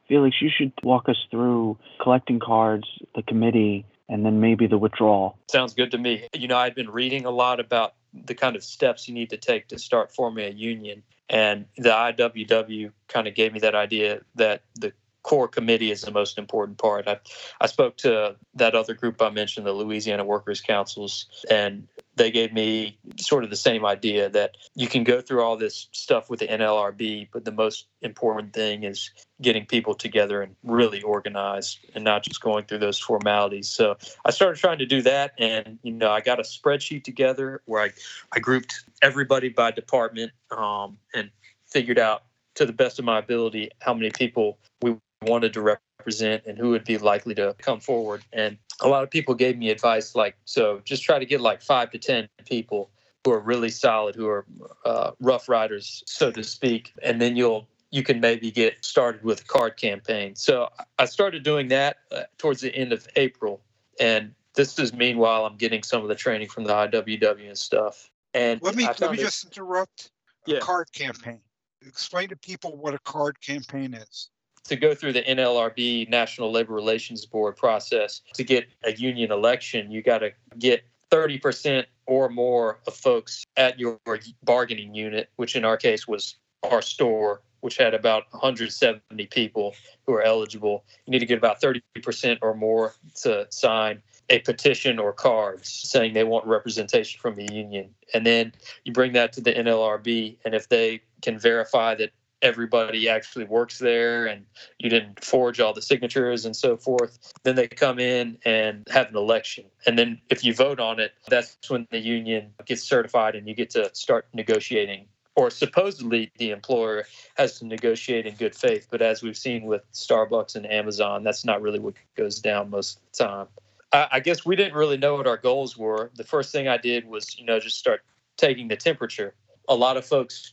Felix, 0.06 0.36
you 0.40 0.50
should 0.56 0.72
walk 0.84 1.08
us 1.08 1.18
through 1.32 1.76
collecting 2.00 2.38
cards, 2.38 2.86
the 3.16 3.22
committee, 3.24 3.84
and 4.08 4.24
then 4.24 4.40
maybe 4.40 4.66
the 4.66 4.78
withdrawal. 4.78 5.38
Sounds 5.50 5.74
good 5.74 5.90
to 5.90 5.98
me. 5.98 6.28
You 6.32 6.48
know, 6.48 6.56
I've 6.56 6.74
been 6.74 6.90
reading 6.90 7.24
a 7.24 7.30
lot 7.30 7.60
about 7.60 7.94
the 8.12 8.34
kind 8.34 8.56
of 8.56 8.64
steps 8.64 9.08
you 9.08 9.14
need 9.14 9.30
to 9.30 9.36
take 9.36 9.68
to 9.68 9.78
start 9.78 10.14
forming 10.14 10.46
a 10.46 10.54
union. 10.54 11.02
And 11.28 11.66
the 11.76 11.90
IWW 11.90 12.92
kind 13.08 13.26
of 13.26 13.34
gave 13.34 13.52
me 13.52 13.60
that 13.60 13.74
idea 13.74 14.20
that 14.36 14.62
the 14.76 14.92
core 15.26 15.48
committee 15.48 15.90
is 15.90 16.02
the 16.02 16.12
most 16.12 16.38
important 16.38 16.78
part. 16.78 17.08
I, 17.08 17.18
I 17.60 17.66
spoke 17.66 17.96
to 17.98 18.36
that 18.54 18.76
other 18.76 18.94
group 18.94 19.20
I 19.20 19.28
mentioned, 19.30 19.66
the 19.66 19.72
Louisiana 19.72 20.24
Workers 20.24 20.60
Councils, 20.60 21.26
and 21.50 21.88
they 22.14 22.30
gave 22.30 22.52
me 22.52 22.96
sort 23.18 23.42
of 23.42 23.50
the 23.50 23.56
same 23.56 23.84
idea 23.84 24.30
that 24.30 24.56
you 24.76 24.86
can 24.86 25.02
go 25.02 25.20
through 25.20 25.42
all 25.42 25.56
this 25.56 25.88
stuff 25.90 26.30
with 26.30 26.38
the 26.38 26.46
NLRB, 26.46 27.28
but 27.32 27.44
the 27.44 27.50
most 27.50 27.88
important 28.02 28.52
thing 28.52 28.84
is 28.84 29.10
getting 29.42 29.66
people 29.66 29.96
together 29.96 30.42
and 30.42 30.54
really 30.62 31.02
organized 31.02 31.80
and 31.96 32.04
not 32.04 32.22
just 32.22 32.40
going 32.40 32.64
through 32.64 32.78
those 32.78 32.98
formalities. 32.98 33.68
So 33.68 33.96
I 34.24 34.30
started 34.30 34.60
trying 34.60 34.78
to 34.78 34.86
do 34.86 35.02
that 35.02 35.32
and 35.38 35.80
you 35.82 35.92
know 35.92 36.10
I 36.10 36.20
got 36.20 36.38
a 36.38 36.44
spreadsheet 36.44 37.02
together 37.02 37.62
where 37.64 37.82
I, 37.82 37.90
I 38.32 38.38
grouped 38.38 38.84
everybody 39.02 39.48
by 39.48 39.72
department 39.72 40.30
um, 40.52 40.98
and 41.12 41.30
figured 41.66 41.98
out 41.98 42.22
to 42.54 42.64
the 42.64 42.72
best 42.72 43.00
of 43.00 43.04
my 43.04 43.18
ability 43.18 43.70
how 43.80 43.92
many 43.92 44.10
people 44.10 44.58
we 44.82 44.96
wanted 45.22 45.54
to 45.54 45.60
represent 45.60 46.44
and 46.46 46.58
who 46.58 46.70
would 46.70 46.84
be 46.84 46.98
likely 46.98 47.34
to 47.34 47.54
come 47.58 47.80
forward. 47.80 48.22
And 48.32 48.58
a 48.80 48.88
lot 48.88 49.02
of 49.02 49.10
people 49.10 49.34
gave 49.34 49.58
me 49.58 49.70
advice 49.70 50.14
like, 50.14 50.36
so 50.44 50.80
just 50.84 51.02
try 51.02 51.18
to 51.18 51.26
get 51.26 51.40
like 51.40 51.62
five 51.62 51.90
to 51.92 51.98
10 51.98 52.28
people 52.44 52.90
who 53.24 53.32
are 53.32 53.40
really 53.40 53.70
solid, 53.70 54.14
who 54.14 54.28
are 54.28 54.46
uh, 54.84 55.10
rough 55.20 55.48
riders, 55.48 56.04
so 56.06 56.30
to 56.30 56.44
speak, 56.44 56.92
and 57.02 57.20
then 57.20 57.36
you'll 57.36 57.66
you 57.90 58.02
can 58.02 58.20
maybe 58.20 58.50
get 58.50 58.84
started 58.84 59.22
with 59.22 59.40
a 59.40 59.44
card 59.44 59.76
campaign. 59.76 60.34
So 60.34 60.68
I 60.98 61.06
started 61.06 61.42
doing 61.42 61.68
that 61.68 61.98
uh, 62.12 62.22
towards 62.36 62.60
the 62.60 62.74
end 62.74 62.92
of 62.92 63.06
April, 63.16 63.60
and 63.98 64.34
this 64.54 64.78
is 64.78 64.92
meanwhile 64.92 65.44
I'm 65.44 65.56
getting 65.56 65.82
some 65.82 66.02
of 66.02 66.08
the 66.08 66.14
training 66.14 66.48
from 66.48 66.64
the 66.64 66.72
IWW 66.72 67.48
and 67.48 67.58
stuff. 67.58 68.10
And 68.32 68.60
let 68.62 68.76
me 68.76 68.88
let 69.00 69.10
me 69.10 69.16
just 69.16 69.44
interrupt. 69.44 70.10
Yeah. 70.46 70.60
card 70.60 70.92
campaign. 70.92 71.40
explain 71.84 72.28
to 72.28 72.36
people 72.36 72.76
what 72.76 72.94
a 72.94 73.00
card 73.00 73.40
campaign 73.40 73.94
is. 73.94 74.30
To 74.68 74.76
go 74.76 74.94
through 74.94 75.12
the 75.12 75.22
NLRB 75.22 76.08
National 76.08 76.50
Labor 76.50 76.74
Relations 76.74 77.24
Board 77.24 77.56
process 77.56 78.22
to 78.34 78.42
get 78.42 78.66
a 78.84 78.92
union 78.92 79.30
election, 79.30 79.90
you 79.92 80.02
got 80.02 80.18
to 80.18 80.32
get 80.58 80.82
30% 81.10 81.84
or 82.06 82.28
more 82.28 82.80
of 82.86 82.94
folks 82.94 83.44
at 83.56 83.78
your 83.78 84.00
bargaining 84.42 84.94
unit, 84.94 85.30
which 85.36 85.54
in 85.54 85.64
our 85.64 85.76
case 85.76 86.08
was 86.08 86.36
our 86.64 86.82
store, 86.82 87.42
which 87.60 87.76
had 87.76 87.94
about 87.94 88.24
170 88.30 89.26
people 89.26 89.74
who 90.04 90.12
are 90.14 90.22
eligible. 90.22 90.84
You 91.06 91.12
need 91.12 91.20
to 91.20 91.26
get 91.26 91.38
about 91.38 91.60
30% 91.60 92.38
or 92.42 92.54
more 92.54 92.94
to 93.22 93.46
sign 93.50 94.02
a 94.28 94.40
petition 94.40 94.98
or 94.98 95.12
cards 95.12 95.68
saying 95.68 96.12
they 96.12 96.24
want 96.24 96.44
representation 96.46 97.20
from 97.20 97.36
the 97.36 97.46
union. 97.52 97.94
And 98.12 98.26
then 98.26 98.52
you 98.84 98.92
bring 98.92 99.12
that 99.12 99.32
to 99.34 99.40
the 99.40 99.52
NLRB, 99.52 100.38
and 100.44 100.54
if 100.54 100.68
they 100.68 101.02
can 101.22 101.38
verify 101.38 101.94
that 101.94 102.10
everybody 102.42 103.08
actually 103.08 103.44
works 103.44 103.78
there 103.78 104.26
and 104.26 104.44
you 104.78 104.90
didn't 104.90 105.24
forge 105.24 105.60
all 105.60 105.72
the 105.72 105.82
signatures 105.82 106.44
and 106.44 106.54
so 106.54 106.76
forth, 106.76 107.32
then 107.42 107.56
they 107.56 107.66
come 107.66 107.98
in 107.98 108.38
and 108.44 108.86
have 108.90 109.08
an 109.08 109.16
election. 109.16 109.64
And 109.86 109.98
then 109.98 110.20
if 110.30 110.44
you 110.44 110.54
vote 110.54 110.80
on 110.80 111.00
it, 111.00 111.12
that's 111.28 111.56
when 111.68 111.86
the 111.90 111.98
union 111.98 112.52
gets 112.64 112.82
certified 112.82 113.34
and 113.34 113.48
you 113.48 113.54
get 113.54 113.70
to 113.70 113.90
start 113.94 114.26
negotiating. 114.32 115.06
Or 115.34 115.50
supposedly 115.50 116.30
the 116.38 116.50
employer 116.50 117.04
has 117.36 117.58
to 117.58 117.66
negotiate 117.66 118.26
in 118.26 118.34
good 118.36 118.54
faith. 118.54 118.88
But 118.90 119.02
as 119.02 119.22
we've 119.22 119.36
seen 119.36 119.64
with 119.64 119.82
Starbucks 119.92 120.56
and 120.56 120.70
Amazon, 120.70 121.24
that's 121.24 121.44
not 121.44 121.60
really 121.60 121.78
what 121.78 121.94
goes 122.16 122.40
down 122.40 122.70
most 122.70 122.96
of 122.98 123.02
the 123.12 123.24
time. 123.24 123.46
I, 123.92 124.20
guess 124.20 124.44
we 124.44 124.56
didn't 124.56 124.74
really 124.74 124.98
know 124.98 125.14
what 125.14 125.26
our 125.26 125.36
goals 125.36 125.76
were. 125.76 126.10
The 126.16 126.24
first 126.24 126.52
thing 126.52 126.68
I 126.68 126.76
did 126.76 127.06
was, 127.06 127.38
you 127.38 127.46
know, 127.46 127.58
just 127.60 127.78
start 127.78 128.02
taking 128.36 128.68
the 128.68 128.76
temperature. 128.76 129.34
A 129.68 129.74
lot 129.74 129.96
of 129.96 130.04
folks 130.04 130.52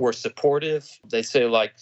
were 0.00 0.12
supportive. 0.12 0.88
They 1.08 1.22
say, 1.22 1.46
like, 1.46 1.74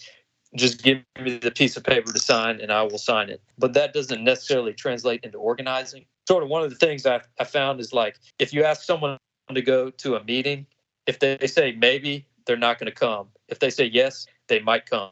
just 0.55 0.81
give 0.81 0.99
me 1.21 1.37
the 1.37 1.51
piece 1.51 1.77
of 1.77 1.83
paper 1.83 2.11
to 2.11 2.19
sign 2.19 2.61
and 2.61 2.71
I 2.71 2.83
will 2.83 2.97
sign 2.97 3.29
it. 3.29 3.41
But 3.57 3.73
that 3.73 3.93
doesn't 3.93 4.23
necessarily 4.23 4.73
translate 4.73 5.23
into 5.23 5.37
organizing. 5.37 6.05
Sort 6.27 6.43
of 6.43 6.49
one 6.49 6.63
of 6.63 6.69
the 6.69 6.75
things 6.75 7.05
I, 7.05 7.21
I 7.39 7.43
found 7.43 7.79
is 7.79 7.93
like, 7.93 8.17
if 8.39 8.53
you 8.53 8.63
ask 8.63 8.83
someone 8.83 9.17
to 9.53 9.61
go 9.61 9.89
to 9.89 10.15
a 10.15 10.23
meeting, 10.23 10.65
if 11.05 11.19
they 11.19 11.37
say 11.47 11.73
maybe, 11.73 12.25
they're 12.45 12.57
not 12.57 12.79
going 12.79 12.91
to 12.91 12.97
come. 12.97 13.27
If 13.49 13.59
they 13.59 13.69
say 13.69 13.85
yes, 13.85 14.25
they 14.47 14.59
might 14.59 14.89
come. 14.89 15.11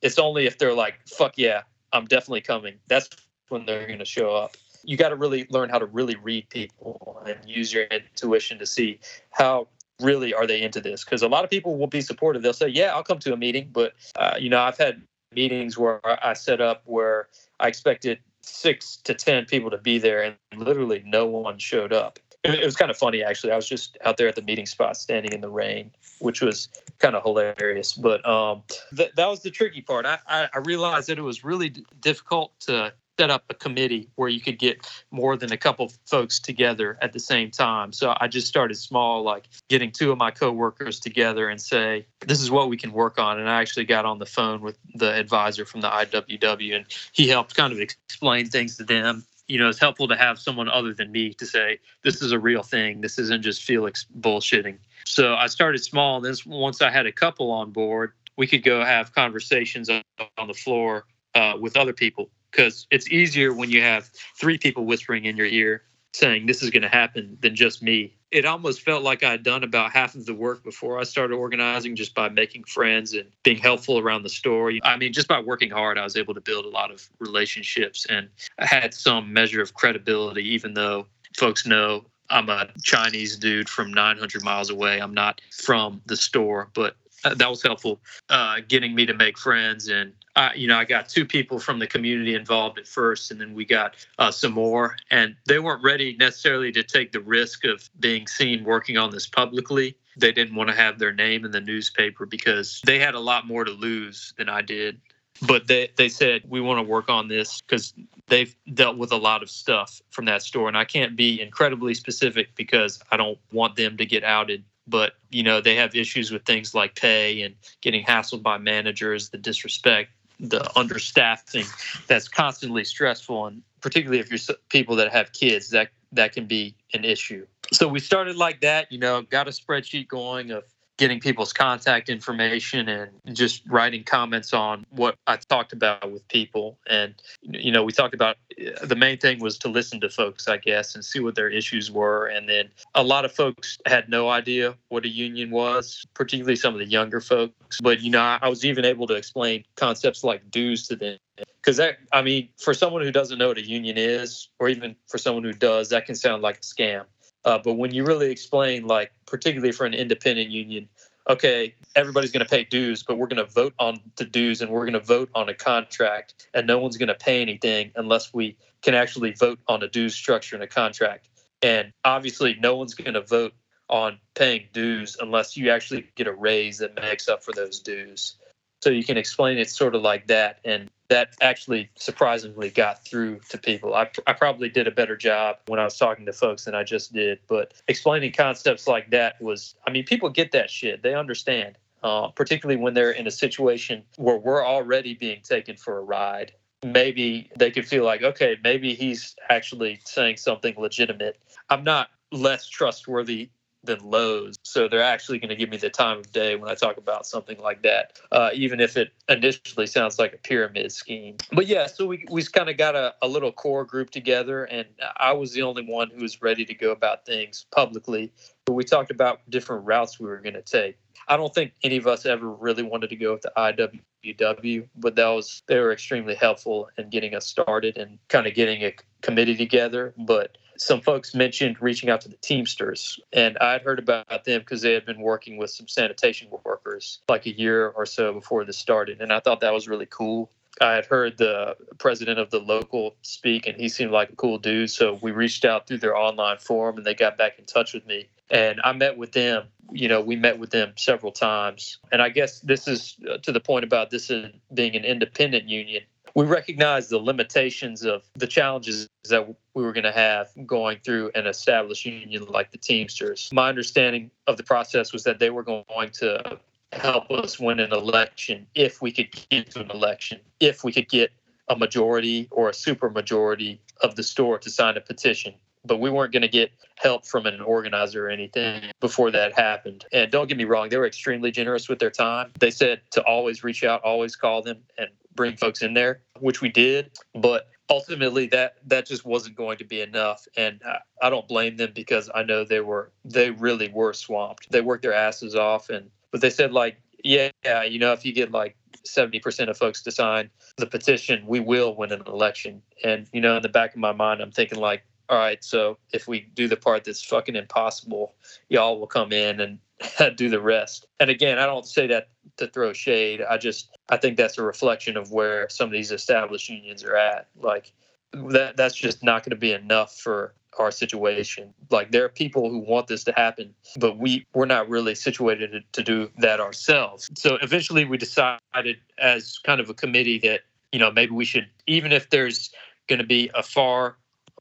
It's 0.00 0.18
only 0.18 0.46
if 0.46 0.58
they're 0.58 0.74
like, 0.74 0.94
fuck 1.06 1.34
yeah, 1.36 1.62
I'm 1.92 2.06
definitely 2.06 2.40
coming. 2.40 2.74
That's 2.88 3.08
when 3.48 3.66
they're 3.66 3.86
going 3.86 3.98
to 3.98 4.04
show 4.04 4.34
up 4.34 4.56
you 4.84 4.96
got 4.96 5.10
to 5.10 5.16
really 5.16 5.46
learn 5.50 5.68
how 5.68 5.78
to 5.78 5.86
really 5.86 6.16
read 6.16 6.48
people 6.48 7.22
and 7.26 7.38
use 7.46 7.72
your 7.72 7.84
intuition 7.84 8.58
to 8.58 8.66
see 8.66 8.98
how 9.30 9.68
really 10.00 10.34
are 10.34 10.46
they 10.46 10.60
into 10.62 10.80
this? 10.80 11.04
Because 11.04 11.22
a 11.22 11.28
lot 11.28 11.44
of 11.44 11.50
people 11.50 11.78
will 11.78 11.86
be 11.86 12.00
supportive. 12.00 12.42
They'll 12.42 12.52
say 12.52 12.68
yeah 12.68 12.94
i'll 12.94 13.02
come 13.02 13.18
to 13.20 13.32
a 13.32 13.36
meeting 13.36 13.68
but 13.72 13.94
uh, 14.16 14.34
you 14.38 14.48
know 14.48 14.60
i've 14.60 14.78
had 14.78 15.02
meetings 15.34 15.78
where 15.78 16.00
i 16.04 16.34
set 16.34 16.60
up 16.60 16.82
where 16.84 17.28
i 17.60 17.68
expected 17.68 18.18
six 18.42 18.96
to 18.96 19.14
ten 19.14 19.44
people 19.46 19.70
to 19.70 19.78
be 19.78 19.98
there 19.98 20.22
and 20.22 20.36
literally 20.56 21.02
no 21.06 21.26
one 21.26 21.58
showed 21.58 21.92
up. 21.92 22.18
It, 22.44 22.64
was 22.64 22.74
kind 22.74 22.90
of 22.90 22.96
funny 22.96 23.22
actually. 23.22 23.52
I 23.52 23.56
was 23.56 23.68
just 23.68 23.96
out 24.04 24.16
there 24.16 24.26
at 24.26 24.34
the 24.34 24.42
meeting 24.42 24.66
spot 24.66 24.96
standing 24.96 25.32
in 25.32 25.40
the 25.40 25.48
rain 25.48 25.92
which 26.22 26.40
was 26.40 26.68
kind 26.98 27.14
of 27.14 27.22
hilarious. 27.22 27.92
But 27.92 28.26
um, 28.26 28.62
th- 28.96 29.12
that 29.16 29.26
was 29.26 29.40
the 29.40 29.50
tricky 29.50 29.82
part. 29.82 30.06
I, 30.06 30.18
I, 30.28 30.48
I 30.54 30.58
realized 30.58 31.08
that 31.08 31.18
it 31.18 31.22
was 31.22 31.44
really 31.44 31.68
d- 31.68 31.84
difficult 32.00 32.58
to 32.60 32.92
set 33.18 33.30
up 33.30 33.44
a 33.50 33.54
committee 33.54 34.08
where 34.16 34.28
you 34.28 34.40
could 34.40 34.58
get 34.58 34.86
more 35.10 35.36
than 35.36 35.52
a 35.52 35.56
couple 35.56 35.92
folks 36.06 36.40
together 36.40 36.98
at 37.02 37.12
the 37.12 37.20
same 37.20 37.50
time. 37.50 37.92
So 37.92 38.14
I 38.18 38.28
just 38.28 38.46
started 38.46 38.74
small, 38.76 39.22
like 39.22 39.44
getting 39.68 39.92
two 39.92 40.12
of 40.12 40.18
my 40.18 40.30
coworkers 40.30 40.98
together 40.98 41.48
and 41.48 41.60
say, 41.60 42.06
this 42.26 42.40
is 42.40 42.50
what 42.50 42.68
we 42.68 42.76
can 42.76 42.92
work 42.92 43.18
on. 43.18 43.38
And 43.38 43.48
I 43.48 43.60
actually 43.60 43.84
got 43.84 44.04
on 44.04 44.18
the 44.18 44.26
phone 44.26 44.60
with 44.60 44.78
the 44.94 45.12
advisor 45.12 45.64
from 45.64 45.82
the 45.82 45.88
IWW 45.88 46.74
and 46.76 46.86
he 47.12 47.28
helped 47.28 47.54
kind 47.54 47.72
of 47.72 47.80
explain 47.80 48.46
things 48.46 48.76
to 48.78 48.84
them. 48.84 49.24
You 49.48 49.58
know, 49.58 49.68
it's 49.68 49.80
helpful 49.80 50.08
to 50.08 50.16
have 50.16 50.38
someone 50.38 50.68
other 50.68 50.94
than 50.94 51.12
me 51.12 51.34
to 51.34 51.44
say, 51.44 51.80
this 52.02 52.22
is 52.22 52.32
a 52.32 52.38
real 52.38 52.62
thing. 52.62 53.02
This 53.02 53.18
isn't 53.18 53.42
just 53.42 53.62
Felix 53.62 54.06
bullshitting. 54.18 54.78
So 55.04 55.34
I 55.34 55.48
started 55.48 55.84
small. 55.84 56.20
Then 56.20 56.34
once 56.46 56.80
I 56.80 56.90
had 56.90 57.06
a 57.06 57.12
couple 57.12 57.50
on 57.50 57.72
board, 57.72 58.12
we 58.38 58.46
could 58.46 58.62
go 58.62 58.82
have 58.82 59.14
conversations 59.14 59.90
on 59.90 60.02
the 60.46 60.54
floor 60.54 61.04
uh, 61.34 61.54
with 61.60 61.76
other 61.76 61.92
people 61.92 62.30
because 62.52 62.86
it's 62.90 63.10
easier 63.10 63.52
when 63.52 63.70
you 63.70 63.82
have 63.82 64.10
three 64.38 64.58
people 64.58 64.84
whispering 64.84 65.24
in 65.24 65.36
your 65.36 65.46
ear 65.46 65.82
saying 66.14 66.46
this 66.46 66.62
is 66.62 66.70
going 66.70 66.82
to 66.82 66.88
happen 66.88 67.38
than 67.40 67.56
just 67.56 67.82
me. 67.82 68.14
It 68.30 68.44
almost 68.44 68.82
felt 68.82 69.02
like 69.02 69.22
I 69.22 69.30
had 69.30 69.42
done 69.42 69.64
about 69.64 69.92
half 69.92 70.14
of 70.14 70.26
the 70.26 70.34
work 70.34 70.62
before 70.62 70.98
I 70.98 71.04
started 71.04 71.34
organizing 71.34 71.96
just 71.96 72.14
by 72.14 72.28
making 72.28 72.64
friends 72.64 73.14
and 73.14 73.28
being 73.42 73.58
helpful 73.58 73.98
around 73.98 74.22
the 74.22 74.28
store. 74.28 74.72
I 74.84 74.96
mean, 74.96 75.12
just 75.12 75.28
by 75.28 75.40
working 75.40 75.70
hard, 75.70 75.98
I 75.98 76.04
was 76.04 76.16
able 76.16 76.34
to 76.34 76.40
build 76.40 76.64
a 76.64 76.68
lot 76.68 76.90
of 76.90 77.08
relationships 77.18 78.06
and 78.06 78.28
I 78.58 78.66
had 78.66 78.94
some 78.94 79.32
measure 79.32 79.62
of 79.62 79.74
credibility, 79.74 80.46
even 80.48 80.74
though 80.74 81.06
folks 81.36 81.66
know 81.66 82.04
I'm 82.30 82.48
a 82.48 82.68
Chinese 82.82 83.36
dude 83.36 83.68
from 83.68 83.92
900 83.92 84.42
miles 84.42 84.70
away. 84.70 84.98
I'm 84.98 85.14
not 85.14 85.40
from 85.50 86.00
the 86.06 86.16
store, 86.16 86.70
but 86.74 86.96
that 87.24 87.48
was 87.48 87.62
helpful 87.62 88.00
uh, 88.30 88.56
getting 88.66 88.94
me 88.94 89.06
to 89.06 89.14
make 89.14 89.38
friends 89.38 89.88
and 89.88 90.12
I, 90.34 90.54
you 90.54 90.66
know, 90.66 90.78
I 90.78 90.84
got 90.84 91.08
two 91.08 91.26
people 91.26 91.58
from 91.58 91.78
the 91.78 91.86
community 91.86 92.34
involved 92.34 92.78
at 92.78 92.86
first, 92.86 93.30
and 93.30 93.40
then 93.40 93.54
we 93.54 93.64
got 93.64 93.96
uh, 94.18 94.30
some 94.30 94.52
more, 94.52 94.96
and 95.10 95.36
they 95.46 95.58
weren't 95.58 95.82
ready 95.82 96.16
necessarily 96.18 96.72
to 96.72 96.82
take 96.82 97.12
the 97.12 97.20
risk 97.20 97.64
of 97.64 97.88
being 98.00 98.26
seen 98.26 98.64
working 98.64 98.96
on 98.96 99.10
this 99.10 99.26
publicly. 99.26 99.96
They 100.16 100.32
didn't 100.32 100.54
want 100.54 100.70
to 100.70 100.76
have 100.76 100.98
their 100.98 101.12
name 101.12 101.44
in 101.44 101.50
the 101.50 101.60
newspaper 101.60 102.24
because 102.24 102.80
they 102.86 102.98
had 102.98 103.14
a 103.14 103.20
lot 103.20 103.46
more 103.46 103.64
to 103.64 103.70
lose 103.70 104.32
than 104.38 104.48
I 104.48 104.62
did. 104.62 105.00
But 105.46 105.66
they, 105.66 105.90
they 105.96 106.08
said, 106.08 106.42
we 106.48 106.60
want 106.60 106.78
to 106.78 106.82
work 106.82 107.08
on 107.08 107.28
this 107.28 107.60
because 107.62 107.94
they've 108.28 108.54
dealt 108.74 108.96
with 108.96 109.12
a 109.12 109.16
lot 109.16 109.42
of 109.42 109.50
stuff 109.50 110.00
from 110.10 110.26
that 110.26 110.42
store. 110.42 110.68
And 110.68 110.76
I 110.76 110.84
can't 110.84 111.16
be 111.16 111.40
incredibly 111.40 111.94
specific 111.94 112.54
because 112.54 113.00
I 113.10 113.16
don't 113.16 113.38
want 113.50 113.76
them 113.76 113.96
to 113.98 114.06
get 114.06 114.24
outed 114.24 114.64
but 114.88 115.12
you 115.30 115.44
know 115.44 115.60
they 115.60 115.76
have 115.76 115.94
issues 115.94 116.32
with 116.32 116.44
things 116.44 116.74
like 116.74 116.96
pay 116.96 117.42
and 117.42 117.54
getting 117.82 118.04
hassled 118.04 118.42
by 118.42 118.58
managers 118.58 119.30
the 119.30 119.38
disrespect 119.38 120.10
the 120.40 120.60
understaffing 120.76 121.66
that's 122.06 122.28
constantly 122.28 122.84
stressful 122.84 123.46
and 123.46 123.62
particularly 123.80 124.20
if 124.20 124.30
you're 124.30 124.56
people 124.68 124.96
that 124.96 125.12
have 125.12 125.32
kids 125.32 125.70
that 125.70 125.90
that 126.12 126.32
can 126.32 126.46
be 126.46 126.74
an 126.92 127.04
issue. 127.04 127.46
So 127.72 127.88
we 127.88 127.98
started 128.00 128.36
like 128.36 128.60
that 128.60 128.90
you 128.90 128.98
know 128.98 129.22
got 129.22 129.48
a 129.48 129.50
spreadsheet 129.50 130.08
going 130.08 130.50
of 130.50 130.64
getting 130.98 131.20
people's 131.20 131.52
contact 131.52 132.08
information 132.08 132.88
and 132.88 133.10
just 133.32 133.62
writing 133.68 134.04
comments 134.04 134.52
on 134.52 134.84
what 134.90 135.16
I 135.26 135.36
talked 135.36 135.72
about 135.72 136.12
with 136.12 136.26
people. 136.28 136.78
And, 136.88 137.14
you 137.42 137.72
know, 137.72 137.82
we 137.82 137.92
talked 137.92 138.14
about 138.14 138.36
uh, 138.60 138.86
the 138.86 138.96
main 138.96 139.18
thing 139.18 139.40
was 139.40 139.58
to 139.58 139.68
listen 139.68 140.00
to 140.00 140.10
folks, 140.10 140.48
I 140.48 140.58
guess, 140.58 140.94
and 140.94 141.04
see 141.04 141.20
what 141.20 141.34
their 141.34 141.48
issues 141.48 141.90
were. 141.90 142.26
And 142.26 142.48
then 142.48 142.68
a 142.94 143.02
lot 143.02 143.24
of 143.24 143.32
folks 143.32 143.78
had 143.86 144.08
no 144.08 144.28
idea 144.28 144.76
what 144.88 145.04
a 145.04 145.08
union 145.08 145.50
was, 145.50 146.04
particularly 146.14 146.56
some 146.56 146.74
of 146.74 146.78
the 146.78 146.86
younger 146.86 147.20
folks. 147.20 147.80
But, 147.80 148.02
you 148.02 148.10
know, 148.10 148.20
I 148.20 148.48
was 148.48 148.64
even 148.64 148.84
able 148.84 149.06
to 149.06 149.14
explain 149.14 149.64
concepts 149.76 150.22
like 150.22 150.50
dues 150.50 150.86
to 150.88 150.96
them 150.96 151.18
because 151.62 151.76
that 151.76 151.98
i 152.12 152.20
mean 152.20 152.48
for 152.58 152.74
someone 152.74 153.02
who 153.02 153.10
doesn't 153.10 153.38
know 153.38 153.48
what 153.48 153.58
a 153.58 153.66
union 153.66 153.96
is 153.96 154.48
or 154.58 154.68
even 154.68 154.94
for 155.08 155.18
someone 155.18 155.44
who 155.44 155.52
does 155.52 155.88
that 155.88 156.06
can 156.06 156.14
sound 156.14 156.42
like 156.42 156.56
a 156.56 156.60
scam 156.60 157.04
uh, 157.44 157.58
but 157.58 157.74
when 157.74 157.92
you 157.92 158.04
really 158.04 158.30
explain, 158.30 158.86
like 158.86 159.12
particularly 159.26 159.72
for 159.72 159.84
an 159.84 159.94
independent 159.94 160.50
union, 160.50 160.88
okay, 161.28 161.74
everybody's 161.94 162.32
going 162.32 162.44
to 162.44 162.50
pay 162.50 162.64
dues, 162.64 163.02
but 163.02 163.16
we're 163.16 163.26
going 163.26 163.44
to 163.44 163.52
vote 163.52 163.74
on 163.78 164.00
the 164.16 164.24
dues 164.24 164.60
and 164.60 164.70
we're 164.70 164.84
going 164.86 164.92
to 164.92 165.00
vote 165.00 165.30
on 165.34 165.48
a 165.48 165.54
contract, 165.54 166.48
and 166.54 166.66
no 166.66 166.78
one's 166.78 166.96
going 166.96 167.08
to 167.08 167.14
pay 167.14 167.42
anything 167.42 167.92
unless 167.96 168.32
we 168.32 168.56
can 168.82 168.94
actually 168.94 169.32
vote 169.32 169.58
on 169.68 169.82
a 169.82 169.88
dues 169.88 170.14
structure 170.14 170.56
in 170.56 170.62
a 170.62 170.66
contract. 170.66 171.28
And 171.62 171.92
obviously, 172.04 172.56
no 172.60 172.76
one's 172.76 172.94
going 172.94 173.14
to 173.14 173.20
vote 173.20 173.54
on 173.88 174.18
paying 174.34 174.66
dues 174.72 175.16
unless 175.20 175.56
you 175.56 175.70
actually 175.70 176.08
get 176.14 176.26
a 176.26 176.32
raise 176.32 176.78
that 176.78 176.94
makes 176.96 177.28
up 177.28 177.44
for 177.44 177.52
those 177.52 177.78
dues. 177.80 178.36
So 178.80 178.90
you 178.90 179.04
can 179.04 179.16
explain 179.16 179.58
it 179.58 179.70
sort 179.70 179.94
of 179.94 180.02
like 180.02 180.26
that, 180.26 180.58
and 180.64 180.90
that 181.12 181.36
actually 181.42 181.90
surprisingly 181.94 182.70
got 182.70 183.04
through 183.04 183.38
to 183.50 183.58
people. 183.58 183.94
I, 183.94 184.08
I 184.26 184.32
probably 184.32 184.70
did 184.70 184.86
a 184.86 184.90
better 184.90 185.14
job 185.14 185.56
when 185.66 185.78
I 185.78 185.84
was 185.84 185.98
talking 185.98 186.24
to 186.24 186.32
folks 186.32 186.64
than 186.64 186.74
I 186.74 186.84
just 186.84 187.12
did, 187.12 187.38
but 187.48 187.74
explaining 187.86 188.32
concepts 188.32 188.88
like 188.88 189.10
that 189.10 189.38
was, 189.38 189.74
I 189.86 189.90
mean, 189.90 190.04
people 190.06 190.30
get 190.30 190.52
that 190.52 190.70
shit. 190.70 191.02
They 191.02 191.14
understand, 191.14 191.76
uh, 192.02 192.28
particularly 192.28 192.80
when 192.80 192.94
they're 192.94 193.10
in 193.10 193.26
a 193.26 193.30
situation 193.30 194.04
where 194.16 194.38
we're 194.38 194.64
already 194.64 195.12
being 195.12 195.42
taken 195.42 195.76
for 195.76 195.98
a 195.98 196.02
ride. 196.02 196.52
Maybe 196.82 197.50
they 197.58 197.70
could 197.70 197.86
feel 197.86 198.04
like, 198.04 198.22
okay, 198.22 198.56
maybe 198.64 198.94
he's 198.94 199.36
actually 199.50 200.00
saying 200.06 200.38
something 200.38 200.74
legitimate. 200.78 201.38
I'm 201.68 201.84
not 201.84 202.08
less 202.32 202.66
trustworthy 202.66 203.50
than 203.84 203.98
Lowe's. 204.00 204.56
So 204.62 204.88
they're 204.88 205.02
actually 205.02 205.38
going 205.38 205.48
to 205.48 205.56
give 205.56 205.68
me 205.68 205.76
the 205.76 205.90
time 205.90 206.18
of 206.18 206.32
day 206.32 206.56
when 206.56 206.70
I 206.70 206.74
talk 206.74 206.96
about 206.96 207.26
something 207.26 207.58
like 207.58 207.82
that, 207.82 208.18
uh, 208.30 208.50
even 208.54 208.80
if 208.80 208.96
it 208.96 209.12
initially 209.28 209.86
sounds 209.86 210.18
like 210.18 210.34
a 210.34 210.38
pyramid 210.38 210.92
scheme. 210.92 211.36
But 211.52 211.66
yeah, 211.66 211.86
so 211.86 212.06
we, 212.06 212.24
we 212.30 212.42
kind 212.44 212.68
of 212.68 212.76
got 212.76 212.94
a, 212.94 213.14
a 213.22 213.28
little 213.28 213.52
core 213.52 213.84
group 213.84 214.10
together, 214.10 214.64
and 214.64 214.86
I 215.16 215.32
was 215.32 215.52
the 215.52 215.62
only 215.62 215.84
one 215.84 216.10
who 216.10 216.22
was 216.22 216.40
ready 216.42 216.64
to 216.64 216.74
go 216.74 216.92
about 216.92 217.26
things 217.26 217.66
publicly. 217.72 218.32
But 218.64 218.74
we 218.74 218.84
talked 218.84 219.10
about 219.10 219.40
different 219.50 219.84
routes 219.84 220.20
we 220.20 220.28
were 220.28 220.40
going 220.40 220.54
to 220.54 220.62
take. 220.62 220.96
I 221.28 221.36
don't 221.36 221.54
think 221.54 221.72
any 221.82 221.96
of 221.96 222.06
us 222.06 222.26
ever 222.26 222.48
really 222.48 222.82
wanted 222.82 223.10
to 223.10 223.16
go 223.16 223.32
with 223.32 223.42
the 223.42 223.52
IWW, 223.56 224.88
but 224.96 225.14
that 225.16 225.28
was 225.28 225.62
they 225.66 225.78
were 225.78 225.92
extremely 225.92 226.34
helpful 226.34 226.88
in 226.98 227.10
getting 227.10 227.34
us 227.34 227.46
started 227.46 227.96
and 227.96 228.18
kind 228.28 228.46
of 228.46 228.54
getting 228.54 228.82
a 228.82 228.94
committee 229.20 229.56
together. 229.56 230.14
But 230.16 230.58
some 230.76 231.00
folks 231.00 231.34
mentioned 231.34 231.80
reaching 231.80 232.10
out 232.10 232.20
to 232.22 232.28
the 232.28 232.36
Teamsters, 232.36 233.20
and 233.32 233.58
I'd 233.58 233.82
heard 233.82 233.98
about 233.98 234.44
them 234.44 234.60
because 234.60 234.82
they 234.82 234.92
had 234.92 235.06
been 235.06 235.20
working 235.20 235.56
with 235.56 235.70
some 235.70 235.88
sanitation 235.88 236.48
workers 236.64 237.20
like 237.28 237.46
a 237.46 237.56
year 237.56 237.88
or 237.88 238.06
so 238.06 238.32
before 238.32 238.64
this 238.64 238.78
started, 238.78 239.20
and 239.20 239.32
I 239.32 239.40
thought 239.40 239.60
that 239.60 239.72
was 239.72 239.88
really 239.88 240.06
cool. 240.06 240.50
I 240.80 240.92
had 240.92 241.06
heard 241.06 241.36
the 241.36 241.76
president 241.98 242.38
of 242.38 242.50
the 242.50 242.58
local 242.58 243.14
speak, 243.22 243.66
and 243.66 243.78
he 243.78 243.88
seemed 243.88 244.10
like 244.10 244.30
a 244.30 244.36
cool 244.36 244.58
dude. 244.58 244.90
So 244.90 245.18
we 245.20 245.30
reached 245.30 245.64
out 245.64 245.86
through 245.86 245.98
their 245.98 246.16
online 246.16 246.58
forum, 246.58 246.96
and 246.96 247.06
they 247.06 247.14
got 247.14 247.36
back 247.36 247.58
in 247.58 247.66
touch 247.66 247.92
with 247.92 248.06
me. 248.06 248.28
And 248.50 248.80
I 248.82 248.92
met 248.92 249.16
with 249.16 249.32
them. 249.32 249.68
You 249.92 250.08
know, 250.08 250.20
we 250.20 250.36
met 250.36 250.58
with 250.58 250.70
them 250.70 250.94
several 250.96 251.32
times. 251.32 251.98
And 252.10 252.22
I 252.22 252.30
guess 252.30 252.60
this 252.60 252.88
is 252.88 253.16
uh, 253.30 253.38
to 253.38 253.52
the 253.52 253.60
point 253.60 253.84
about 253.84 254.10
this 254.10 254.32
being 254.72 254.96
an 254.96 255.04
independent 255.04 255.68
union 255.68 256.02
we 256.34 256.44
recognized 256.44 257.10
the 257.10 257.18
limitations 257.18 258.04
of 258.04 258.22
the 258.34 258.46
challenges 258.46 259.08
that 259.28 259.46
we 259.74 259.82
were 259.82 259.92
going 259.92 260.04
to 260.04 260.12
have 260.12 260.48
going 260.66 260.98
through 261.04 261.30
an 261.34 261.46
established 261.46 262.04
union 262.04 262.46
like 262.46 262.70
the 262.70 262.78
Teamsters. 262.78 263.50
My 263.52 263.68
understanding 263.68 264.30
of 264.46 264.56
the 264.56 264.62
process 264.62 265.12
was 265.12 265.24
that 265.24 265.38
they 265.38 265.50
were 265.50 265.62
going 265.62 266.10
to 266.14 266.58
help 266.92 267.30
us 267.30 267.58
win 267.58 267.80
an 267.80 267.92
election 267.92 268.66
if 268.74 269.00
we 269.00 269.12
could 269.12 269.28
get 269.50 269.70
to 269.70 269.80
an 269.80 269.90
election, 269.90 270.40
if 270.60 270.84
we 270.84 270.92
could 270.92 271.08
get 271.08 271.30
a 271.68 271.76
majority 271.76 272.48
or 272.50 272.68
a 272.68 272.74
super 272.74 273.08
majority 273.08 273.80
of 274.02 274.16
the 274.16 274.22
store 274.22 274.58
to 274.58 274.70
sign 274.70 274.96
a 274.96 275.00
petition. 275.00 275.54
But 275.84 275.98
we 275.98 276.10
weren't 276.10 276.32
going 276.32 276.42
to 276.42 276.48
get 276.48 276.70
help 276.96 277.26
from 277.26 277.46
an 277.46 277.60
organizer 277.60 278.26
or 278.26 278.30
anything 278.30 278.82
before 279.00 279.32
that 279.32 279.58
happened. 279.58 280.04
And 280.12 280.30
don't 280.30 280.48
get 280.48 280.56
me 280.56 280.64
wrong, 280.64 280.88
they 280.90 280.96
were 280.96 281.06
extremely 281.06 281.50
generous 281.50 281.88
with 281.88 281.98
their 281.98 282.10
time. 282.10 282.52
They 282.60 282.70
said 282.70 283.00
to 283.12 283.22
always 283.22 283.64
reach 283.64 283.82
out, 283.82 284.00
always 284.02 284.36
call 284.36 284.62
them, 284.62 284.78
and 284.96 285.08
bring 285.34 285.56
folks 285.56 285.82
in 285.82 285.94
there, 285.94 286.22
which 286.40 286.60
we 286.60 286.68
did. 286.68 287.10
But 287.34 287.68
ultimately, 287.90 288.46
that 288.48 288.76
that 288.86 289.06
just 289.06 289.24
wasn't 289.24 289.56
going 289.56 289.78
to 289.78 289.84
be 289.84 290.00
enough, 290.00 290.46
and 290.56 290.80
I, 290.84 290.98
I 291.26 291.30
don't 291.30 291.48
blame 291.48 291.76
them 291.76 291.92
because 291.94 292.30
I 292.34 292.42
know 292.42 292.64
they 292.64 292.80
were 292.80 293.12
they 293.24 293.50
really 293.50 293.88
were 293.88 294.12
swamped. 294.12 294.70
They 294.70 294.80
worked 294.80 295.02
their 295.02 295.14
asses 295.14 295.54
off, 295.54 295.90
and 295.90 296.10
but 296.30 296.40
they 296.40 296.50
said 296.50 296.72
like, 296.72 296.98
yeah, 297.24 297.50
yeah, 297.64 297.84
you 297.84 297.98
know, 297.98 298.12
if 298.12 298.24
you 298.24 298.32
get 298.32 298.50
like 298.50 298.76
70% 299.06 299.68
of 299.68 299.76
folks 299.76 300.02
to 300.02 300.10
sign 300.10 300.50
the 300.76 300.86
petition, 300.86 301.44
we 301.46 301.60
will 301.60 301.94
win 301.94 302.12
an 302.12 302.22
election. 302.26 302.82
And, 303.04 303.28
you 303.32 303.40
know, 303.40 303.56
in 303.56 303.62
the 303.62 303.68
back 303.68 303.94
of 303.94 304.00
my 304.00 304.12
mind, 304.12 304.40
I'm 304.40 304.52
thinking, 304.52 304.78
like, 304.78 305.04
all 305.28 305.38
right, 305.38 305.62
so 305.62 305.98
if 306.12 306.28
we 306.28 306.48
do 306.54 306.68
the 306.68 306.76
part 306.76 307.04
that's 307.04 307.22
fucking 307.24 307.56
impossible, 307.56 308.34
y'all 308.68 308.98
will 308.98 309.06
come 309.06 309.32
in 309.32 309.60
and 309.60 309.78
do 310.36 310.48
the 310.48 310.60
rest. 310.60 311.06
And 311.20 311.30
again, 311.30 311.58
I 311.58 311.66
don't 311.66 311.86
say 311.86 312.06
that 312.08 312.28
to 312.56 312.66
throw 312.66 312.92
shade. 312.92 313.42
I 313.42 313.56
just 313.56 313.96
I 314.08 314.16
think 314.16 314.36
that's 314.36 314.58
a 314.58 314.62
reflection 314.62 315.16
of 315.16 315.32
where 315.32 315.68
some 315.68 315.86
of 315.86 315.92
these 315.92 316.12
established 316.12 316.68
unions 316.68 317.04
are 317.04 317.16
at. 317.16 317.48
Like 317.56 317.92
that 318.32 318.76
that's 318.76 318.94
just 318.94 319.22
not 319.22 319.44
going 319.44 319.50
to 319.50 319.56
be 319.56 319.72
enough 319.72 320.18
for 320.18 320.54
our 320.78 320.90
situation. 320.90 321.72
Like 321.90 322.10
there 322.12 322.24
are 322.24 322.30
people 322.30 322.70
who 322.70 322.78
want 322.78 323.06
this 323.06 323.24
to 323.24 323.32
happen, 323.32 323.74
but 323.98 324.18
we 324.18 324.46
we're 324.54 324.66
not 324.66 324.88
really 324.88 325.14
situated 325.14 325.72
to, 325.72 325.80
to 325.92 326.02
do 326.02 326.30
that 326.38 326.60
ourselves. 326.60 327.30
So 327.34 327.58
eventually 327.62 328.04
we 328.04 328.16
decided 328.16 328.98
as 329.18 329.58
kind 329.58 329.80
of 329.80 329.90
a 329.90 329.94
committee 329.94 330.38
that 330.40 330.62
you 330.92 330.98
know 330.98 331.10
maybe 331.10 331.32
we 331.32 331.44
should 331.44 331.68
even 331.86 332.12
if 332.12 332.30
there's 332.30 332.70
going 333.08 333.18
to 333.18 333.26
be 333.26 333.50
a 333.54 333.62
far 333.62 334.16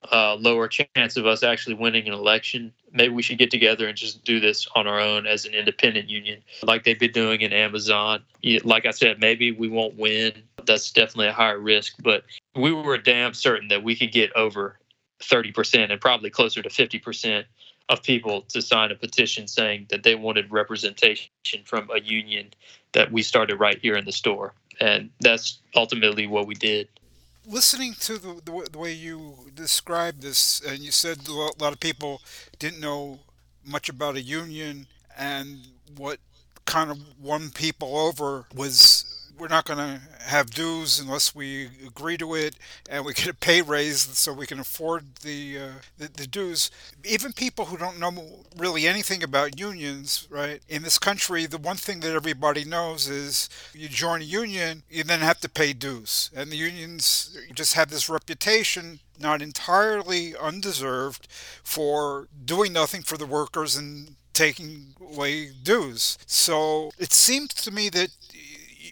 uh, 0.09 0.35
lower 0.35 0.67
chance 0.67 1.15
of 1.17 1.27
us 1.27 1.43
actually 1.43 1.75
winning 1.75 2.07
an 2.07 2.13
election. 2.13 2.73
Maybe 2.91 3.13
we 3.13 3.21
should 3.21 3.37
get 3.37 3.51
together 3.51 3.87
and 3.87 3.95
just 3.95 4.23
do 4.23 4.39
this 4.39 4.67
on 4.75 4.87
our 4.87 4.99
own 4.99 5.27
as 5.27 5.45
an 5.45 5.53
independent 5.53 6.09
union, 6.09 6.41
like 6.63 6.83
they've 6.83 6.99
been 6.99 7.11
doing 7.11 7.41
in 7.41 7.53
Amazon. 7.53 8.23
Like 8.63 8.85
I 8.85 8.91
said, 8.91 9.19
maybe 9.19 9.51
we 9.51 9.67
won't 9.67 9.97
win. 9.97 10.33
That's 10.65 10.91
definitely 10.91 11.27
a 11.27 11.33
higher 11.33 11.59
risk, 11.59 11.95
but 12.01 12.23
we 12.55 12.73
were 12.73 12.97
damn 12.97 13.33
certain 13.33 13.67
that 13.69 13.83
we 13.83 13.95
could 13.95 14.11
get 14.11 14.35
over 14.35 14.79
30% 15.21 15.91
and 15.91 16.01
probably 16.01 16.29
closer 16.29 16.61
to 16.61 16.69
50% 16.69 17.45
of 17.89 18.01
people 18.01 18.41
to 18.43 18.61
sign 18.61 18.91
a 18.91 18.95
petition 18.95 19.47
saying 19.47 19.85
that 19.89 20.03
they 20.03 20.15
wanted 20.15 20.51
representation 20.51 21.29
from 21.65 21.89
a 21.93 21.99
union 21.99 22.49
that 22.93 23.11
we 23.11 23.21
started 23.21 23.57
right 23.57 23.79
here 23.79 23.95
in 23.95 24.05
the 24.05 24.11
store. 24.11 24.53
And 24.79 25.09
that's 25.19 25.59
ultimately 25.75 26.25
what 26.25 26.47
we 26.47 26.55
did 26.55 26.87
listening 27.45 27.93
to 28.01 28.17
the, 28.17 28.41
the, 28.45 28.69
the, 28.71 28.77
way 28.77 28.93
you 28.93 29.35
described 29.55 30.21
this, 30.21 30.61
and 30.61 30.79
you 30.79 30.91
said 30.91 31.27
a 31.27 31.31
lot 31.31 31.73
of 31.73 31.79
people 31.79 32.21
didn't 32.59 32.79
know 32.79 33.19
much 33.65 33.89
about 33.89 34.15
a 34.15 34.21
union, 34.21 34.87
and 35.17 35.59
what 35.97 36.19
kind 36.65 36.91
of 36.91 36.99
won 37.19 37.49
people 37.49 37.97
over 37.97 38.45
was 38.55 39.10
we're 39.41 39.47
not 39.47 39.65
going 39.65 39.79
to 39.79 39.99
have 40.19 40.51
dues 40.51 40.99
unless 40.99 41.33
we 41.33 41.65
agree 41.87 42.15
to 42.15 42.35
it 42.35 42.55
and 42.87 43.03
we 43.03 43.11
get 43.11 43.25
a 43.27 43.33
pay 43.33 43.63
raise 43.63 44.01
so 44.01 44.31
we 44.31 44.45
can 44.45 44.59
afford 44.59 45.15
the, 45.23 45.57
uh, 45.57 45.69
the, 45.97 46.09
the 46.15 46.27
dues. 46.27 46.69
Even 47.03 47.33
people 47.33 47.65
who 47.65 47.75
don't 47.75 47.99
know 47.99 48.13
really 48.55 48.85
anything 48.85 49.23
about 49.23 49.59
unions, 49.59 50.27
right? 50.29 50.61
In 50.69 50.83
this 50.83 50.99
country, 50.99 51.47
the 51.47 51.57
one 51.57 51.75
thing 51.75 52.01
that 52.01 52.13
everybody 52.13 52.63
knows 52.63 53.07
is 53.07 53.49
you 53.73 53.89
join 53.89 54.21
a 54.21 54.25
union, 54.25 54.83
you 54.91 55.03
then 55.03 55.21
have 55.21 55.39
to 55.39 55.49
pay 55.49 55.73
dues, 55.73 56.29
and 56.35 56.51
the 56.51 56.57
unions 56.57 57.35
just 57.55 57.73
have 57.73 57.89
this 57.89 58.09
reputation 58.09 58.99
not 59.19 59.41
entirely 59.41 60.35
undeserved 60.39 61.27
for 61.63 62.27
doing 62.45 62.73
nothing 62.73 63.01
for 63.01 63.17
the 63.17 63.25
workers 63.25 63.75
and 63.75 64.15
taking 64.33 64.95
away 65.01 65.51
dues. 65.51 66.17
So 66.25 66.91
it 66.97 67.13
seems 67.13 67.53
to 67.55 67.71
me 67.71 67.89
that 67.89 68.09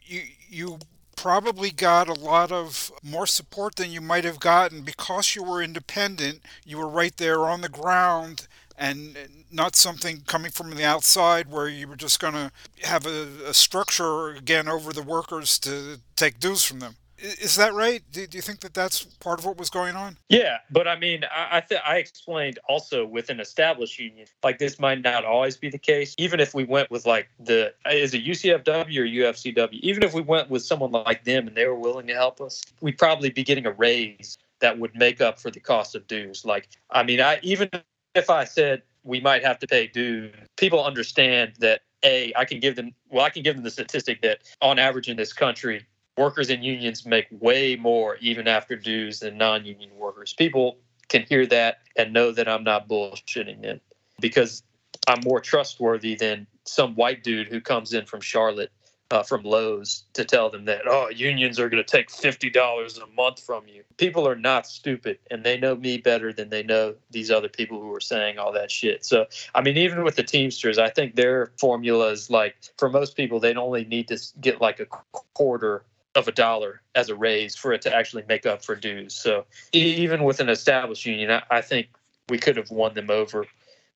you 0.09 0.23
you 0.49 0.79
probably 1.15 1.69
got 1.69 2.07
a 2.07 2.13
lot 2.13 2.51
of 2.51 2.91
more 3.03 3.27
support 3.27 3.75
than 3.75 3.91
you 3.91 3.99
might 4.01 4.23
have 4.23 4.39
gotten 4.39 4.81
because 4.81 5.35
you 5.35 5.43
were 5.43 5.61
independent. 5.61 6.41
You 6.65 6.77
were 6.77 6.87
right 6.87 7.15
there 7.17 7.45
on 7.45 7.61
the 7.61 7.69
ground 7.69 8.47
and 8.77 9.17
not 9.51 9.75
something 9.75 10.21
coming 10.25 10.51
from 10.51 10.73
the 10.73 10.85
outside 10.85 11.51
where 11.51 11.67
you 11.67 11.87
were 11.87 11.97
just 11.97 12.21
going 12.21 12.35
to 12.35 12.51
have 12.83 13.05
a, 13.05 13.27
a, 13.47 13.53
structure 13.53 14.29
again 14.29 14.69
over 14.69 14.93
the 14.93 15.03
workers 15.03 15.59
to 15.59 15.99
take 16.15 16.39
dues 16.39 16.63
from 16.63 16.79
them. 16.79 16.95
Is 17.21 17.55
that 17.55 17.73
right? 17.73 18.01
Do, 18.11 18.25
do 18.25 18.37
you 18.37 18.41
think 18.41 18.61
that 18.61 18.73
that's 18.73 19.03
part 19.03 19.39
of 19.39 19.45
what 19.45 19.57
was 19.57 19.69
going 19.69 19.95
on? 19.95 20.17
Yeah, 20.29 20.57
but 20.71 20.87
I 20.87 20.97
mean, 20.97 21.23
I 21.25 21.57
I, 21.57 21.61
th- 21.61 21.81
I 21.85 21.97
explained 21.97 22.59
also 22.67 23.05
with 23.05 23.29
an 23.29 23.39
established 23.39 23.99
union, 23.99 24.27
like 24.43 24.57
this 24.57 24.79
might 24.79 25.01
not 25.01 25.25
always 25.25 25.57
be 25.57 25.69
the 25.69 25.77
case. 25.77 26.15
Even 26.17 26.39
if 26.39 26.53
we 26.53 26.63
went 26.63 26.89
with 26.91 27.05
like 27.05 27.27
the 27.39 27.73
is 27.91 28.13
it 28.13 28.23
UCFW 28.23 28.97
or 28.97 29.31
UFCW, 29.31 29.73
even 29.73 30.03
if 30.03 30.13
we 30.13 30.21
went 30.21 30.49
with 30.49 30.63
someone 30.63 30.91
like 30.91 31.23
them 31.23 31.47
and 31.47 31.55
they 31.55 31.67
were 31.67 31.75
willing 31.75 32.07
to 32.07 32.13
help 32.13 32.39
us, 32.41 32.61
we'd 32.81 32.97
probably 32.97 33.29
be 33.29 33.43
getting 33.43 33.65
a 33.65 33.71
raise 33.71 34.37
that 34.59 34.77
would 34.77 34.95
make 34.95 35.21
up 35.21 35.39
for 35.39 35.51
the 35.51 35.59
cost 35.59 35.95
of 35.95 36.07
dues. 36.07 36.45
Like, 36.45 36.69
I 36.91 37.03
mean, 37.03 37.21
I 37.21 37.39
even 37.43 37.69
if 38.15 38.29
I 38.29 38.45
said 38.45 38.83
we 39.03 39.19
might 39.19 39.43
have 39.43 39.59
to 39.59 39.67
pay 39.67 39.87
dues, 39.87 40.33
people 40.57 40.83
understand 40.83 41.53
that 41.59 41.81
a 42.03 42.31
I 42.35 42.45
can 42.45 42.59
give 42.59 42.75
them 42.75 42.93
well 43.09 43.25
I 43.25 43.29
can 43.29 43.43
give 43.43 43.55
them 43.55 43.63
the 43.63 43.71
statistic 43.71 44.21
that 44.21 44.39
on 44.61 44.79
average 44.79 45.09
in 45.09 45.17
this 45.17 45.33
country 45.33 45.85
workers 46.19 46.49
in 46.49 46.61
unions 46.61 47.05
make 47.05 47.27
way 47.31 47.77
more 47.77 48.17
even 48.17 48.45
after 48.47 48.75
dues 48.75 49.21
than 49.21 49.37
non-union 49.37 49.89
workers. 49.95 50.33
People 50.33 50.77
can 51.07 51.23
hear 51.23 51.45
that 51.47 51.77
and 51.95 52.11
know 52.11 52.31
that 52.33 52.47
I'm 52.47 52.65
not 52.65 52.89
bullshitting 52.89 53.61
them 53.61 53.79
because 54.19 54.61
I'm 55.07 55.21
more 55.23 55.39
trustworthy 55.39 56.15
than 56.15 56.45
some 56.65 56.93
white 56.95 57.23
dude 57.23 57.47
who 57.47 57.61
comes 57.61 57.93
in 57.93 58.05
from 58.05 58.19
Charlotte 58.19 58.71
uh, 59.11 59.23
from 59.23 59.43
Lowe's 59.43 60.03
to 60.13 60.23
tell 60.23 60.49
them 60.51 60.65
that 60.65 60.81
oh 60.85 61.09
unions 61.09 61.59
are 61.59 61.67
going 61.67 61.83
to 61.83 61.89
take 61.89 62.11
fifty 62.11 62.49
dollars 62.49 62.99
a 62.99 63.07
month 63.07 63.39
from 63.39 63.67
you. 63.67 63.83
People 63.97 64.27
are 64.27 64.35
not 64.35 64.67
stupid, 64.67 65.17
and 65.31 65.43
they 65.43 65.57
know 65.57 65.75
me 65.75 65.97
better 65.97 66.31
than 66.31 66.49
they 66.49 66.61
know 66.61 66.93
these 67.09 67.31
other 67.31 67.49
people 67.49 67.81
who 67.81 67.91
are 67.95 67.99
saying 68.01 68.37
all 68.37 68.51
that 68.53 68.69
shit. 68.69 69.03
So 69.03 69.25
I 69.55 69.61
mean, 69.61 69.77
even 69.77 70.03
with 70.03 70.15
the 70.15 70.23
Teamsters, 70.23 70.77
I 70.77 70.89
think 70.89 71.15
their 71.15 71.51
formula 71.57 72.09
is 72.09 72.29
like 72.29 72.55
for 72.77 72.87
most 72.87 73.15
people, 73.15 73.39
they'd 73.39 73.57
only 73.57 73.83
need 73.83 74.09
to 74.09 74.19
get 74.39 74.61
like 74.61 74.79
a 74.79 74.85
quarter 75.33 75.85
of 76.15 76.27
a 76.27 76.31
dollar 76.31 76.81
as 76.95 77.09
a 77.09 77.15
raise 77.15 77.55
for 77.55 77.71
it 77.73 77.81
to 77.83 77.95
actually 77.95 78.23
make 78.27 78.45
up 78.45 78.63
for 78.63 78.75
dues. 78.75 79.15
So 79.15 79.45
even 79.73 80.23
with 80.23 80.39
an 80.39 80.49
established 80.49 81.05
union, 81.05 81.31
I, 81.31 81.43
I 81.49 81.61
think 81.61 81.89
we 82.29 82.37
could 82.37 82.57
have 82.57 82.71
won 82.71 82.93
them 82.93 83.09
over 83.09 83.45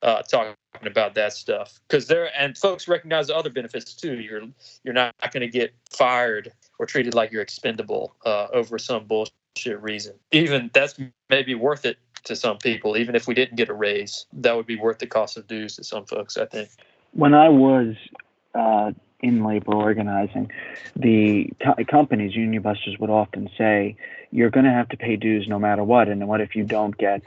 uh, 0.01 0.22
talking 0.24 0.55
about 0.86 1.16
that 1.16 1.34
stuff 1.34 1.80
because 1.88 2.07
there 2.07 2.30
and 2.38 2.57
folks 2.57 2.88
recognize 2.88 3.28
the 3.28 3.36
other 3.36 3.49
benefits 3.49 3.93
too. 3.93 4.20
You're 4.20 4.41
you're 4.84 4.93
not 4.93 5.14
going 5.32 5.41
to 5.41 5.47
get 5.47 5.74
fired 5.89 6.51
or 6.78 6.86
treated 6.86 7.14
like 7.14 7.32
you're 7.32 7.41
expendable 7.41 8.16
uh, 8.26 8.47
over 8.53 8.78
some 8.78 9.05
bullshit 9.05 9.82
reason. 9.82 10.16
Even 10.32 10.70
that's 10.74 10.99
maybe 11.30 11.55
worth 11.55 11.86
it 11.86 11.97
to 12.26 12.36
some 12.36 12.57
people. 12.57 12.97
Even 12.97 13.16
if 13.16 13.28
we 13.28 13.34
didn't 13.34 13.55
get 13.55 13.70
a 13.70 13.74
raise, 13.74 14.26
that 14.34 14.55
would 14.55 14.66
be 14.66 14.76
worth 14.76 14.99
the 14.99 15.07
cost 15.07 15.38
of 15.38 15.47
dues 15.47 15.76
to 15.78 15.84
some 15.84 16.05
folks, 16.05 16.38
I 16.38 16.45
think. 16.45 16.70
When 17.11 17.34
I 17.34 17.49
was 17.49 17.95
uh, 18.55 18.91
in 19.24 19.44
labor 19.44 19.74
organizing, 19.74 20.52
the 20.96 21.50
co- 21.64 21.84
companies, 21.90 22.36
union 22.36 22.62
busters, 22.62 22.98
would 23.00 23.10
often 23.10 23.50
say, 23.58 23.96
"You're 24.32 24.52
going 24.52 24.66
to 24.66 24.72
have 24.72 24.90
to 24.90 24.98
pay 24.98 25.16
dues 25.16 25.48
no 25.48 25.58
matter 25.58 25.84
what." 25.84 26.10
And 26.10 26.28
what 26.28 26.42
if 26.42 26.56
you 26.56 26.66
don't 26.66 26.96
get 26.98 27.22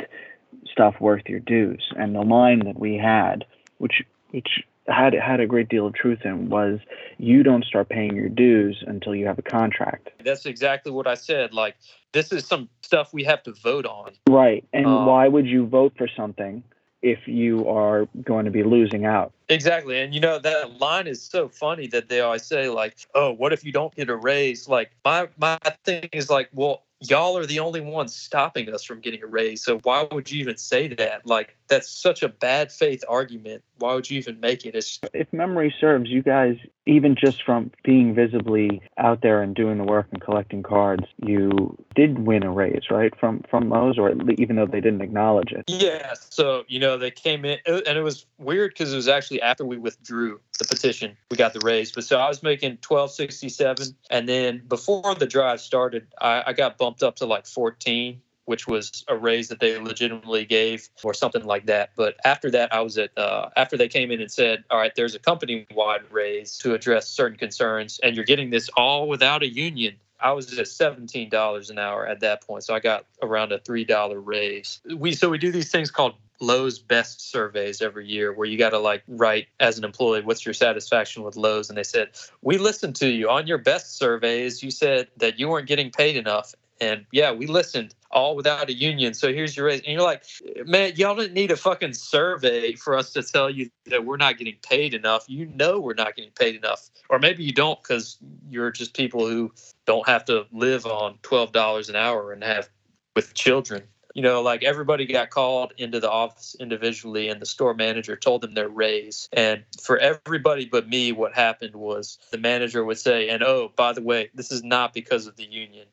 stuff 0.70 1.00
worth 1.00 1.26
your 1.26 1.40
dues? 1.40 1.82
And 1.96 2.14
the 2.14 2.20
line 2.20 2.60
that 2.60 2.78
we 2.78 2.96
had, 2.98 3.46
which 3.78 4.04
which 4.30 4.62
had 4.86 5.14
had 5.14 5.40
a 5.40 5.46
great 5.46 5.68
deal 5.68 5.86
of 5.86 5.94
truth 5.94 6.20
in, 6.24 6.50
was, 6.50 6.78
"You 7.18 7.42
don't 7.42 7.64
start 7.64 7.88
paying 7.88 8.14
your 8.14 8.28
dues 8.28 8.84
until 8.86 9.14
you 9.14 9.26
have 9.26 9.38
a 9.38 9.42
contract." 9.42 10.10
That's 10.22 10.44
exactly 10.44 10.92
what 10.92 11.06
I 11.06 11.14
said. 11.14 11.54
Like 11.54 11.76
this 12.12 12.30
is 12.30 12.46
some 12.46 12.68
stuff 12.82 13.14
we 13.14 13.24
have 13.24 13.42
to 13.44 13.52
vote 13.52 13.86
on. 13.86 14.12
Right. 14.28 14.64
And 14.72 14.86
Um, 14.86 15.06
why 15.06 15.28
would 15.28 15.46
you 15.46 15.66
vote 15.66 15.94
for 15.96 16.08
something 16.14 16.62
if 17.02 17.26
you 17.26 17.68
are 17.68 18.06
going 18.22 18.44
to 18.44 18.50
be 18.50 18.62
losing 18.62 19.04
out? 19.04 19.32
Exactly. 19.48 20.00
And 20.00 20.14
you 20.14 20.20
know, 20.20 20.38
that 20.38 20.80
line 20.80 21.06
is 21.06 21.22
so 21.22 21.48
funny 21.48 21.86
that 21.88 22.08
they 22.08 22.20
always 22.20 22.42
say, 22.42 22.68
like, 22.68 22.96
oh, 23.14 23.32
what 23.32 23.52
if 23.52 23.64
you 23.64 23.72
don't 23.72 23.94
get 23.94 24.08
a 24.08 24.16
raise? 24.16 24.68
Like 24.68 24.92
my 25.04 25.28
my 25.38 25.58
thing 25.84 26.08
is 26.12 26.30
like, 26.30 26.48
well, 26.52 26.84
y'all 27.00 27.36
are 27.36 27.46
the 27.46 27.60
only 27.60 27.80
ones 27.80 28.14
stopping 28.14 28.72
us 28.72 28.82
from 28.82 29.00
getting 29.00 29.22
a 29.22 29.26
raise. 29.26 29.62
So 29.62 29.78
why 29.80 30.06
would 30.10 30.30
you 30.30 30.40
even 30.40 30.56
say 30.56 30.88
that? 30.88 31.26
Like 31.26 31.56
that's 31.68 31.88
such 31.88 32.22
a 32.22 32.28
bad 32.28 32.72
faith 32.72 33.04
argument. 33.08 33.62
Why 33.78 33.94
would 33.94 34.10
you 34.10 34.18
even 34.18 34.40
make 34.40 34.64
it? 34.64 34.74
It's 34.74 35.00
If 35.12 35.32
memory 35.32 35.74
serves, 35.78 36.08
you 36.08 36.22
guys, 36.22 36.56
even 36.86 37.16
just 37.16 37.42
from 37.42 37.70
being 37.84 38.14
visibly 38.14 38.80
out 38.98 39.20
there 39.20 39.42
and 39.42 39.54
doing 39.54 39.78
the 39.78 39.84
work 39.84 40.06
and 40.12 40.20
collecting 40.20 40.62
cards, 40.62 41.04
you 41.24 41.76
did 41.94 42.26
win 42.26 42.42
a 42.42 42.50
raise, 42.50 42.90
right? 42.90 43.12
From 43.18 43.42
from 43.50 43.68
those, 43.68 43.98
or 43.98 44.12
even 44.38 44.56
though 44.56 44.66
they 44.66 44.80
didn't 44.80 45.02
acknowledge 45.02 45.52
it. 45.52 45.64
Yeah, 45.66 46.14
so 46.30 46.64
you 46.68 46.78
know 46.78 46.96
they 46.96 47.10
came 47.10 47.44
in, 47.44 47.58
and 47.66 47.98
it 47.98 48.02
was 48.02 48.26
weird 48.38 48.70
because 48.70 48.92
it 48.92 48.96
was 48.96 49.08
actually 49.08 49.42
after 49.42 49.64
we 49.64 49.76
withdrew 49.78 50.40
the 50.58 50.64
petition, 50.64 51.16
we 51.30 51.36
got 51.36 51.52
the 51.52 51.60
raise. 51.60 51.92
But 51.92 52.04
so 52.04 52.18
I 52.18 52.28
was 52.28 52.42
making 52.42 52.78
twelve 52.78 53.10
sixty 53.10 53.48
seven, 53.48 53.96
and 54.10 54.28
then 54.28 54.62
before 54.68 55.14
the 55.14 55.26
drive 55.26 55.60
started, 55.60 56.06
I, 56.20 56.44
I 56.46 56.52
got 56.52 56.78
bumped 56.78 57.02
up 57.02 57.16
to 57.16 57.26
like 57.26 57.46
fourteen, 57.46 58.22
which 58.46 58.66
was 58.66 59.04
a 59.08 59.16
raise 59.16 59.48
that 59.48 59.60
they 59.60 59.78
legitimately 59.78 60.44
gave 60.44 60.88
or 61.04 61.12
something 61.12 61.44
like 61.44 61.66
that. 61.66 61.90
But 61.96 62.16
after 62.24 62.50
that, 62.52 62.72
I 62.72 62.80
was 62.80 62.96
at 62.96 63.16
uh, 63.18 63.50
after 63.56 63.76
they 63.76 63.88
came 63.88 64.10
in 64.10 64.20
and 64.20 64.30
said, 64.30 64.64
"All 64.70 64.78
right, 64.78 64.92
there's 64.96 65.14
a 65.14 65.18
company 65.18 65.66
wide 65.74 66.10
raise 66.10 66.56
to 66.58 66.74
address 66.74 67.08
certain 67.08 67.38
concerns, 67.38 68.00
and 68.02 68.16
you're 68.16 68.24
getting 68.24 68.50
this 68.50 68.70
all 68.76 69.08
without 69.08 69.42
a 69.42 69.48
union." 69.48 69.96
I 70.18 70.32
was 70.32 70.58
at 70.58 70.66
seventeen 70.68 71.28
dollars 71.28 71.68
an 71.70 71.78
hour 71.78 72.06
at 72.06 72.20
that 72.20 72.46
point, 72.46 72.64
so 72.64 72.74
I 72.74 72.80
got 72.80 73.04
around 73.22 73.52
a 73.52 73.58
three 73.58 73.84
dollar 73.84 74.20
raise. 74.20 74.80
We 74.96 75.12
so 75.12 75.28
we 75.28 75.38
do 75.38 75.50
these 75.52 75.70
things 75.70 75.90
called 75.90 76.14
Lowe's 76.40 76.78
best 76.78 77.30
surveys 77.30 77.80
every 77.80 78.06
year 78.06 78.32
where 78.32 78.46
you 78.46 78.58
got 78.58 78.70
to 78.70 78.78
like 78.78 79.02
write 79.08 79.48
as 79.60 79.78
an 79.78 79.84
employee 79.84 80.20
what's 80.22 80.44
your 80.44 80.54
satisfaction 80.54 81.22
with 81.22 81.36
Lowe's 81.36 81.68
and 81.68 81.78
they 81.78 81.82
said 81.82 82.10
we 82.42 82.58
listened 82.58 82.96
to 82.96 83.08
you 83.08 83.30
on 83.30 83.46
your 83.46 83.58
best 83.58 83.96
surveys 83.96 84.62
you 84.62 84.70
said 84.70 85.08
that 85.16 85.38
you 85.38 85.48
weren't 85.48 85.66
getting 85.66 85.90
paid 85.90 86.16
enough 86.16 86.54
and 86.80 87.06
yeah 87.12 87.32
we 87.32 87.46
listened 87.46 87.94
all 88.10 88.36
without 88.36 88.68
a 88.68 88.72
union 88.72 89.14
so 89.14 89.32
here's 89.32 89.56
your 89.56 89.66
raise 89.66 89.80
and 89.80 89.92
you're 89.92 90.02
like 90.02 90.24
man 90.64 90.92
y'all 90.96 91.14
didn't 91.14 91.34
need 91.34 91.50
a 91.50 91.56
fucking 91.56 91.92
survey 91.92 92.74
for 92.74 92.96
us 92.96 93.12
to 93.12 93.22
tell 93.22 93.50
you 93.50 93.70
that 93.86 94.04
we're 94.04 94.16
not 94.16 94.38
getting 94.38 94.56
paid 94.62 94.94
enough 94.94 95.24
you 95.28 95.46
know 95.46 95.80
we're 95.80 95.94
not 95.94 96.14
getting 96.14 96.30
paid 96.32 96.54
enough 96.54 96.88
or 97.08 97.18
maybe 97.18 97.42
you 97.42 97.52
don't 97.52 97.82
because 97.82 98.18
you're 98.50 98.70
just 98.70 98.94
people 98.94 99.26
who 99.28 99.52
don't 99.86 100.08
have 100.08 100.24
to 100.24 100.46
live 100.52 100.86
on 100.86 101.18
$12 101.22 101.88
an 101.88 101.96
hour 101.96 102.32
and 102.32 102.42
have 102.42 102.68
with 103.14 103.34
children 103.34 103.82
you 104.16 104.22
know, 104.22 104.40
like 104.40 104.64
everybody 104.64 105.04
got 105.04 105.28
called 105.28 105.74
into 105.76 106.00
the 106.00 106.10
office 106.10 106.56
individually, 106.58 107.28
and 107.28 107.38
the 107.38 107.44
store 107.44 107.74
manager 107.74 108.16
told 108.16 108.40
them 108.40 108.54
their 108.54 108.66
raise. 108.66 109.28
And 109.30 109.62
for 109.82 109.98
everybody 109.98 110.64
but 110.64 110.88
me, 110.88 111.12
what 111.12 111.34
happened 111.34 111.76
was 111.76 112.18
the 112.30 112.38
manager 112.38 112.82
would 112.82 112.98
say, 112.98 113.28
and 113.28 113.42
oh, 113.42 113.72
by 113.76 113.92
the 113.92 114.00
way, 114.00 114.30
this 114.34 114.50
is 114.50 114.64
not 114.64 114.94
because 114.94 115.26
of 115.26 115.36
the 115.36 115.44
union. 115.44 115.86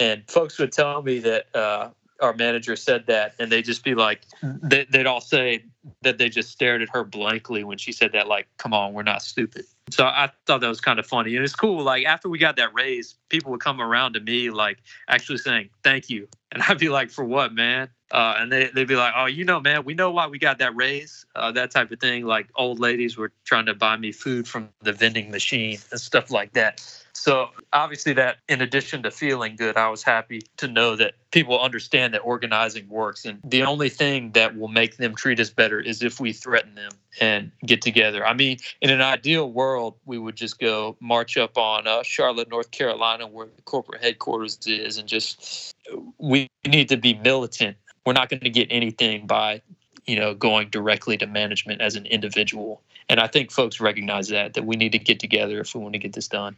And 0.00 0.22
folks 0.28 0.58
would 0.58 0.72
tell 0.72 1.02
me 1.02 1.18
that 1.20 1.54
uh, 1.54 1.90
our 2.20 2.32
manager 2.34 2.76
said 2.76 3.06
that, 3.06 3.34
and 3.38 3.50
they'd 3.50 3.64
just 3.64 3.84
be 3.84 3.94
like, 3.94 4.22
they, 4.42 4.86
they'd 4.90 5.06
all 5.06 5.20
say 5.20 5.64
that 6.02 6.18
they 6.18 6.28
just 6.28 6.50
stared 6.50 6.82
at 6.82 6.88
her 6.90 7.04
blankly 7.04 7.64
when 7.64 7.78
she 7.78 7.92
said 7.92 8.12
that, 8.12 8.28
like, 8.28 8.46
come 8.58 8.72
on, 8.72 8.92
we're 8.92 9.02
not 9.02 9.22
stupid. 9.22 9.64
So 9.90 10.04
I 10.04 10.30
thought 10.46 10.60
that 10.60 10.68
was 10.68 10.80
kind 10.80 10.98
of 10.98 11.06
funny. 11.06 11.34
And 11.34 11.44
it's 11.44 11.54
cool. 11.54 11.82
Like, 11.82 12.04
after 12.04 12.28
we 12.28 12.38
got 12.38 12.56
that 12.56 12.74
raise, 12.74 13.16
people 13.28 13.50
would 13.52 13.60
come 13.60 13.80
around 13.80 14.12
to 14.14 14.20
me, 14.20 14.50
like, 14.50 14.78
actually 15.08 15.38
saying, 15.38 15.70
thank 15.82 16.10
you. 16.10 16.28
And 16.52 16.62
I'd 16.62 16.78
be 16.78 16.88
like, 16.88 17.10
for 17.10 17.24
what, 17.24 17.54
man? 17.54 17.88
Uh, 18.10 18.36
and 18.38 18.52
they, 18.52 18.68
they'd 18.68 18.88
be 18.88 18.96
like, 18.96 19.12
oh, 19.16 19.26
you 19.26 19.44
know, 19.44 19.60
man, 19.60 19.84
we 19.84 19.94
know 19.94 20.10
why 20.10 20.26
we 20.26 20.38
got 20.38 20.58
that 20.58 20.74
raise, 20.76 21.26
uh, 21.36 21.52
that 21.52 21.70
type 21.70 21.90
of 21.90 22.00
thing. 22.00 22.24
Like, 22.24 22.48
old 22.56 22.78
ladies 22.78 23.16
were 23.16 23.32
trying 23.44 23.66
to 23.66 23.74
buy 23.74 23.96
me 23.96 24.12
food 24.12 24.46
from 24.46 24.68
the 24.82 24.92
vending 24.92 25.30
machine 25.30 25.78
and 25.90 26.00
stuff 26.00 26.30
like 26.30 26.52
that. 26.52 26.82
So 27.18 27.48
obviously, 27.72 28.12
that 28.14 28.38
in 28.48 28.60
addition 28.60 29.02
to 29.02 29.10
feeling 29.10 29.56
good, 29.56 29.76
I 29.76 29.88
was 29.88 30.04
happy 30.04 30.42
to 30.58 30.68
know 30.68 30.94
that 30.96 31.14
people 31.32 31.60
understand 31.60 32.14
that 32.14 32.20
organizing 32.20 32.88
works. 32.88 33.24
And 33.24 33.40
the 33.42 33.64
only 33.64 33.88
thing 33.88 34.30
that 34.32 34.56
will 34.56 34.68
make 34.68 34.98
them 34.98 35.16
treat 35.16 35.40
us 35.40 35.50
better 35.50 35.80
is 35.80 36.02
if 36.02 36.20
we 36.20 36.32
threaten 36.32 36.76
them 36.76 36.92
and 37.20 37.50
get 37.66 37.82
together. 37.82 38.24
I 38.24 38.34
mean, 38.34 38.58
in 38.80 38.90
an 38.90 39.00
ideal 39.00 39.50
world, 39.50 39.96
we 40.06 40.16
would 40.16 40.36
just 40.36 40.60
go 40.60 40.96
march 41.00 41.36
up 41.36 41.58
on 41.58 41.88
uh, 41.88 42.04
Charlotte, 42.04 42.48
North 42.48 42.70
Carolina, 42.70 43.26
where 43.26 43.48
the 43.54 43.62
corporate 43.62 44.00
headquarters 44.00 44.58
is, 44.66 44.96
and 44.96 45.08
just 45.08 45.74
we 46.18 46.48
need 46.66 46.88
to 46.88 46.96
be 46.96 47.14
militant. 47.14 47.76
We're 48.06 48.12
not 48.12 48.28
going 48.28 48.40
to 48.40 48.50
get 48.50 48.68
anything 48.70 49.26
by 49.26 49.60
you 50.06 50.14
know 50.14 50.34
going 50.34 50.70
directly 50.70 51.16
to 51.18 51.26
management 51.26 51.80
as 51.80 51.96
an 51.96 52.06
individual. 52.06 52.80
And 53.08 53.18
I 53.18 53.26
think 53.26 53.50
folks 53.50 53.80
recognize 53.80 54.28
that 54.28 54.54
that 54.54 54.64
we 54.64 54.76
need 54.76 54.92
to 54.92 54.98
get 55.00 55.18
together 55.18 55.60
if 55.60 55.74
we 55.74 55.80
want 55.80 55.94
to 55.94 55.98
get 55.98 56.12
this 56.12 56.28
done. 56.28 56.54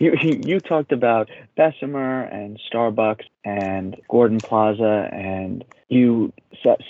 You, 0.00 0.14
you 0.22 0.58
talked 0.58 0.90
about 0.90 1.30
Bessemer 1.56 2.22
and 2.24 2.58
Starbucks 2.72 3.24
and 3.44 3.96
Gordon 4.08 4.40
Plaza, 4.40 5.08
and 5.12 5.64
you 5.88 6.32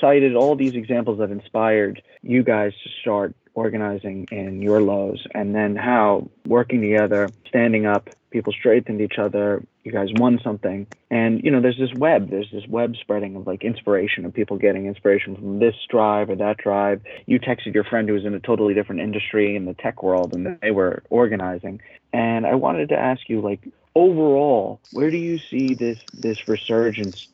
cited 0.01 0.35
all 0.35 0.57
these 0.57 0.75
examples 0.75 1.19
that 1.19 1.31
inspired 1.31 2.03
you 2.23 2.43
guys 2.43 2.73
to 2.83 2.91
start 3.03 3.35
organizing 3.55 4.27
in 4.31 4.63
your 4.63 4.81
Lowe's, 4.81 5.27
and 5.35 5.55
then 5.55 5.75
how 5.77 6.31
working 6.47 6.81
together, 6.81 7.33
standing 7.49 7.85
up, 7.85 8.09
people 8.31 8.53
strengthened 8.53 9.01
each 9.01 9.19
other. 9.19 9.63
You 9.85 9.93
guys 9.93 10.09
won 10.15 10.39
something, 10.43 10.87
and 11.11 11.43
you 11.43 11.51
know 11.51 11.61
there's 11.61 11.79
this 11.79 11.93
web, 11.95 12.31
there's 12.31 12.51
this 12.53 12.67
web 12.69 12.95
spreading 13.01 13.37
of 13.37 13.47
like 13.47 13.65
inspiration 13.65 14.25
of 14.25 14.35
people 14.35 14.59
getting 14.59 14.87
inspiration 14.87 15.35
from 15.37 15.59
this 15.59 15.75
drive 15.89 16.31
or 16.31 16.37
that 16.37 16.59
drive. 16.59 17.01
You 17.27 17.41
texted 17.41 17.75
your 17.75 17.85
friend 17.85 18.09
who 18.09 18.15
was 18.15 18.25
in 18.25 18.35
a 18.35 18.41
totally 18.41 18.75
different 18.75 19.01
industry 19.01 19.57
in 19.57 19.65
the 19.65 19.75
tech 19.75 20.03
world, 20.03 20.33
and 20.33 20.59
they 20.61 20.71
were 20.71 21.03
organizing. 21.11 21.81
And 22.13 22.47
I 22.47 22.55
wanted 22.57 22.89
to 22.91 22.97
ask 22.97 23.29
you, 23.29 23.41
like, 23.41 23.61
overall, 23.95 24.81
where 24.93 25.11
do 25.11 25.17
you 25.17 25.39
see 25.39 25.75
this 25.75 25.99
this 26.13 26.49
resurgence 26.49 27.29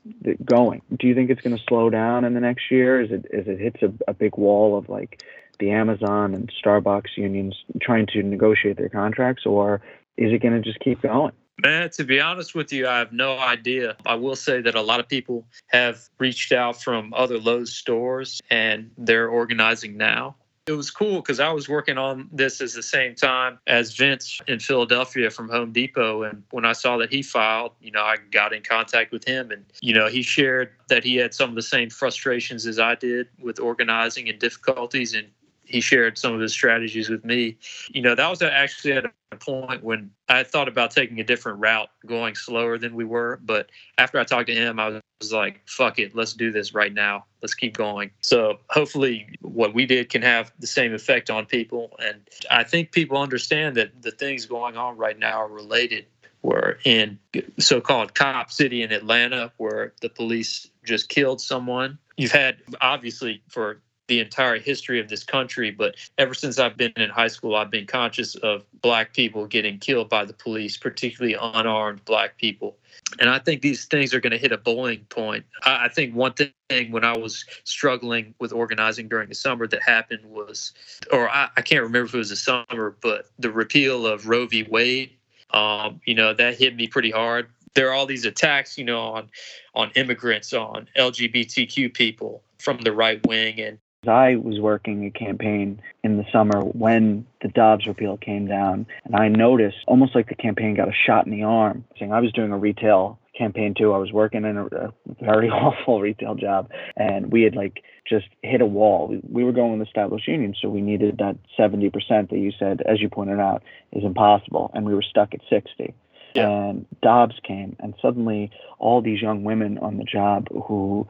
going? 0.45 0.83
Do 0.97 1.07
you 1.07 1.15
think 1.15 1.31
it's 1.31 1.41
going 1.41 1.57
to 1.57 1.63
slow 1.69 1.91
down 1.91 2.25
in 2.25 2.35
the 2.35 2.41
next 2.41 2.71
year? 2.71 3.01
Is 3.01 3.11
it 3.11 3.27
is 3.31 3.47
it 3.47 3.59
hits 3.59 3.83
a, 3.83 3.93
a 4.11 4.15
big 4.15 4.37
wall 4.37 4.77
of 4.79 4.89
like 4.89 5.23
the 5.59 5.71
Amazon 5.71 6.35
and 6.35 6.53
Starbucks 6.63 7.17
unions 7.17 7.57
trying 7.81 8.07
to 8.09 8.23
negotiate 8.23 8.77
their 8.77 8.89
contracts, 8.89 9.47
or 9.47 9.81
is 10.17 10.33
it 10.33 10.39
going 10.39 10.55
to 10.55 10.61
just 10.61 10.81
keep 10.81 11.03
going? 11.03 11.33
Man, 11.63 11.89
to 11.91 12.05
be 12.05 12.21
honest 12.21 12.55
with 12.55 12.73
you, 12.73 12.87
I 12.87 12.99
have 12.99 13.13
no 13.13 13.39
idea. 13.39 13.97
I 14.05 14.15
will 14.15 14.37
say 14.37 14.61
that 14.61 14.75
a 14.75 14.83
lot 14.83 15.01
of 15.01 15.09
people 15.09 15.47
have 15.69 16.09
reached 16.19 16.53
out 16.53 16.83
from 16.83 17.15
other 17.15 17.39
Lowe's 17.39 17.73
stores 17.73 18.43
and 18.51 18.91
they're 18.99 19.29
organizing 19.29 19.97
now. 19.97 20.37
It 20.67 20.73
was 20.73 20.91
cool 20.91 21.21
because 21.21 21.39
I 21.39 21.53
was 21.53 21.69
working 21.69 21.97
on 21.97 22.29
this 22.33 22.61
at 22.61 22.73
the 22.73 22.83
same 22.83 23.15
time 23.15 23.61
as 23.69 23.95
Vince 23.95 24.41
in 24.49 24.59
Philadelphia 24.59 25.31
from 25.31 25.49
Home 25.49 25.73
Depot. 25.73 26.25
And 26.25 26.43
when 26.51 26.65
I 26.65 26.73
saw 26.73 26.97
that 26.97 27.13
he 27.13 27.23
filed, 27.23 27.71
you 27.81 27.93
know, 27.93 28.03
I 28.03 28.17
got 28.33 28.53
in 28.53 28.63
contact 28.63 29.13
with 29.13 29.25
him 29.25 29.53
and, 29.53 29.65
you 29.81 29.95
know, 29.95 30.09
he 30.09 30.23
shared 30.23 30.71
that 30.89 31.05
he 31.05 31.15
had 31.17 31.35
some 31.35 31.51
of 31.51 31.55
the 31.55 31.63
same 31.63 31.89
frustrations 31.89 32.67
as 32.67 32.81
I 32.81 32.97
did 32.97 33.29
with 33.41 33.61
organizing 33.61 34.29
and 34.29 34.41
difficulties. 34.41 35.15
And 35.15 35.29
he 35.67 35.81
shared 35.81 36.17
some 36.17 36.33
of 36.33 36.41
his 36.41 36.53
strategies 36.53 37.09
with 37.09 37.25
me. 37.25 37.59
You 37.89 38.03
know, 38.03 38.15
that 38.15 38.29
was 38.29 38.41
actually 38.43 38.93
at 38.93 39.05
a 39.05 39.37
point 39.37 39.83
when 39.83 40.11
I 40.29 40.43
thought 40.43 40.69
about 40.69 40.91
taking 40.91 41.21
a 41.21 41.25
different 41.25 41.59
route, 41.59 41.89
going 42.07 42.35
slower 42.35 42.79
than 42.79 42.95
we 42.95 43.05
were. 43.05 43.41
But 43.45 43.71
after 43.99 44.19
I 44.19 44.25
talked 44.25 44.47
to 44.49 44.55
him, 44.55 44.79
I 44.79 45.01
was 45.21 45.33
like, 45.33 45.61
fuck 45.67 45.99
it, 45.99 46.15
let's 46.15 46.33
do 46.33 46.51
this 46.51 46.75
right 46.75 46.93
now. 46.93 47.25
Let's 47.43 47.55
keep 47.55 47.77
going. 47.77 48.11
So 48.21 48.59
hopefully, 48.71 49.29
what 49.41 49.75
we 49.75 49.87
did 49.87 50.09
can 50.09 50.23
have 50.23 50.53
the 50.59 50.67
same 50.67 50.95
effect 50.95 51.31
on 51.31 51.47
people. 51.47 51.97
And 51.99 52.21
I 52.51 52.65
think 52.65 52.93
people 52.93 53.19
understand 53.19 53.77
that 53.77 54.03
the 54.03 54.13
things 54.13 54.47
going 54.47 54.77
on 54.77 54.97
right 54.97 55.19
now 55.19 55.43
are 55.43 55.49
related. 55.49 56.07
We're 56.43 56.79
in 56.85 57.19
so 57.59 57.81
called 57.81 58.15
Cop 58.15 58.53
City 58.53 58.83
in 58.83 58.93
Atlanta, 58.93 59.51
where 59.57 59.95
the 60.01 60.09
police 60.09 60.69
just 60.85 61.09
killed 61.09 61.41
someone. 61.41 61.99
You've 62.17 62.33
had, 62.33 62.59
obviously, 62.81 63.43
for 63.49 63.81
the 64.09 64.21
entire 64.21 64.59
history 64.59 65.01
of 65.01 65.09
this 65.09 65.25
country, 65.25 65.71
but 65.71 65.97
ever 66.19 66.35
since 66.35 66.59
I've 66.59 66.77
been 66.77 66.93
in 66.97 67.11
high 67.11 67.29
school, 67.29 67.57
I've 67.57 67.71
been 67.71 67.87
conscious 67.87 68.35
of 68.37 68.65
black 68.81 69.15
people 69.15 69.47
getting 69.47 69.79
killed 69.79 70.09
by 70.09 70.25
the 70.25 70.33
police, 70.33 70.77
particularly 70.77 71.37
unarmed 71.41 72.05
black 72.05 72.37
people. 72.39 72.77
And 73.19 73.29
I 73.31 73.39
think 73.39 73.63
these 73.63 73.85
things 73.85 74.15
are 74.15 74.21
going 74.21 74.33
to 74.33 74.39
hit 74.39 74.53
a 74.53 74.59
boiling 74.59 75.05
point. 75.09 75.45
I, 75.65 75.89
think 75.89 76.15
one 76.15 76.35
thing 76.35 76.91
when 76.91 77.05
I 77.05 77.17
was 77.17 77.45
struggling 77.65 78.35
with 78.39 78.53
organizing 78.53 79.09
during 79.09 79.29
the 79.29 79.35
summer 79.35 79.67
that 79.69 79.83
happened 79.83 80.25
was, 80.25 80.73
or 81.13 81.29
I, 81.29 81.49
I 81.57 81.63
can't 81.63 81.83
remember 81.83 82.07
if 82.07 82.15
it 82.15 82.19
was 82.19 82.31
the 82.31 82.37
summer, 82.37 82.97
but 83.01 83.27
the 83.39 83.51
repeal 83.51 84.07
of 84.07 84.29
Roe 84.29 84.47
v. 84.47 84.65
Wade. 84.65 85.11
Um, 85.53 86.01
you 86.05 86.15
know, 86.15 86.35
that 86.35 86.59
hit 86.59 86.75
me 86.75 86.89
pretty 86.89 87.13
hard. 87.13 87.49
There 87.75 87.89
are 87.89 87.93
all 87.93 88.07
these 88.07 88.25
attacks, 88.25 88.77
you 88.77 88.85
know, 88.85 88.99
on 88.99 89.31
on 89.75 89.91
immigrants, 89.95 90.53
on 90.53 90.89
LGBTQ 90.99 91.95
people 91.95 92.43
from 92.59 92.79
the 92.79 92.93
right 92.93 93.25
wing, 93.27 93.61
and 93.61 93.79
I 94.09 94.37
was 94.37 94.61
working 94.61 95.07
a 95.07 95.11
campaign 95.11 95.81
in 96.03 96.17
the 96.17 96.25
summer 96.33 96.61
when 96.61 97.27
the 97.43 97.49
Dobbs 97.49 97.87
repeal 97.87 98.17
came 98.17 98.47
down, 98.47 98.87
and 99.05 99.17
I 99.17 99.29
noticed 99.29 99.79
almost 99.87 100.15
like 100.15 100.29
the 100.29 100.35
campaign 100.35 100.75
got 100.75 100.89
a 100.89 100.93
shot 101.07 101.27
in 101.27 101.33
the 101.33 101.43
arm. 101.43 101.85
Saying 101.99 102.13
I 102.13 102.21
was 102.21 102.33
doing 102.33 102.53
a 102.53 102.59
retail 102.59 103.19
campaign 103.37 103.75
too. 103.77 103.93
I 103.93 103.99
was 103.99 104.13
working 104.13 104.45
in 104.45 104.57
a, 104.57 104.67
a 104.67 104.93
very 105.21 105.49
awful 105.51 106.01
retail 106.01 106.35
job, 106.35 106.71
and 106.97 107.31
we 107.33 107.43
had 107.43 107.55
like 107.55 107.83
just 108.09 108.27
hit 108.43 108.61
a 108.61 108.67
wall. 108.67 109.09
We, 109.09 109.21
we 109.29 109.45
were 109.45 109.53
going 109.53 109.79
with 109.79 109.87
established 109.87 110.29
unions, 110.29 110.59
so 110.61 110.69
we 110.69 110.81
needed 110.81 111.19
that 111.19 111.37
70% 111.59 111.93
that 112.31 112.39
you 112.39 112.53
said, 112.59 112.83
as 112.87 113.01
you 113.01 113.09
pointed 113.09 113.41
out, 113.41 113.63
is 113.93 114.05
impossible, 114.05 114.71
and 114.75 114.87
we 114.87 114.95
were 114.95 115.03
stuck 115.03 115.35
at 115.35 115.41
60. 115.51 115.95
Yeah. 116.35 116.49
And 116.49 116.87
Dobbs 117.03 117.37
came, 117.43 117.77
and 117.81 117.95
suddenly 118.01 118.51
all 118.79 119.01
these 119.01 119.23
young 119.23 119.45
women 119.45 119.79
on 119.79 119.97
the 119.97 120.05
job 120.05 120.49
who 120.67 121.09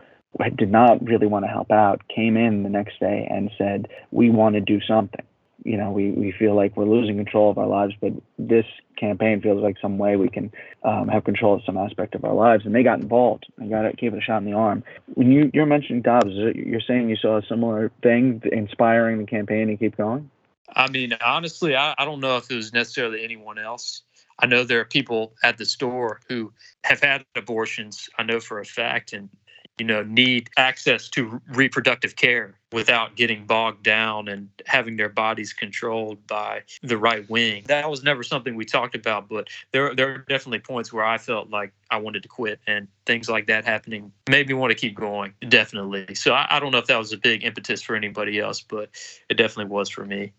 did 0.56 0.70
not 0.70 1.04
really 1.04 1.26
want 1.26 1.44
to 1.44 1.50
help 1.50 1.70
out 1.70 2.02
came 2.14 2.36
in 2.36 2.62
the 2.62 2.68
next 2.68 3.00
day 3.00 3.26
and 3.30 3.50
said, 3.56 3.88
We 4.10 4.30
want 4.30 4.54
to 4.54 4.60
do 4.60 4.80
something. 4.80 5.24
You 5.64 5.76
know, 5.76 5.90
we, 5.90 6.12
we 6.12 6.30
feel 6.30 6.54
like 6.54 6.76
we're 6.76 6.84
losing 6.84 7.16
control 7.16 7.50
of 7.50 7.58
our 7.58 7.66
lives, 7.66 7.94
but 8.00 8.12
this 8.38 8.66
campaign 8.96 9.40
feels 9.42 9.60
like 9.60 9.76
some 9.82 9.98
way 9.98 10.14
we 10.14 10.28
can 10.28 10.52
um, 10.84 11.08
have 11.08 11.24
control 11.24 11.54
of 11.54 11.62
some 11.64 11.76
aspect 11.76 12.14
of 12.14 12.24
our 12.24 12.34
lives. 12.34 12.64
And 12.64 12.74
they 12.74 12.84
got 12.84 13.00
involved 13.00 13.46
and 13.58 13.68
got 13.68 13.84
it, 13.84 13.96
gave 13.96 14.14
it 14.14 14.18
a 14.18 14.20
shot 14.20 14.38
in 14.38 14.44
the 14.44 14.52
arm. 14.52 14.84
When 15.14 15.32
you, 15.32 15.50
you're 15.52 15.66
mentioning 15.66 16.02
Dobbs, 16.02 16.30
you're 16.30 16.80
saying 16.80 17.08
you 17.08 17.16
saw 17.16 17.38
a 17.38 17.42
similar 17.48 17.90
thing 18.00 18.42
inspiring 18.52 19.18
the 19.18 19.26
campaign 19.26 19.66
to 19.68 19.76
keep 19.76 19.96
going? 19.96 20.30
I 20.68 20.88
mean, 20.88 21.16
honestly, 21.24 21.74
I, 21.74 21.94
I 21.98 22.04
don't 22.04 22.20
know 22.20 22.36
if 22.36 22.48
it 22.50 22.54
was 22.54 22.72
necessarily 22.72 23.24
anyone 23.24 23.58
else. 23.58 24.02
I 24.38 24.46
know 24.46 24.64
there 24.64 24.80
are 24.80 24.84
people 24.84 25.34
at 25.42 25.56
the 25.58 25.64
store 25.64 26.20
who 26.28 26.52
have 26.84 27.00
had 27.00 27.24
abortions. 27.34 28.08
I 28.18 28.22
know 28.22 28.38
for 28.38 28.60
a 28.60 28.64
fact, 28.64 29.12
and 29.12 29.30
you 29.78 29.84
know, 29.84 30.02
need 30.02 30.48
access 30.56 31.08
to 31.10 31.40
reproductive 31.48 32.16
care 32.16 32.54
without 32.72 33.14
getting 33.14 33.46
bogged 33.46 33.82
down 33.82 34.28
and 34.28 34.48
having 34.64 34.96
their 34.96 35.08
bodies 35.08 35.52
controlled 35.52 36.24
by 36.26 36.62
the 36.82 36.96
right 36.96 37.28
wing. 37.28 37.62
That 37.66 37.88
was 37.88 38.02
never 38.02 38.22
something 38.22 38.56
we 38.56 38.64
talked 38.64 38.94
about, 38.94 39.28
but 39.28 39.48
there 39.72 39.94
there 39.94 40.14
are 40.14 40.18
definitely 40.28 40.60
points 40.60 40.92
where 40.92 41.04
I 41.04 41.18
felt 41.18 41.50
like 41.50 41.72
I 41.90 41.98
wanted 41.98 42.22
to 42.22 42.28
quit 42.28 42.58
and 42.66 42.88
things 43.04 43.28
like 43.28 43.46
that 43.46 43.64
happening 43.64 44.12
made 44.28 44.48
me 44.48 44.54
want 44.54 44.70
to 44.70 44.74
keep 44.74 44.94
going. 44.94 45.34
Definitely. 45.48 46.14
So 46.14 46.32
I, 46.32 46.46
I 46.56 46.60
don't 46.60 46.72
know 46.72 46.78
if 46.78 46.86
that 46.86 46.98
was 46.98 47.12
a 47.12 47.18
big 47.18 47.44
impetus 47.44 47.82
for 47.82 47.94
anybody 47.94 48.40
else, 48.40 48.62
but 48.62 48.90
it 49.28 49.34
definitely 49.34 49.70
was 49.70 49.90
for 49.90 50.06
me. 50.06 50.32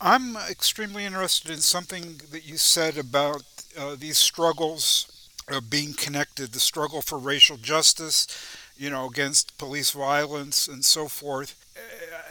I'm 0.00 0.36
extremely 0.50 1.04
interested 1.04 1.52
in 1.52 1.58
something 1.58 2.20
that 2.32 2.44
you 2.44 2.56
said 2.56 2.98
about 2.98 3.44
uh, 3.78 3.94
these 3.96 4.18
struggles 4.18 5.30
uh, 5.48 5.60
being 5.60 5.94
connected, 5.94 6.52
the 6.52 6.60
struggle 6.60 7.02
for 7.02 7.18
racial 7.18 7.56
justice 7.56 8.26
you 8.82 8.90
know, 8.90 9.06
against 9.06 9.56
police 9.58 9.92
violence 9.92 10.66
and 10.66 10.84
so 10.84 11.06
forth. 11.06 11.54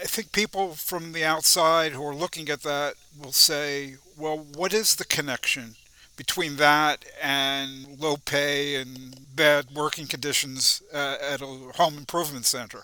I 0.01 0.03
think 0.03 0.33
people 0.33 0.73
from 0.73 1.13
the 1.13 1.23
outside 1.23 1.93
who 1.93 2.05
are 2.05 2.13
looking 2.13 2.49
at 2.49 2.63
that 2.63 2.95
will 3.17 3.31
say, 3.31 3.95
well, 4.17 4.37
what 4.37 4.73
is 4.73 4.97
the 4.97 5.05
connection 5.05 5.75
between 6.17 6.57
that 6.57 7.05
and 7.23 7.97
low 7.97 8.17
pay 8.17 8.75
and 8.75 9.17
bad 9.33 9.67
working 9.73 10.07
conditions 10.07 10.81
uh, 10.93 11.15
at 11.21 11.41
a 11.41 11.45
home 11.45 11.97
improvement 11.97 12.45
center? 12.45 12.83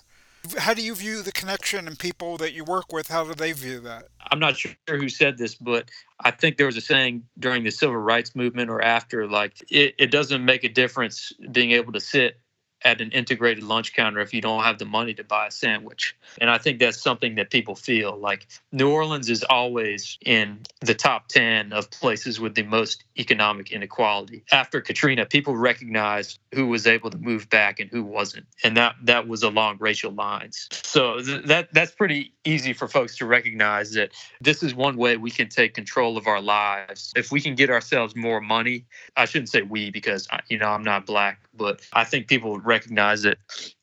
How 0.58 0.74
do 0.74 0.82
you 0.82 0.96
view 0.96 1.22
the 1.22 1.34
connection 1.34 1.88
and 1.90 2.00
people 2.00 2.38
that 2.38 2.54
you 2.54 2.64
work 2.64 2.94
with? 2.94 3.10
How 3.10 3.26
do 3.26 3.34
they 3.34 3.52
view 3.52 3.82
that? 3.82 4.06
I'm 4.32 4.40
not 4.40 4.56
sure 4.56 4.76
who 4.88 5.10
said 5.10 5.38
this, 5.38 5.56
but 5.56 5.90
I 6.22 6.32
think 6.32 6.56
there 6.56 6.68
was 6.68 6.78
a 6.78 6.82
saying 6.82 7.24
during 7.38 7.66
the 7.66 7.72
civil 7.72 7.98
rights 7.98 8.34
movement 8.34 8.70
or 8.70 8.82
after, 8.82 9.28
like, 9.28 9.62
it, 9.70 9.94
it 10.00 10.10
doesn't 10.10 10.46
make 10.46 10.64
a 10.64 10.70
difference 10.70 11.34
being 11.52 11.72
able 11.72 11.92
to 11.92 12.00
sit 12.00 12.40
at 12.84 13.02
an 13.02 13.12
integrated 13.12 13.64
lunch 13.64 13.94
counter 13.94 14.20
if 14.20 14.34
you 14.34 14.42
don't 14.42 14.64
have 14.64 14.78
the 14.78 14.86
money 14.86 15.14
to 15.14 15.24
buy 15.24 15.48
a 15.48 15.52
sandwich. 15.52 16.16
And 16.40 16.50
I 16.50 16.58
think 16.58 16.80
that's 16.80 17.02
something 17.02 17.36
that 17.36 17.50
people 17.50 17.76
feel 17.76 18.18
like 18.18 18.48
New 18.72 18.90
Orleans 18.90 19.30
is 19.30 19.44
always 19.44 20.18
in 20.26 20.60
the 20.82 20.94
top 20.94 21.28
10 21.28 21.74
of 21.74 21.90
places 21.92 22.40
with 22.40 22.56
the 22.56 22.64
most 22.64 23.04
economic 23.18 23.72
inequality. 23.72 24.44
After 24.52 24.82
Katrina, 24.82 25.26
people 25.26 25.56
recognized 25.56 26.40
who 26.54 26.68
was 26.68 26.88
able 26.88 27.10
to 27.10 27.18
move 27.18 27.50
back 27.50 27.80
and 27.80 27.90
who 27.90 28.04
wasn't. 28.04 28.46
And 28.64 28.78
that 28.78 28.96
that 29.04 29.28
was 29.28 29.44
along 29.44 29.78
racial 29.80 30.12
lines. 30.12 30.68
So 30.72 31.20
th- 31.20 31.46
that 31.46 31.74
that's 31.74 31.92
pretty 31.92 32.34
easy 32.46 32.74
for 32.74 32.88
folks 32.88 33.18
to 33.18 33.26
recognize 33.26 33.92
that 33.94 34.12
this 34.42 34.64
is 34.64 34.74
one 34.74 34.98
way 34.98 35.18
we 35.18 35.32
can 35.32 35.50
take 35.50 35.74
control 35.74 36.18
of 36.18 36.28
our 36.28 36.42
lives. 36.42 37.12
If 37.16 37.32
we 37.32 37.42
can 37.42 37.56
get 37.56 37.70
ourselves 37.70 38.16
more 38.16 38.40
money, 38.40 38.86
I 39.16 39.26
shouldn't 39.26 39.50
say 39.50 39.62
we 39.64 39.90
because 39.90 40.28
you 40.50 40.58
know 40.58 40.68
I'm 40.68 40.84
not 40.84 41.06
black, 41.06 41.42
but 41.56 41.82
I 41.94 42.04
think 42.04 42.28
people 42.28 42.60
recognize 42.68 43.24
that 43.24 43.38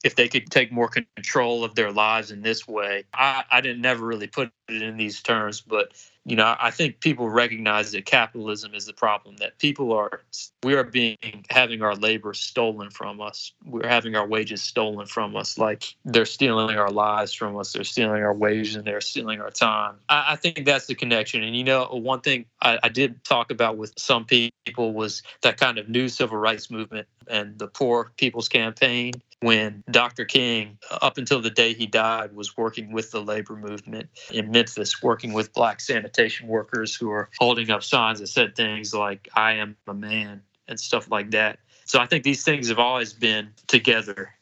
if 0.05 0.17
they 0.17 0.29
could 0.29 0.51
take 0.51 0.71
more 0.71 0.89
control 0.89 1.65
of 1.65 1.75
their 1.75 1.91
lives 1.91 2.31
in 2.31 2.43
this 2.43 2.69
way, 2.69 3.05
I, 3.15 3.43
I 3.51 3.61
didn't 3.63 3.81
never 3.81 4.07
really 4.07 4.27
put 4.27 4.53
it 4.69 4.83
in 4.83 4.99
these 4.99 5.23
terms, 5.23 5.63
but 5.63 5.93
you 6.27 6.37
know, 6.37 6.57
I 6.59 6.71
think 6.71 7.01
people 7.01 7.29
recognize 7.29 7.93
that 7.93 8.07
capitalism 8.07 8.75
is 8.75 8.87
the 8.87 8.95
problem. 8.95 9.37
That 9.37 9.59
people 9.59 9.93
are, 9.93 10.23
we 10.63 10.75
are 10.75 10.85
being 10.85 11.19
having 11.51 11.83
our 11.83 11.95
labor 11.95 12.33
stolen 12.33 12.89
from 12.89 13.21
us. 13.21 13.53
We're 13.67 13.87
having 13.87 14.17
our 14.17 14.27
wages 14.27 14.63
stolen 14.63 15.07
from 15.07 15.37
us. 15.37 15.59
Like 15.59 15.95
they're 16.07 16.25
stealing 16.25 16.79
our 16.79 16.91
lives 16.91 17.35
from 17.35 17.59
us. 17.59 17.75
They're 17.75 17.85
stealing 17.85 18.23
our 18.23 18.33
wages 18.33 18.75
and 18.75 18.87
they're 18.87 19.03
stealing 19.03 19.43
our 19.43 19.51
time. 19.51 19.97
I, 20.09 20.33
I 20.33 20.37
think 20.37 20.65
that's 20.65 20.87
the 20.87 20.95
connection. 20.95 21.43
And 21.43 21.55
you 21.55 21.65
know, 21.65 21.85
one 21.93 22.23
thing 22.23 22.47
I, 22.63 22.79
I 22.83 22.89
did 22.89 23.23
talk 23.25 23.51
about 23.51 23.77
with 23.77 23.93
some 23.99 24.25
people 24.25 24.95
was 24.95 25.23
that 25.43 25.59
kind 25.59 25.77
of 25.77 25.91
new 25.91 26.09
civil 26.09 26.39
rights 26.39 26.71
movement 26.71 27.07
and 27.29 27.59
the 27.59 27.69
Poor 27.69 28.13
People's 28.17 28.49
Campaign 28.49 29.13
when 29.45 29.85
Dr. 29.91 30.25
King, 30.25 30.79
up 30.91 31.19
until 31.19 31.41
the 31.41 31.51
day 31.51 31.75
he 31.75 31.87
died, 31.87 32.35
was 32.35 32.57
working 32.57 32.93
with 32.93 33.11
the 33.11 33.23
labor 33.23 33.57
movement 33.57 34.09
in 34.31 34.51
Memphis, 34.51 35.03
working 35.03 35.33
with 35.33 35.53
black 35.53 35.81
sanitation 35.81 36.49
workers 36.49 36.97
who 36.97 37.11
are 37.11 37.29
holding 37.39 37.71
up 37.71 37.83
signs 37.83 38.21
that 38.21 38.29
said 38.29 38.57
things 38.57 38.95
like, 38.95 39.29
I 39.35 39.53
am 39.53 39.77
a 39.87 39.95
man, 39.95 40.43
and 40.67 40.81
stuff 40.81 41.11
like 41.11 41.31
that. 41.33 41.59
So 41.85 42.01
I 42.01 42.07
think 42.07 42.25
these 42.25 42.43
things 42.43 42.69
have 42.69 42.79
always 42.79 43.13
been 43.13 43.51
together. 43.67 44.35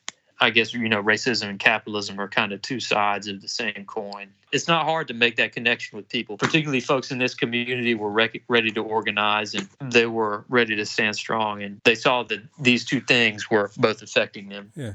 I 0.42 0.50
guess, 0.50 0.74
you 0.74 0.88
know, 0.88 1.00
racism 1.00 1.48
and 1.48 1.58
capitalism 1.58 2.20
are 2.20 2.28
kind 2.28 2.52
of 2.52 2.60
two 2.62 2.80
sides 2.80 3.28
of 3.28 3.40
the 3.40 3.48
same 3.48 3.84
coin. 3.86 4.26
It's 4.50 4.66
not 4.66 4.84
hard 4.84 5.06
to 5.08 5.14
make 5.14 5.36
that 5.36 5.52
connection 5.52 5.96
with 5.96 6.08
people, 6.08 6.36
particularly 6.36 6.80
folks 6.80 7.12
in 7.12 7.18
this 7.18 7.32
community 7.32 7.94
were 7.94 8.10
re- 8.10 8.42
ready 8.48 8.72
to 8.72 8.82
organize 8.82 9.54
and 9.54 9.68
they 9.80 10.06
were 10.06 10.44
ready 10.48 10.74
to 10.74 10.84
stand 10.84 11.14
strong. 11.14 11.62
And 11.62 11.80
they 11.84 11.94
saw 11.94 12.24
that 12.24 12.40
these 12.58 12.84
two 12.84 13.00
things 13.00 13.48
were 13.50 13.70
both 13.76 14.02
affecting 14.02 14.48
them. 14.48 14.72
Yeah. 14.74 14.94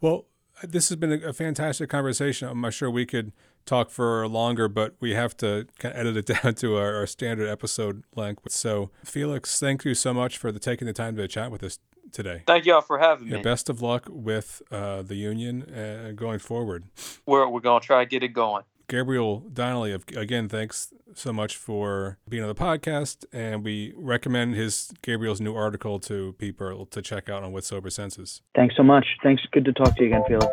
Well, 0.00 0.26
this 0.64 0.88
has 0.88 0.96
been 0.96 1.22
a, 1.24 1.32
fantastic 1.32 1.88
conversation. 1.88 2.48
I'm 2.48 2.68
sure 2.72 2.90
we 2.90 3.06
could 3.06 3.30
talk 3.64 3.90
for 3.90 4.26
longer, 4.26 4.66
but 4.66 4.96
we 4.98 5.14
have 5.14 5.36
to 5.36 5.68
kind 5.78 5.94
of 5.94 6.00
edit 6.00 6.16
it 6.16 6.26
down 6.42 6.54
to 6.56 6.76
our, 6.76 6.96
our, 6.96 7.06
standard 7.06 7.48
episode 7.48 8.02
length. 8.16 8.50
So, 8.50 8.90
Felix, 9.04 9.60
thank 9.60 9.84
you 9.84 9.94
so 9.94 10.12
much 10.12 10.38
for 10.38 10.50
the, 10.50 10.58
taking 10.58 10.86
the 10.86 10.92
time 10.92 11.14
to 11.16 11.28
chat 11.28 11.52
with 11.52 11.62
us 11.62 11.78
today. 12.12 12.42
Thank 12.46 12.66
y'all 12.66 12.80
for 12.80 12.98
having 12.98 13.28
yeah, 13.28 13.36
me. 13.36 13.42
Best 13.42 13.68
of 13.68 13.82
luck 13.82 14.08
with 14.08 14.62
uh, 14.70 15.02
the 15.02 15.16
union 15.16 15.62
uh, 15.62 16.12
going 16.14 16.38
forward. 16.38 16.84
We're, 17.26 17.48
we're 17.48 17.60
going 17.60 17.80
to 17.80 17.86
try 17.86 18.04
to 18.04 18.08
get 18.08 18.22
it 18.22 18.28
going. 18.28 18.64
Gabriel 18.88 19.40
Donnelly, 19.52 19.92
again, 20.16 20.48
thanks 20.48 20.94
so 21.12 21.30
much 21.30 21.56
for 21.56 22.16
being 22.26 22.42
on 22.42 22.48
the 22.48 22.54
podcast. 22.54 23.26
And 23.34 23.62
we 23.62 23.92
recommend 23.94 24.54
his 24.54 24.90
Gabriel's 25.02 25.42
new 25.42 25.54
article 25.54 25.98
to 26.00 26.32
people 26.38 26.86
to 26.86 27.02
check 27.02 27.28
out 27.28 27.42
on 27.42 27.52
With 27.52 27.66
Sober 27.66 27.90
Senses. 27.90 28.40
Thanks 28.54 28.76
so 28.76 28.82
much. 28.82 29.06
Thanks. 29.22 29.42
Good 29.52 29.66
to 29.66 29.74
talk 29.74 29.94
to 29.96 30.04
you 30.04 30.16
again, 30.16 30.24
Felix. 30.26 30.48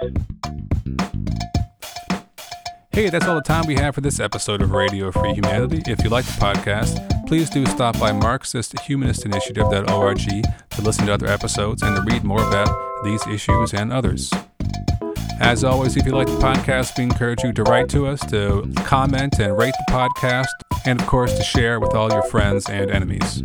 Hey, 2.95 3.09
that's 3.09 3.27
all 3.27 3.35
the 3.35 3.41
time 3.41 3.67
we 3.67 3.75
have 3.75 3.93
for 3.93 3.99
this 3.99 4.21
episode 4.21 4.61
of 4.61 4.71
Radio 4.71 5.11
Free 5.11 5.33
Humanity. 5.33 5.81
If 5.85 6.01
you 6.01 6.09
like 6.09 6.23
the 6.23 6.39
podcast, 6.39 7.27
please 7.27 7.49
do 7.49 7.65
stop 7.65 7.99
by 7.99 8.11
MarxistHumanistInitiative.org 8.11 10.19
to 10.69 10.81
listen 10.81 11.05
to 11.07 11.13
other 11.13 11.27
episodes 11.27 11.81
and 11.81 11.93
to 11.97 12.01
read 12.03 12.23
more 12.23 12.41
about 12.47 12.69
these 13.03 13.27
issues 13.27 13.73
and 13.73 13.91
others. 13.91 14.31
As 15.41 15.65
always, 15.65 15.97
if 15.97 16.05
you 16.05 16.13
like 16.13 16.27
the 16.27 16.37
podcast, 16.37 16.97
we 16.97 17.03
encourage 17.03 17.43
you 17.43 17.51
to 17.51 17.63
write 17.63 17.89
to 17.89 18.07
us, 18.07 18.21
to 18.27 18.65
comment 18.85 19.41
and 19.41 19.57
rate 19.57 19.75
the 19.87 19.91
podcast, 19.91 20.47
and 20.85 21.01
of 21.01 21.05
course, 21.05 21.37
to 21.37 21.43
share 21.43 21.81
with 21.81 21.93
all 21.93 22.09
your 22.09 22.23
friends 22.23 22.69
and 22.69 22.89
enemies. 22.89 23.43